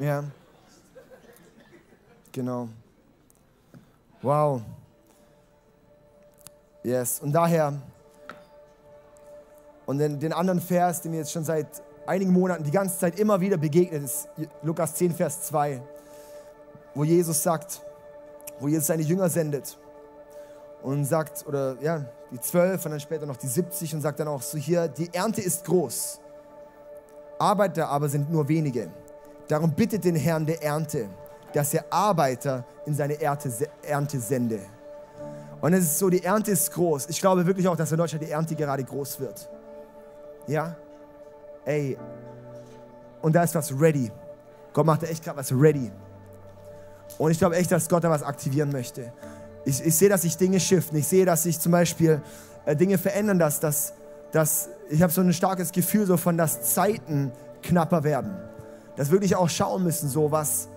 Ja. 0.00 0.24
Genau. 2.32 2.70
Wow. 4.22 4.62
Yes. 6.82 7.20
Und 7.20 7.32
daher, 7.32 7.74
und 9.84 9.98
den, 9.98 10.18
den 10.18 10.32
anderen 10.32 10.60
Vers, 10.60 11.02
der 11.02 11.10
mir 11.10 11.18
jetzt 11.18 11.32
schon 11.32 11.44
seit 11.44 11.82
einigen 12.08 12.32
Monaten 12.32 12.64
die 12.64 12.70
ganze 12.70 12.98
Zeit 12.98 13.18
immer 13.18 13.40
wieder 13.40 13.56
begegnet, 13.56 14.02
ist 14.02 14.28
Lukas 14.62 14.94
10, 14.94 15.14
Vers 15.14 15.42
2, 15.42 15.80
wo 16.94 17.04
Jesus 17.04 17.42
sagt, 17.42 17.82
wo 18.58 18.66
Jesus 18.66 18.86
seine 18.86 19.02
Jünger 19.02 19.28
sendet 19.28 19.78
und 20.82 21.04
sagt, 21.04 21.46
oder 21.46 21.76
ja, 21.80 22.06
die 22.30 22.40
zwölf 22.40 22.84
und 22.84 22.92
dann 22.92 23.00
später 23.00 23.26
noch 23.26 23.36
die 23.36 23.46
70 23.46 23.94
und 23.94 24.00
sagt 24.00 24.20
dann 24.20 24.28
auch 24.28 24.42
so 24.42 24.56
hier, 24.56 24.88
die 24.88 25.12
Ernte 25.12 25.42
ist 25.42 25.64
groß, 25.64 26.20
Arbeiter 27.38 27.88
aber 27.88 28.08
sind 28.08 28.30
nur 28.30 28.48
wenige. 28.48 28.90
Darum 29.46 29.72
bittet 29.72 30.04
den 30.04 30.16
Herrn 30.16 30.44
der 30.46 30.62
Ernte, 30.62 31.08
dass 31.52 31.72
er 31.74 31.84
Arbeiter 31.90 32.64
in 32.86 32.94
seine 32.94 33.20
Ernte, 33.20 33.50
Ernte 33.82 34.18
sende. 34.18 34.60
Und 35.60 35.72
es 35.72 35.84
ist 35.84 35.98
so, 35.98 36.08
die 36.08 36.22
Ernte 36.22 36.52
ist 36.52 36.72
groß. 36.72 37.08
Ich 37.08 37.20
glaube 37.20 37.44
wirklich 37.46 37.66
auch, 37.68 37.76
dass 37.76 37.90
in 37.90 37.98
Deutschland 37.98 38.24
die 38.24 38.30
Ernte 38.30 38.54
gerade 38.54 38.84
groß 38.84 39.20
wird. 39.20 39.48
Ja? 40.46 40.76
Ey, 41.68 41.98
und 43.20 43.34
da 43.34 43.42
ist 43.42 43.54
was 43.54 43.78
ready. 43.78 44.10
Gott 44.72 44.86
macht 44.86 45.02
da 45.02 45.06
echt 45.06 45.22
gerade 45.22 45.36
was 45.36 45.52
ready. 45.52 45.92
Und 47.18 47.30
ich 47.30 47.38
glaube 47.38 47.56
echt, 47.56 47.70
dass 47.70 47.90
Gott 47.90 48.04
da 48.04 48.08
was 48.08 48.22
aktivieren 48.22 48.72
möchte. 48.72 49.12
ich, 49.66 49.84
ich 49.84 49.94
sehe, 49.94 50.08
dass 50.08 50.22
sich 50.22 50.38
Dinge 50.38 50.60
shiften. 50.60 50.96
Ich 50.96 51.06
sehe, 51.06 51.26
dass 51.26 51.42
sich 51.42 51.60
zum 51.60 51.72
Beispiel 51.72 52.22
äh, 52.64 52.74
Dinge 52.74 52.96
verändern, 52.96 53.38
dass, 53.38 53.60
dass, 53.60 53.92
dass 54.32 54.70
ich 54.88 55.02
habe 55.02 55.12
so 55.12 55.20
ein 55.20 55.30
starkes 55.34 55.70
Gefühl 55.70 56.06
so 56.06 56.16
von, 56.16 56.38
dass 56.38 56.74
Zeiten 56.74 57.32
knapper 57.62 58.02
werden. 58.02 58.34
Dass 58.96 59.08
wir 59.08 59.16
wirklich 59.16 59.36
auch 59.36 59.50
schauen 59.50 59.84
müssen, 59.84 60.08
so 60.08 60.32
was, 60.32 60.68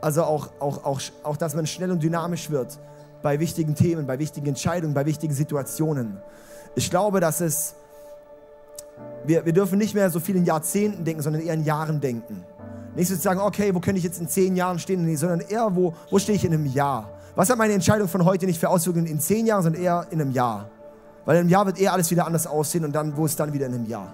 also 0.00 0.24
auch, 0.24 0.48
auch, 0.58 0.84
auch, 0.84 1.00
auch, 1.22 1.36
dass 1.36 1.54
man 1.54 1.68
schnell 1.68 1.92
und 1.92 2.02
dynamisch 2.02 2.50
wird 2.50 2.80
bei 3.22 3.38
wichtigen 3.38 3.76
Themen, 3.76 4.04
bei 4.04 4.18
wichtigen 4.18 4.48
Entscheidungen, 4.48 4.94
bei 4.94 5.06
wichtigen 5.06 5.32
Situationen. 5.32 6.20
Ich 6.74 6.90
glaube, 6.90 7.20
dass 7.20 7.40
es, 7.40 7.76
wir, 9.26 9.44
wir 9.44 9.52
dürfen 9.52 9.78
nicht 9.78 9.94
mehr 9.94 10.10
so 10.10 10.20
viel 10.20 10.36
in 10.36 10.44
Jahrzehnten 10.44 11.04
denken, 11.04 11.22
sondern 11.22 11.42
eher 11.42 11.54
in 11.54 11.64
Jahren 11.64 12.00
denken. 12.00 12.44
Nicht 12.94 13.08
so 13.08 13.14
zu 13.14 13.22
sagen, 13.22 13.40
okay, 13.40 13.74
wo 13.74 13.80
könnte 13.80 13.98
ich 13.98 14.04
jetzt 14.04 14.20
in 14.20 14.28
zehn 14.28 14.54
Jahren 14.54 14.78
stehen, 14.78 15.16
sondern 15.16 15.40
eher, 15.40 15.74
wo, 15.74 15.94
wo 16.10 16.18
stehe 16.18 16.36
ich 16.36 16.44
in 16.44 16.52
einem 16.52 16.66
Jahr? 16.66 17.10
Was 17.34 17.50
hat 17.50 17.58
meine 17.58 17.72
Entscheidung 17.72 18.06
von 18.06 18.24
heute 18.24 18.46
nicht 18.46 18.60
für 18.60 18.68
Auswirkungen 18.68 19.06
in 19.06 19.18
zehn 19.18 19.46
Jahren, 19.46 19.64
sondern 19.64 19.82
eher 19.82 20.06
in 20.10 20.20
einem 20.20 20.30
Jahr? 20.30 20.68
Weil 21.24 21.36
in 21.36 21.40
einem 21.40 21.50
Jahr 21.50 21.66
wird 21.66 21.80
eher 21.80 21.92
alles 21.92 22.10
wieder 22.10 22.26
anders 22.26 22.46
aussehen 22.46 22.84
und 22.84 22.92
dann, 22.92 23.16
wo 23.16 23.26
ist 23.26 23.40
dann 23.40 23.52
wieder 23.52 23.66
in 23.66 23.74
einem 23.74 23.86
Jahr? 23.86 24.12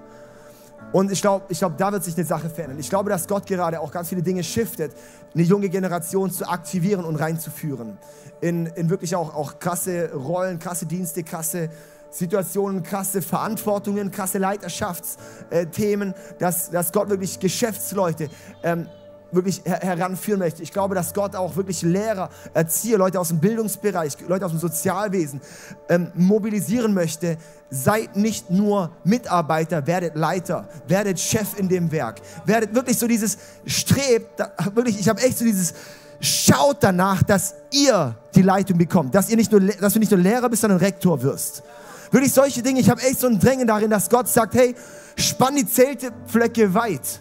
Und 0.92 1.12
ich 1.12 1.20
glaube, 1.20 1.44
ich 1.48 1.58
glaub, 1.58 1.76
da 1.76 1.92
wird 1.92 2.02
sich 2.02 2.16
eine 2.16 2.26
Sache 2.26 2.48
verändern. 2.48 2.78
Ich 2.80 2.88
glaube, 2.88 3.10
dass 3.10 3.28
Gott 3.28 3.46
gerade 3.46 3.80
auch 3.80 3.92
ganz 3.92 4.08
viele 4.08 4.22
Dinge 4.22 4.42
shiftet, 4.42 4.92
eine 5.34 5.42
junge 5.44 5.68
Generation 5.68 6.30
zu 6.30 6.48
aktivieren 6.48 7.04
und 7.04 7.16
reinzuführen. 7.16 7.98
In, 8.40 8.66
in 8.66 8.90
wirklich 8.90 9.14
auch, 9.14 9.34
auch 9.34 9.58
krasse 9.58 10.12
Rollen, 10.14 10.58
krasse 10.58 10.86
Dienste, 10.86 11.22
krasse 11.22 11.68
Situationen, 12.10 12.82
krasse 12.82 13.22
Verantwortungen, 13.22 14.10
krasse 14.10 14.38
Leiterschaftsthemen, 14.38 16.14
dass, 16.38 16.70
dass 16.70 16.92
Gott 16.92 17.08
wirklich 17.08 17.38
Geschäftsleute 17.38 18.28
ähm, 18.62 18.88
wirklich 19.32 19.62
her 19.64 19.80
heranführen 19.80 20.40
möchte. 20.40 20.62
Ich 20.62 20.72
glaube, 20.72 20.94
dass 20.94 21.14
Gott 21.14 21.36
auch 21.36 21.56
wirklich 21.56 21.82
Lehrer, 21.82 22.30
Erzieher, 22.54 22.98
Leute 22.98 23.20
aus 23.20 23.28
dem 23.28 23.38
Bildungsbereich, 23.38 24.16
Leute 24.26 24.44
aus 24.44 24.52
dem 24.52 24.60
Sozialwesen 24.60 25.40
ähm, 25.88 26.10
mobilisieren 26.14 26.94
möchte. 26.94 27.36
Seid 27.70 28.16
nicht 28.16 28.50
nur 28.50 28.90
Mitarbeiter, 29.04 29.86
werdet 29.86 30.16
Leiter, 30.16 30.68
werdet 30.88 31.20
Chef 31.20 31.58
in 31.58 31.68
dem 31.68 31.92
Werk, 31.92 32.20
werdet 32.44 32.74
wirklich 32.74 32.98
so 32.98 33.06
dieses 33.06 33.38
Strebt, 33.64 34.40
da, 34.40 34.50
wirklich, 34.74 34.98
ich 34.98 35.08
habe 35.08 35.20
echt 35.22 35.38
so 35.38 35.44
dieses 35.44 35.74
Schaut 36.22 36.78
danach, 36.80 37.22
dass 37.22 37.54
ihr 37.70 38.14
die 38.34 38.42
Leitung 38.42 38.76
bekommt, 38.76 39.14
dass, 39.14 39.30
ihr 39.30 39.36
nicht 39.36 39.50
nur, 39.50 39.60
dass 39.60 39.94
du 39.94 39.98
nicht 39.98 40.10
nur 40.10 40.20
Lehrer 40.20 40.50
bist, 40.50 40.60
sondern 40.60 40.78
Rektor 40.78 41.22
wirst. 41.22 41.62
Wirklich 42.10 42.32
solche 42.32 42.62
Dinge. 42.62 42.80
Ich 42.80 42.90
habe 42.90 43.00
echt 43.02 43.20
so 43.20 43.28
ein 43.28 43.38
Drängen 43.38 43.66
darin, 43.66 43.90
dass 43.90 44.08
Gott 44.08 44.28
sagt, 44.28 44.54
hey, 44.54 44.74
spann 45.16 45.56
die 45.56 45.66
Zeltpflöcke 45.66 46.72
weit. 46.74 47.20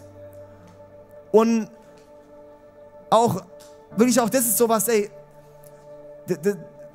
Und 1.30 1.68
auch, 3.08 3.42
wirklich 3.96 4.18
auch, 4.20 4.28
das 4.28 4.42
ist 4.42 4.56
sowas, 4.56 4.88
ey, 4.88 5.10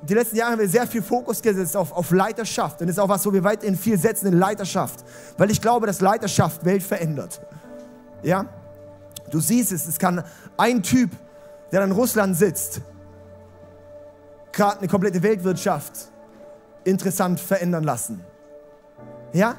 die 0.02 0.14
letzten 0.14 0.36
Jahre 0.36 0.52
haben 0.52 0.60
wir 0.60 0.68
sehr 0.68 0.86
viel 0.86 1.02
Fokus 1.02 1.40
gesetzt 1.40 1.76
auf, 1.76 1.92
auf 1.92 2.10
Leiterschaft. 2.10 2.80
Und 2.80 2.86
das 2.86 2.96
ist 2.96 3.00
auch 3.00 3.08
was, 3.08 3.24
wo 3.26 3.32
wir 3.32 3.42
weiterhin 3.42 3.76
viel 3.76 3.98
setzen 3.98 4.26
in 4.26 4.38
Leiterschaft. 4.38 5.04
Weil 5.36 5.50
ich 5.50 5.60
glaube, 5.60 5.86
dass 5.86 6.00
Leiterschaft 6.00 6.64
Welt 6.64 6.82
verändert. 6.82 7.40
Ja? 8.22 8.46
Du 9.30 9.40
siehst 9.40 9.72
es, 9.72 9.86
es 9.86 9.98
kann 9.98 10.22
ein 10.56 10.82
Typ, 10.82 11.10
der 11.72 11.82
in 11.82 11.92
Russland 11.92 12.36
sitzt, 12.36 12.80
gerade 14.52 14.78
eine 14.78 14.88
komplette 14.88 15.22
Weltwirtschaft 15.22 16.10
interessant 16.86 17.40
verändern 17.40 17.84
lassen. 17.84 18.24
Ja? 19.32 19.56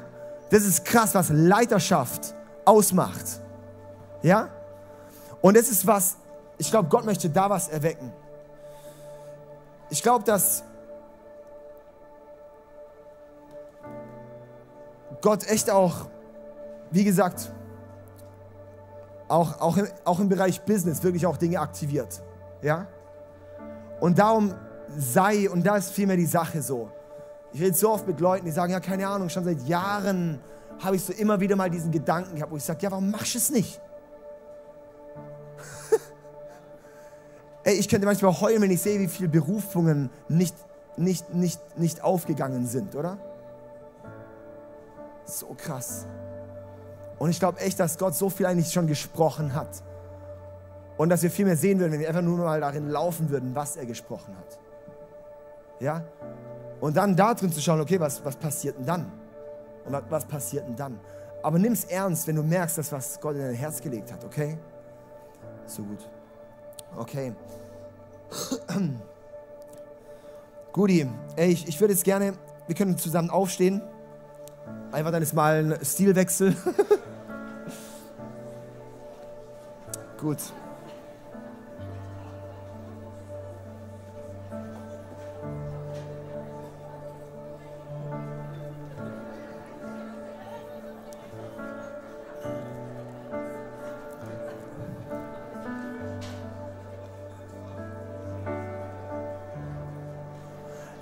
Das 0.50 0.64
ist 0.64 0.84
krass, 0.84 1.14
was 1.14 1.28
Leiterschaft 1.30 2.34
ausmacht. 2.64 3.40
Ja? 4.22 4.48
Und 5.40 5.56
das 5.56 5.68
ist 5.68 5.86
was, 5.86 6.16
ich 6.56 6.70
glaube, 6.70 6.88
Gott 6.88 7.04
möchte 7.04 7.28
da 7.28 7.48
was 7.50 7.68
erwecken. 7.68 8.12
Ich 9.90 10.02
glaube, 10.02 10.24
dass 10.24 10.64
Gott 15.20 15.46
echt 15.48 15.70
auch, 15.70 16.08
wie 16.90 17.04
gesagt, 17.04 17.52
auch, 19.28 19.60
auch, 19.60 19.78
auch 20.04 20.20
im 20.20 20.28
Bereich 20.28 20.62
Business 20.62 21.02
wirklich 21.02 21.26
auch 21.26 21.36
Dinge 21.36 21.60
aktiviert. 21.60 22.22
Ja? 22.62 22.86
Und 24.00 24.18
darum 24.18 24.54
sei, 24.96 25.50
und 25.50 25.66
da 25.66 25.76
ist 25.76 25.90
vielmehr 25.90 26.16
die 26.16 26.26
Sache 26.26 26.62
so, 26.62 26.90
ich 27.52 27.60
rede 27.60 27.74
so 27.74 27.90
oft 27.90 28.06
mit 28.06 28.20
Leuten, 28.20 28.44
die 28.44 28.52
sagen, 28.52 28.72
ja, 28.72 28.80
keine 28.80 29.08
Ahnung, 29.08 29.28
schon 29.28 29.44
seit 29.44 29.62
Jahren 29.66 30.40
habe 30.80 30.96
ich 30.96 31.04
so 31.04 31.12
immer 31.12 31.40
wieder 31.40 31.56
mal 31.56 31.70
diesen 31.70 31.90
Gedanken 31.90 32.36
gehabt, 32.36 32.52
wo 32.52 32.56
ich 32.56 32.64
sage, 32.64 32.80
ja, 32.82 32.90
warum 32.90 33.10
machst 33.10 33.34
du 33.34 33.38
es 33.38 33.50
nicht? 33.50 33.80
Ey, 37.64 37.74
ich 37.74 37.88
könnte 37.88 38.06
manchmal 38.06 38.40
heulen, 38.40 38.62
wenn 38.62 38.70
ich 38.70 38.82
sehe, 38.82 39.00
wie 39.00 39.08
viele 39.08 39.28
Berufungen 39.28 40.10
nicht, 40.28 40.54
nicht, 40.96 41.34
nicht, 41.34 41.60
nicht 41.78 42.04
aufgegangen 42.04 42.66
sind, 42.66 42.94
oder? 42.94 43.18
So 45.24 45.54
krass. 45.56 46.06
Und 47.18 47.30
ich 47.30 47.38
glaube 47.40 47.60
echt, 47.60 47.80
dass 47.80 47.98
Gott 47.98 48.14
so 48.14 48.30
viel 48.30 48.46
eigentlich 48.46 48.72
schon 48.72 48.86
gesprochen 48.86 49.54
hat. 49.54 49.82
Und 50.96 51.10
dass 51.10 51.22
wir 51.22 51.30
viel 51.30 51.44
mehr 51.44 51.56
sehen 51.56 51.78
würden, 51.78 51.92
wenn 51.92 52.00
wir 52.00 52.08
einfach 52.08 52.22
nur 52.22 52.38
mal 52.38 52.60
darin 52.60 52.88
laufen 52.88 53.30
würden, 53.30 53.54
was 53.54 53.76
er 53.76 53.86
gesprochen 53.86 54.36
hat. 54.36 54.58
Ja? 55.80 56.04
Und 56.80 56.96
dann 56.96 57.16
da 57.16 57.34
drin 57.34 57.52
zu 57.52 57.60
schauen, 57.60 57.80
okay, 57.80 57.98
was, 57.98 58.24
was 58.24 58.36
passiert 58.36 58.78
denn 58.78 58.86
dann? 58.86 59.12
Und 59.84 59.92
was, 59.92 60.02
was 60.08 60.24
passiert 60.24 60.66
denn 60.66 60.76
dann? 60.76 61.00
Aber 61.42 61.58
nimm 61.58 61.72
es 61.72 61.84
ernst, 61.84 62.26
wenn 62.26 62.36
du 62.36 62.42
merkst, 62.42 62.78
dass 62.78 62.92
was 62.92 63.20
Gott 63.20 63.34
in 63.34 63.42
dein 63.42 63.54
Herz 63.54 63.80
gelegt 63.80 64.12
hat, 64.12 64.24
okay? 64.24 64.58
So 65.66 65.82
gut. 65.82 66.08
Okay. 66.96 67.32
Guti, 70.72 71.08
ey, 71.36 71.50
ich, 71.50 71.66
ich 71.66 71.80
würde 71.80 71.94
jetzt 71.94 72.04
gerne, 72.04 72.34
wir 72.66 72.74
können 72.74 72.98
zusammen 72.98 73.30
aufstehen. 73.30 73.82
Einfach 74.92 75.10
dann 75.10 75.22
ist 75.22 75.34
mal 75.34 75.72
ein 75.72 75.84
Stilwechsel. 75.84 76.54
Gut. 80.20 80.38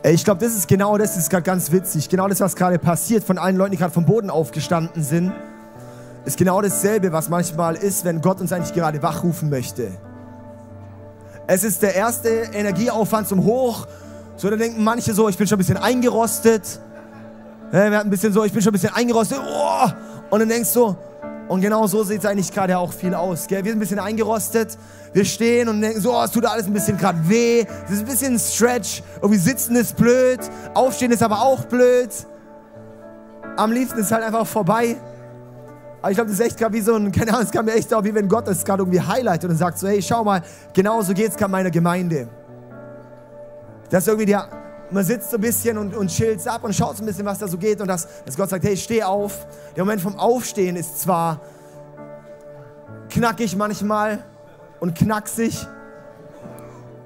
Ich 0.08 0.24
glaube, 0.24 0.44
das 0.44 0.54
ist 0.54 0.68
genau 0.68 0.96
das, 0.98 1.16
ist 1.16 1.30
gerade 1.30 1.42
ganz 1.42 1.72
witzig. 1.72 2.08
Genau 2.08 2.28
das, 2.28 2.38
was 2.38 2.54
gerade 2.54 2.78
passiert 2.78 3.24
von 3.24 3.38
allen 3.38 3.56
Leuten, 3.56 3.72
die 3.72 3.76
gerade 3.76 3.92
vom 3.92 4.04
Boden 4.04 4.30
aufgestanden 4.30 5.02
sind, 5.02 5.32
ist 6.24 6.36
genau 6.36 6.62
dasselbe, 6.62 7.10
was 7.10 7.28
manchmal 7.28 7.74
ist, 7.74 8.04
wenn 8.04 8.20
Gott 8.20 8.40
uns 8.40 8.52
eigentlich 8.52 8.72
gerade 8.72 9.02
wachrufen 9.02 9.50
möchte. 9.50 9.90
Es 11.48 11.64
ist 11.64 11.82
der 11.82 11.96
erste 11.96 12.28
Energieaufwand 12.28 13.26
zum 13.26 13.42
Hoch. 13.44 13.88
So, 14.36 14.48
dann 14.48 14.60
denken 14.60 14.84
manche 14.84 15.12
so, 15.12 15.28
ich 15.28 15.36
bin 15.36 15.48
schon 15.48 15.56
ein 15.56 15.58
bisschen 15.58 15.76
eingerostet. 15.76 16.78
Wir 17.72 17.86
hatten 17.86 17.94
ein 17.96 18.10
bisschen 18.10 18.32
so, 18.32 18.44
ich 18.44 18.52
bin 18.52 18.62
schon 18.62 18.70
ein 18.70 18.74
bisschen 18.74 18.94
eingerostet. 18.94 19.40
Oh! 19.40 19.88
Und 20.30 20.38
dann 20.38 20.48
denkst 20.48 20.72
du, 20.72 20.94
und 21.48 21.60
genau 21.60 21.86
so 21.86 22.02
sieht 22.02 22.20
es 22.20 22.26
eigentlich 22.26 22.52
gerade 22.52 22.76
auch 22.76 22.92
viel 22.92 23.14
aus. 23.14 23.46
Gell? 23.46 23.62
Wir 23.64 23.70
sind 23.70 23.78
ein 23.78 23.80
bisschen 23.80 23.98
eingerostet. 23.98 24.76
Wir 25.12 25.24
stehen 25.24 25.68
und 25.68 25.80
denken 25.80 26.00
so, 26.00 26.12
oh, 26.12 26.22
es 26.24 26.32
tut 26.32 26.44
alles 26.44 26.66
ein 26.66 26.72
bisschen 26.72 26.98
gerade 26.98 27.18
weh. 27.28 27.64
Es 27.84 27.92
ist 27.92 28.00
ein 28.00 28.06
bisschen 28.06 28.34
ein 28.34 28.38
Stretch. 28.38 29.02
Irgendwie 29.16 29.38
sitzen 29.38 29.76
ist 29.76 29.96
blöd. 29.96 30.40
Aufstehen 30.74 31.12
ist 31.12 31.22
aber 31.22 31.42
auch 31.42 31.64
blöd. 31.64 32.10
Am 33.56 33.70
liebsten 33.70 34.00
ist 34.00 34.10
halt 34.10 34.24
einfach 34.24 34.46
vorbei. 34.46 34.96
Aber 36.02 36.10
ich 36.10 36.16
glaube, 36.16 36.30
das 36.30 36.40
ist 36.40 36.46
echt 36.46 36.58
gerade 36.58 36.74
wie 36.74 36.80
so 36.80 36.94
ein, 36.94 37.12
keine 37.12 37.30
Ahnung, 37.32 37.44
es 37.44 37.52
kam 37.52 37.64
mir 37.64 37.74
echt 37.74 37.94
auch 37.94 38.04
wie 38.04 38.14
wenn 38.14 38.28
Gott 38.28 38.48
das 38.48 38.64
gerade 38.64 38.82
irgendwie 38.82 39.00
highlightet 39.00 39.48
und 39.48 39.56
sagt 39.56 39.78
so, 39.78 39.86
hey, 39.86 40.02
schau 40.02 40.24
mal, 40.24 40.42
genau 40.74 41.00
so 41.02 41.14
geht 41.14 41.30
es 41.30 41.36
gerade 41.36 41.52
meiner 41.52 41.70
Gemeinde. 41.70 42.28
Dass 43.90 44.06
irgendwie 44.08 44.26
der, 44.26 44.48
man 44.90 45.04
sitzt 45.04 45.30
so 45.30 45.36
ein 45.36 45.40
bisschen 45.40 45.78
und, 45.78 45.94
und 45.94 46.08
chillt 46.08 46.46
ab 46.46 46.64
und 46.64 46.74
schaut 46.74 46.96
so 46.96 47.02
ein 47.02 47.06
bisschen, 47.06 47.26
was 47.26 47.38
da 47.38 47.48
so 47.48 47.58
geht 47.58 47.80
und 47.80 47.88
dass, 47.88 48.06
dass 48.24 48.36
Gott 48.36 48.50
sagt, 48.50 48.64
hey, 48.64 48.76
steh 48.76 49.02
auf. 49.02 49.46
Der 49.74 49.84
Moment 49.84 50.00
vom 50.00 50.16
Aufstehen 50.16 50.76
ist 50.76 51.00
zwar 51.00 51.40
knackig 53.08 53.56
manchmal 53.56 54.24
und 54.80 54.94
knacksig 54.96 55.66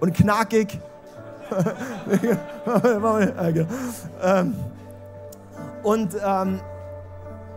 und 0.01 0.15
knackig. 0.15 0.79
Ähm, 4.23 4.55
und 5.83 6.15
ähm, 6.25 6.61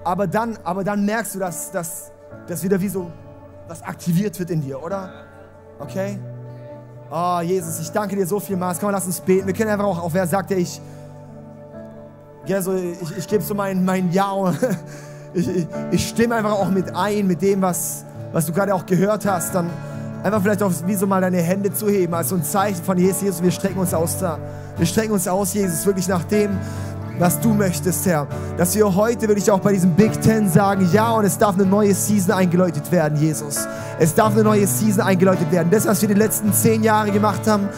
aber 0.03 0.27
dann, 0.27 0.57
aber 0.63 0.83
dann 0.83 1.05
merkst 1.05 1.35
du, 1.35 1.39
dass, 1.39 1.71
dass, 1.71 2.11
dass 2.47 2.63
wieder 2.63 2.79
wie 2.81 2.89
so 2.89 3.11
was 3.67 3.83
aktiviert 3.83 4.39
wird 4.39 4.49
in 4.49 4.61
dir, 4.61 4.81
oder? 4.81 5.25
Okay? 5.79 6.19
Oh, 7.15 7.41
Jesus, 7.41 7.79
ich 7.79 7.91
danke 7.91 8.15
dir 8.15 8.25
so 8.25 8.39
viel 8.39 8.57
Maß. 8.57 8.79
Komm, 8.79 8.89
lass 8.89 9.05
uns 9.05 9.19
beten. 9.19 9.45
Wir 9.45 9.53
können 9.53 9.69
einfach 9.69 9.85
auch, 9.85 10.01
auch 10.01 10.13
wer 10.13 10.25
sagt, 10.25 10.49
ja, 10.49 10.57
ich, 10.57 10.81
ja, 12.47 12.59
so, 12.59 12.73
ich, 12.73 13.17
ich 13.19 13.27
gebe 13.27 13.43
so 13.43 13.53
mein, 13.53 13.85
mein 13.85 14.11
Ja. 14.11 14.53
Ich, 15.35 15.47
ich, 15.47 15.67
ich 15.89 16.09
stimme 16.09 16.35
einfach 16.35 16.51
auch 16.51 16.69
mit 16.69 16.95
ein, 16.95 17.25
mit 17.25 17.41
dem, 17.41 17.59
was, 17.59 18.05
was 18.33 18.45
du 18.45 18.53
gerade 18.53 18.75
auch 18.75 18.85
gehört 18.85 19.25
hast. 19.25 19.55
Dann 19.55 19.67
einfach 20.21 20.43
vielleicht 20.43 20.61
auch 20.61 20.71
wie 20.85 20.93
so 20.93 21.07
mal 21.07 21.21
deine 21.21 21.41
Hände 21.41 21.73
zu 21.73 21.89
heben, 21.89 22.13
als 22.13 22.29
so 22.29 22.35
ein 22.35 22.43
Zeichen 22.43 22.83
von 22.83 22.99
Jesus, 22.99 23.23
Jesus, 23.23 23.41
wir 23.41 23.49
strecken 23.49 23.79
uns 23.79 23.95
aus 23.95 24.19
da. 24.19 24.37
Wir 24.77 24.85
strecken 24.85 25.11
uns 25.11 25.27
aus, 25.27 25.55
Jesus, 25.55 25.87
wirklich 25.87 26.07
nach 26.07 26.23
dem, 26.25 26.51
was 27.19 27.39
du 27.39 27.53
möchtest, 27.53 28.05
Herr. 28.05 28.27
Dass 28.57 28.75
wir 28.75 28.93
heute 28.95 29.27
wirklich 29.27 29.49
auch 29.51 29.59
bei 29.59 29.73
diesem 29.73 29.91
Big 29.91 30.21
Ten 30.21 30.49
sagen, 30.49 30.89
ja, 30.91 31.11
und 31.11 31.25
es 31.25 31.37
darf 31.37 31.55
eine 31.55 31.65
neue 31.65 31.93
Season 31.93 32.31
eingeläutet 32.31 32.91
werden, 32.91 33.17
Jesus. 33.19 33.67
Es 33.99 34.13
darf 34.13 34.33
eine 34.33 34.43
neue 34.43 34.67
Season 34.67 35.01
eingeläutet 35.01 35.51
werden. 35.51 35.69
Das, 35.71 35.85
was 35.85 36.01
wir 36.01 36.09
die 36.09 36.15
letzten 36.15 36.53
zehn 36.53 36.83
Jahre 36.83 37.11
gemacht 37.11 37.47
haben, 37.47 37.69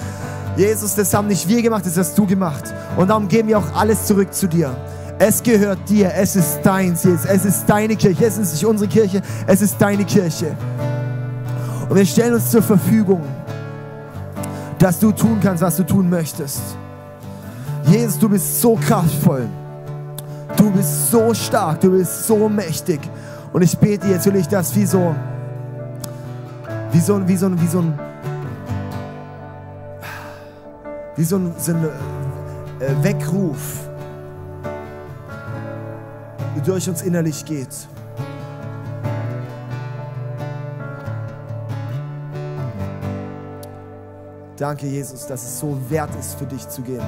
Jesus, 0.58 0.96
das 0.96 1.14
haben 1.14 1.28
nicht 1.28 1.48
wir 1.50 1.62
gemacht, 1.62 1.86
das 1.86 1.98
hast 1.98 2.18
du 2.18 2.26
gemacht. 2.26 2.74
Und 2.98 3.10
darum 3.10 3.28
geben 3.28 3.50
wir 3.50 3.60
auch 3.60 3.76
alles 3.76 4.06
zurück 4.06 4.34
zu 4.34 4.48
dir. 4.48 4.76
Es 5.20 5.44
gehört 5.44 5.80
dir, 5.90 6.14
es 6.14 6.36
ist 6.36 6.60
deins, 6.64 7.04
Jesus. 7.04 7.26
Es 7.26 7.46
ist 7.46 7.66
deine 7.68 7.96
Kirche, 7.96 8.26
es 8.26 8.38
ist 8.38 8.54
nicht 8.54 8.66
unsere 8.66 8.90
Kirche, 8.90 9.22
es 9.48 9.62
ist 9.62 9.76
deine 9.80 10.06
Kirche. 10.06 10.56
Und 11.90 11.96
wir 11.96 12.06
stellen 12.06 12.34
uns 12.34 12.52
zur 12.52 12.62
Verfügung, 12.62 13.24
dass 14.80 15.00
du 15.00 15.12
tun 15.12 15.40
kannst, 15.42 15.62
was 15.62 15.78
du 15.78 15.84
tun 15.84 16.10
möchtest. 16.10 16.62
Jesus, 17.88 18.18
du 18.18 18.30
bist 18.30 18.62
so 18.62 18.76
kraftvoll. 18.76 19.48
Du 20.58 20.72
bist 20.72 21.12
so 21.12 21.34
stark, 21.34 21.80
du 21.82 21.92
bist 21.92 22.28
so 22.28 22.50
mächtig. 22.50 23.00
Und 23.54 23.62
ich 23.62 23.78
bete 23.78 24.08
jetzt 24.08 24.26
will 24.26 24.36
ich 24.36 24.48
das 24.48 24.76
wie 24.76 24.86
so, 24.86 25.16
wie 26.92 27.00
so, 27.00 27.28
wie 27.28 27.38
so, 27.38 27.62
wie 27.62 27.68
so 27.68 27.80
ein, 27.80 28.00
wie 31.16 31.24
so 31.24 31.38
ein, 31.38 31.54
so 31.58 31.72
ein 31.72 31.86
äh, 32.80 33.04
Weckruf 33.04 33.86
durch 36.66 36.90
uns 36.90 37.04
innerlich 37.04 37.46
geht. 37.46 37.70
Danke, 44.58 44.88
Jesus, 44.88 45.28
dass 45.28 45.44
es 45.44 45.60
so 45.60 45.78
wert 45.90 46.10
ist, 46.20 46.40
für 46.40 46.46
dich 46.46 46.68
zu 46.68 46.82
gehen. 46.82 47.04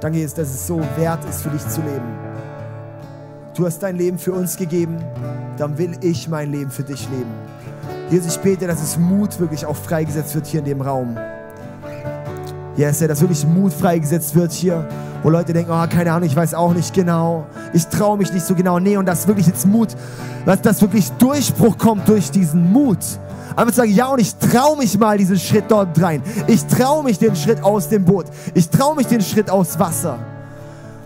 Danke, 0.00 0.18
Jesus, 0.18 0.34
dass 0.34 0.48
es 0.48 0.66
so 0.66 0.80
wert 0.96 1.22
ist, 1.28 1.42
für 1.42 1.50
dich 1.50 1.66
zu 1.68 1.82
leben. 1.82 2.18
Du 3.54 3.66
hast 3.66 3.80
dein 3.80 3.96
Leben 3.96 4.18
für 4.18 4.32
uns 4.32 4.56
gegeben, 4.56 4.96
dann 5.58 5.76
will 5.76 5.92
ich 6.00 6.26
mein 6.28 6.50
Leben 6.50 6.70
für 6.70 6.84
dich 6.84 7.06
leben. 7.10 7.30
Jesus, 8.10 8.36
ich 8.36 8.40
bete, 8.40 8.66
dass 8.66 8.82
es 8.82 8.96
Mut 8.96 9.38
wirklich 9.38 9.66
auch 9.66 9.76
freigesetzt 9.76 10.34
wird 10.34 10.46
hier 10.46 10.60
in 10.60 10.66
dem 10.66 10.80
Raum. 10.80 11.18
Yes, 12.76 13.00
dass 13.00 13.20
wirklich 13.20 13.46
Mut 13.46 13.74
freigesetzt 13.74 14.34
wird 14.34 14.52
hier, 14.52 14.88
wo 15.22 15.28
Leute 15.28 15.52
denken, 15.52 15.70
oh, 15.70 15.86
keine 15.86 16.12
Ahnung, 16.12 16.26
ich 16.26 16.34
weiß 16.34 16.54
auch 16.54 16.72
nicht 16.72 16.94
genau, 16.94 17.44
ich 17.74 17.86
traue 17.86 18.16
mich 18.16 18.32
nicht 18.32 18.46
so 18.46 18.54
genau. 18.54 18.78
Nee, 18.78 18.96
und 18.96 19.04
dass 19.04 19.28
wirklich 19.28 19.48
jetzt 19.48 19.66
Mut, 19.66 19.94
dass 20.46 20.62
das 20.62 20.80
wirklich 20.80 21.10
Durchbruch 21.12 21.76
kommt 21.76 22.08
durch 22.08 22.30
diesen 22.30 22.72
Mut. 22.72 23.04
Einfach 23.56 23.72
zu 23.72 23.78
sagen, 23.78 23.92
ja, 23.92 24.06
und 24.06 24.20
ich 24.20 24.34
traue 24.36 24.76
mich 24.76 24.98
mal 24.98 25.18
diesen 25.18 25.38
Schritt 25.38 25.64
dort 25.68 26.00
rein. 26.00 26.22
Ich 26.46 26.66
traue 26.66 27.02
mich 27.04 27.18
den 27.18 27.34
Schritt 27.34 27.62
aus 27.62 27.88
dem 27.88 28.04
Boot. 28.04 28.26
Ich 28.54 28.68
traue 28.68 28.96
mich 28.96 29.06
den 29.06 29.20
Schritt 29.20 29.50
aus 29.50 29.78
Wasser. 29.78 30.18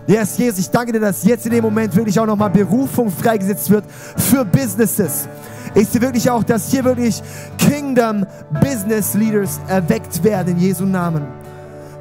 Yes, 0.07 0.37
Jesus, 0.37 0.59
ich 0.59 0.69
danke 0.69 0.91
dir, 0.91 0.99
dass 0.99 1.23
jetzt 1.23 1.47
in 1.47 1.51
dem 1.51 1.63
Moment 1.63 1.95
wirklich 1.95 2.19
auch 2.19 2.27
nochmal 2.27 2.51
Berufung 2.51 3.09
freigesetzt 3.09 3.71
wird 3.71 3.85
für 4.15 4.45
Businesses. 4.45 5.27
Ich 5.73 5.87
sehe 5.89 5.99
wirklich 5.99 6.29
auch, 6.29 6.43
dass 6.43 6.69
hier 6.69 6.83
wirklich 6.83 7.23
Kingdom 7.57 8.25
Business 8.61 9.15
Leaders 9.15 9.59
erweckt 9.67 10.23
werden 10.23 10.53
in 10.53 10.59
Jesu 10.59 10.85
Namen. 10.85 11.23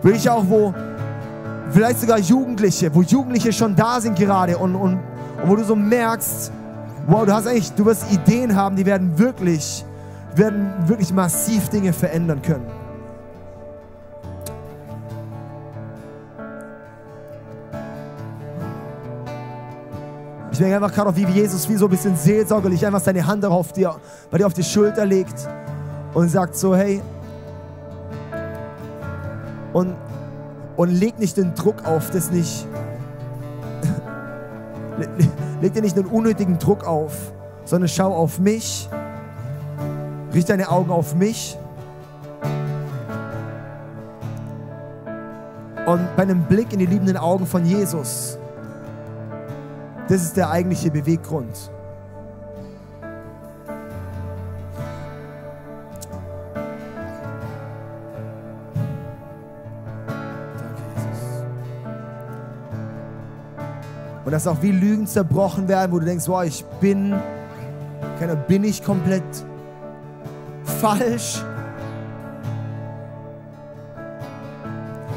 Wirklich 0.02 0.28
auch, 0.28 0.44
wo 0.46 0.74
vielleicht 1.72 2.00
sogar 2.00 2.18
Jugendliche, 2.18 2.94
wo 2.94 3.00
Jugendliche 3.00 3.52
schon 3.54 3.74
da 3.74 4.00
sind 4.00 4.18
gerade 4.18 4.58
und, 4.58 4.74
und, 4.74 5.00
und 5.42 5.48
wo 5.48 5.56
du 5.56 5.64
so 5.64 5.74
merkst, 5.74 6.52
wow, 7.06 7.24
du 7.24 7.32
hast 7.32 7.46
eigentlich, 7.46 7.72
du 7.72 7.86
wirst 7.86 8.04
Ideen 8.12 8.54
haben, 8.54 8.76
die 8.76 8.84
werden 8.84 9.18
wirklich 9.18 9.84
werden 10.34 10.72
wirklich 10.88 11.12
massiv 11.12 11.68
Dinge 11.68 11.92
verändern 11.92 12.42
können. 12.42 12.66
Ich 20.50 20.60
merke 20.60 20.76
einfach 20.76 20.94
gerade, 20.94 21.16
wie 21.16 21.24
Jesus 21.24 21.68
wie 21.68 21.74
so 21.74 21.86
ein 21.86 21.90
bisschen 21.90 22.16
seelsorgerlich 22.16 22.86
einfach 22.86 23.00
seine 23.00 23.26
Hand 23.26 23.44
auf 23.44 23.72
dir, 23.72 23.96
bei 24.30 24.38
dir 24.38 24.46
auf 24.46 24.54
die 24.54 24.62
Schulter 24.62 25.04
legt 25.04 25.48
und 26.14 26.28
sagt 26.28 26.54
so, 26.54 26.76
hey, 26.76 27.02
und, 29.72 29.96
und 30.76 30.90
leg 30.90 31.18
nicht 31.18 31.36
den 31.36 31.54
Druck 31.54 31.84
auf, 31.84 32.10
das 32.10 32.30
nicht, 32.30 32.68
leg 35.60 35.74
dir 35.74 35.82
nicht 35.82 35.98
einen 35.98 36.06
unnötigen 36.06 36.56
Druck 36.60 36.84
auf, 36.84 37.32
sondern 37.64 37.88
schau 37.88 38.14
auf 38.14 38.38
mich 38.38 38.88
Richte 40.34 40.52
deine 40.52 40.68
Augen 40.68 40.90
auf 40.90 41.14
mich. 41.14 41.56
Und 45.86 46.16
bei 46.16 46.22
einem 46.22 46.42
Blick 46.42 46.72
in 46.72 46.80
die 46.80 46.86
liebenden 46.86 47.16
Augen 47.16 47.46
von 47.46 47.64
Jesus, 47.64 48.36
das 50.08 50.22
ist 50.22 50.36
der 50.36 50.50
eigentliche 50.50 50.90
Beweggrund. 50.90 51.70
Und 64.24 64.32
dass 64.32 64.48
auch 64.48 64.62
wie 64.62 64.72
Lügen 64.72 65.06
zerbrochen 65.06 65.68
werden, 65.68 65.92
wo 65.92 66.00
du 66.00 66.06
denkst, 66.06 66.26
wow, 66.26 66.42
ich 66.42 66.64
bin, 66.80 67.14
keiner 68.18 68.34
bin 68.34 68.64
ich 68.64 68.82
komplett 68.82 69.22
falsch. 70.84 71.42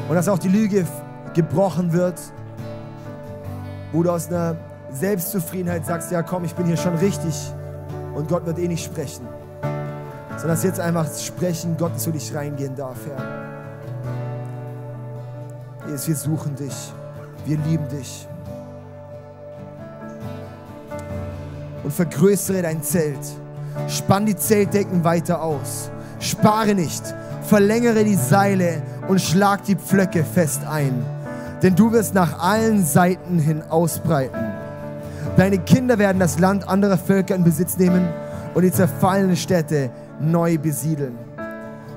Und 0.08 0.14
dass 0.14 0.28
auch 0.28 0.38
die 0.38 0.48
Lüge 0.48 0.86
gebrochen 1.34 1.92
wird, 1.92 2.18
wo 3.92 4.02
du 4.02 4.10
aus 4.10 4.28
einer 4.28 4.56
Selbstzufriedenheit 4.90 5.84
sagst, 5.84 6.10
ja 6.10 6.22
komm, 6.22 6.44
ich 6.44 6.54
bin 6.54 6.64
hier 6.64 6.78
schon 6.78 6.94
richtig 6.94 7.34
und 8.14 8.28
Gott 8.28 8.46
wird 8.46 8.58
eh 8.58 8.68
nicht 8.68 8.82
sprechen. 8.82 9.28
Sondern 10.30 10.56
dass 10.56 10.64
jetzt 10.64 10.80
einfach 10.80 11.06
sprechen 11.14 11.76
Gott 11.76 12.00
zu 12.00 12.12
dich 12.12 12.34
reingehen 12.34 12.74
darf, 12.74 12.96
Herr. 13.06 13.22
Jesus, 15.86 16.08
wir 16.08 16.16
suchen 16.16 16.56
dich, 16.56 16.92
wir 17.44 17.58
lieben 17.58 17.86
dich. 17.88 18.26
Und 21.84 21.92
vergrößere 21.92 22.62
dein 22.62 22.82
Zelt. 22.82 23.18
Spann 23.86 24.26
die 24.26 24.36
Zeltdecken 24.36 25.04
weiter 25.04 25.42
aus. 25.42 25.90
Spare 26.20 26.74
nicht, 26.74 27.02
verlängere 27.42 28.04
die 28.04 28.16
Seile 28.16 28.82
und 29.08 29.20
schlag 29.20 29.64
die 29.64 29.76
Pflöcke 29.76 30.24
fest 30.24 30.62
ein. 30.68 31.04
Denn 31.62 31.74
du 31.74 31.92
wirst 31.92 32.14
nach 32.14 32.38
allen 32.40 32.84
Seiten 32.84 33.38
hin 33.38 33.62
ausbreiten. 33.68 34.38
Deine 35.36 35.58
Kinder 35.58 35.98
werden 35.98 36.18
das 36.18 36.38
Land 36.38 36.68
anderer 36.68 36.98
Völker 36.98 37.34
in 37.34 37.44
Besitz 37.44 37.78
nehmen 37.78 38.08
und 38.54 38.62
die 38.62 38.72
zerfallenen 38.72 39.36
Städte 39.36 39.90
neu 40.20 40.58
besiedeln. 40.58 41.16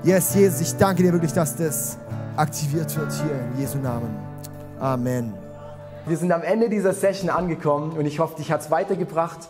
Yes, 0.03 0.35
Jesus, 0.35 0.61
ich 0.61 0.77
danke 0.77 1.03
dir 1.03 1.11
wirklich, 1.11 1.33
dass 1.33 1.55
das 1.55 1.97
aktiviert 2.35 2.95
wird 2.95 3.11
hier 3.11 3.31
in 3.53 3.59
Jesu 3.59 3.77
Namen. 3.77 4.15
Amen. 4.79 5.33
Wir 6.07 6.17
sind 6.17 6.31
am 6.31 6.41
Ende 6.41 6.69
dieser 6.69 6.93
Session 6.93 7.29
angekommen 7.29 7.91
und 7.91 8.05
ich 8.05 8.19
hoffe, 8.19 8.35
dich 8.35 8.51
hat 8.51 8.61
es 8.61 8.71
weitergebracht 8.71 9.49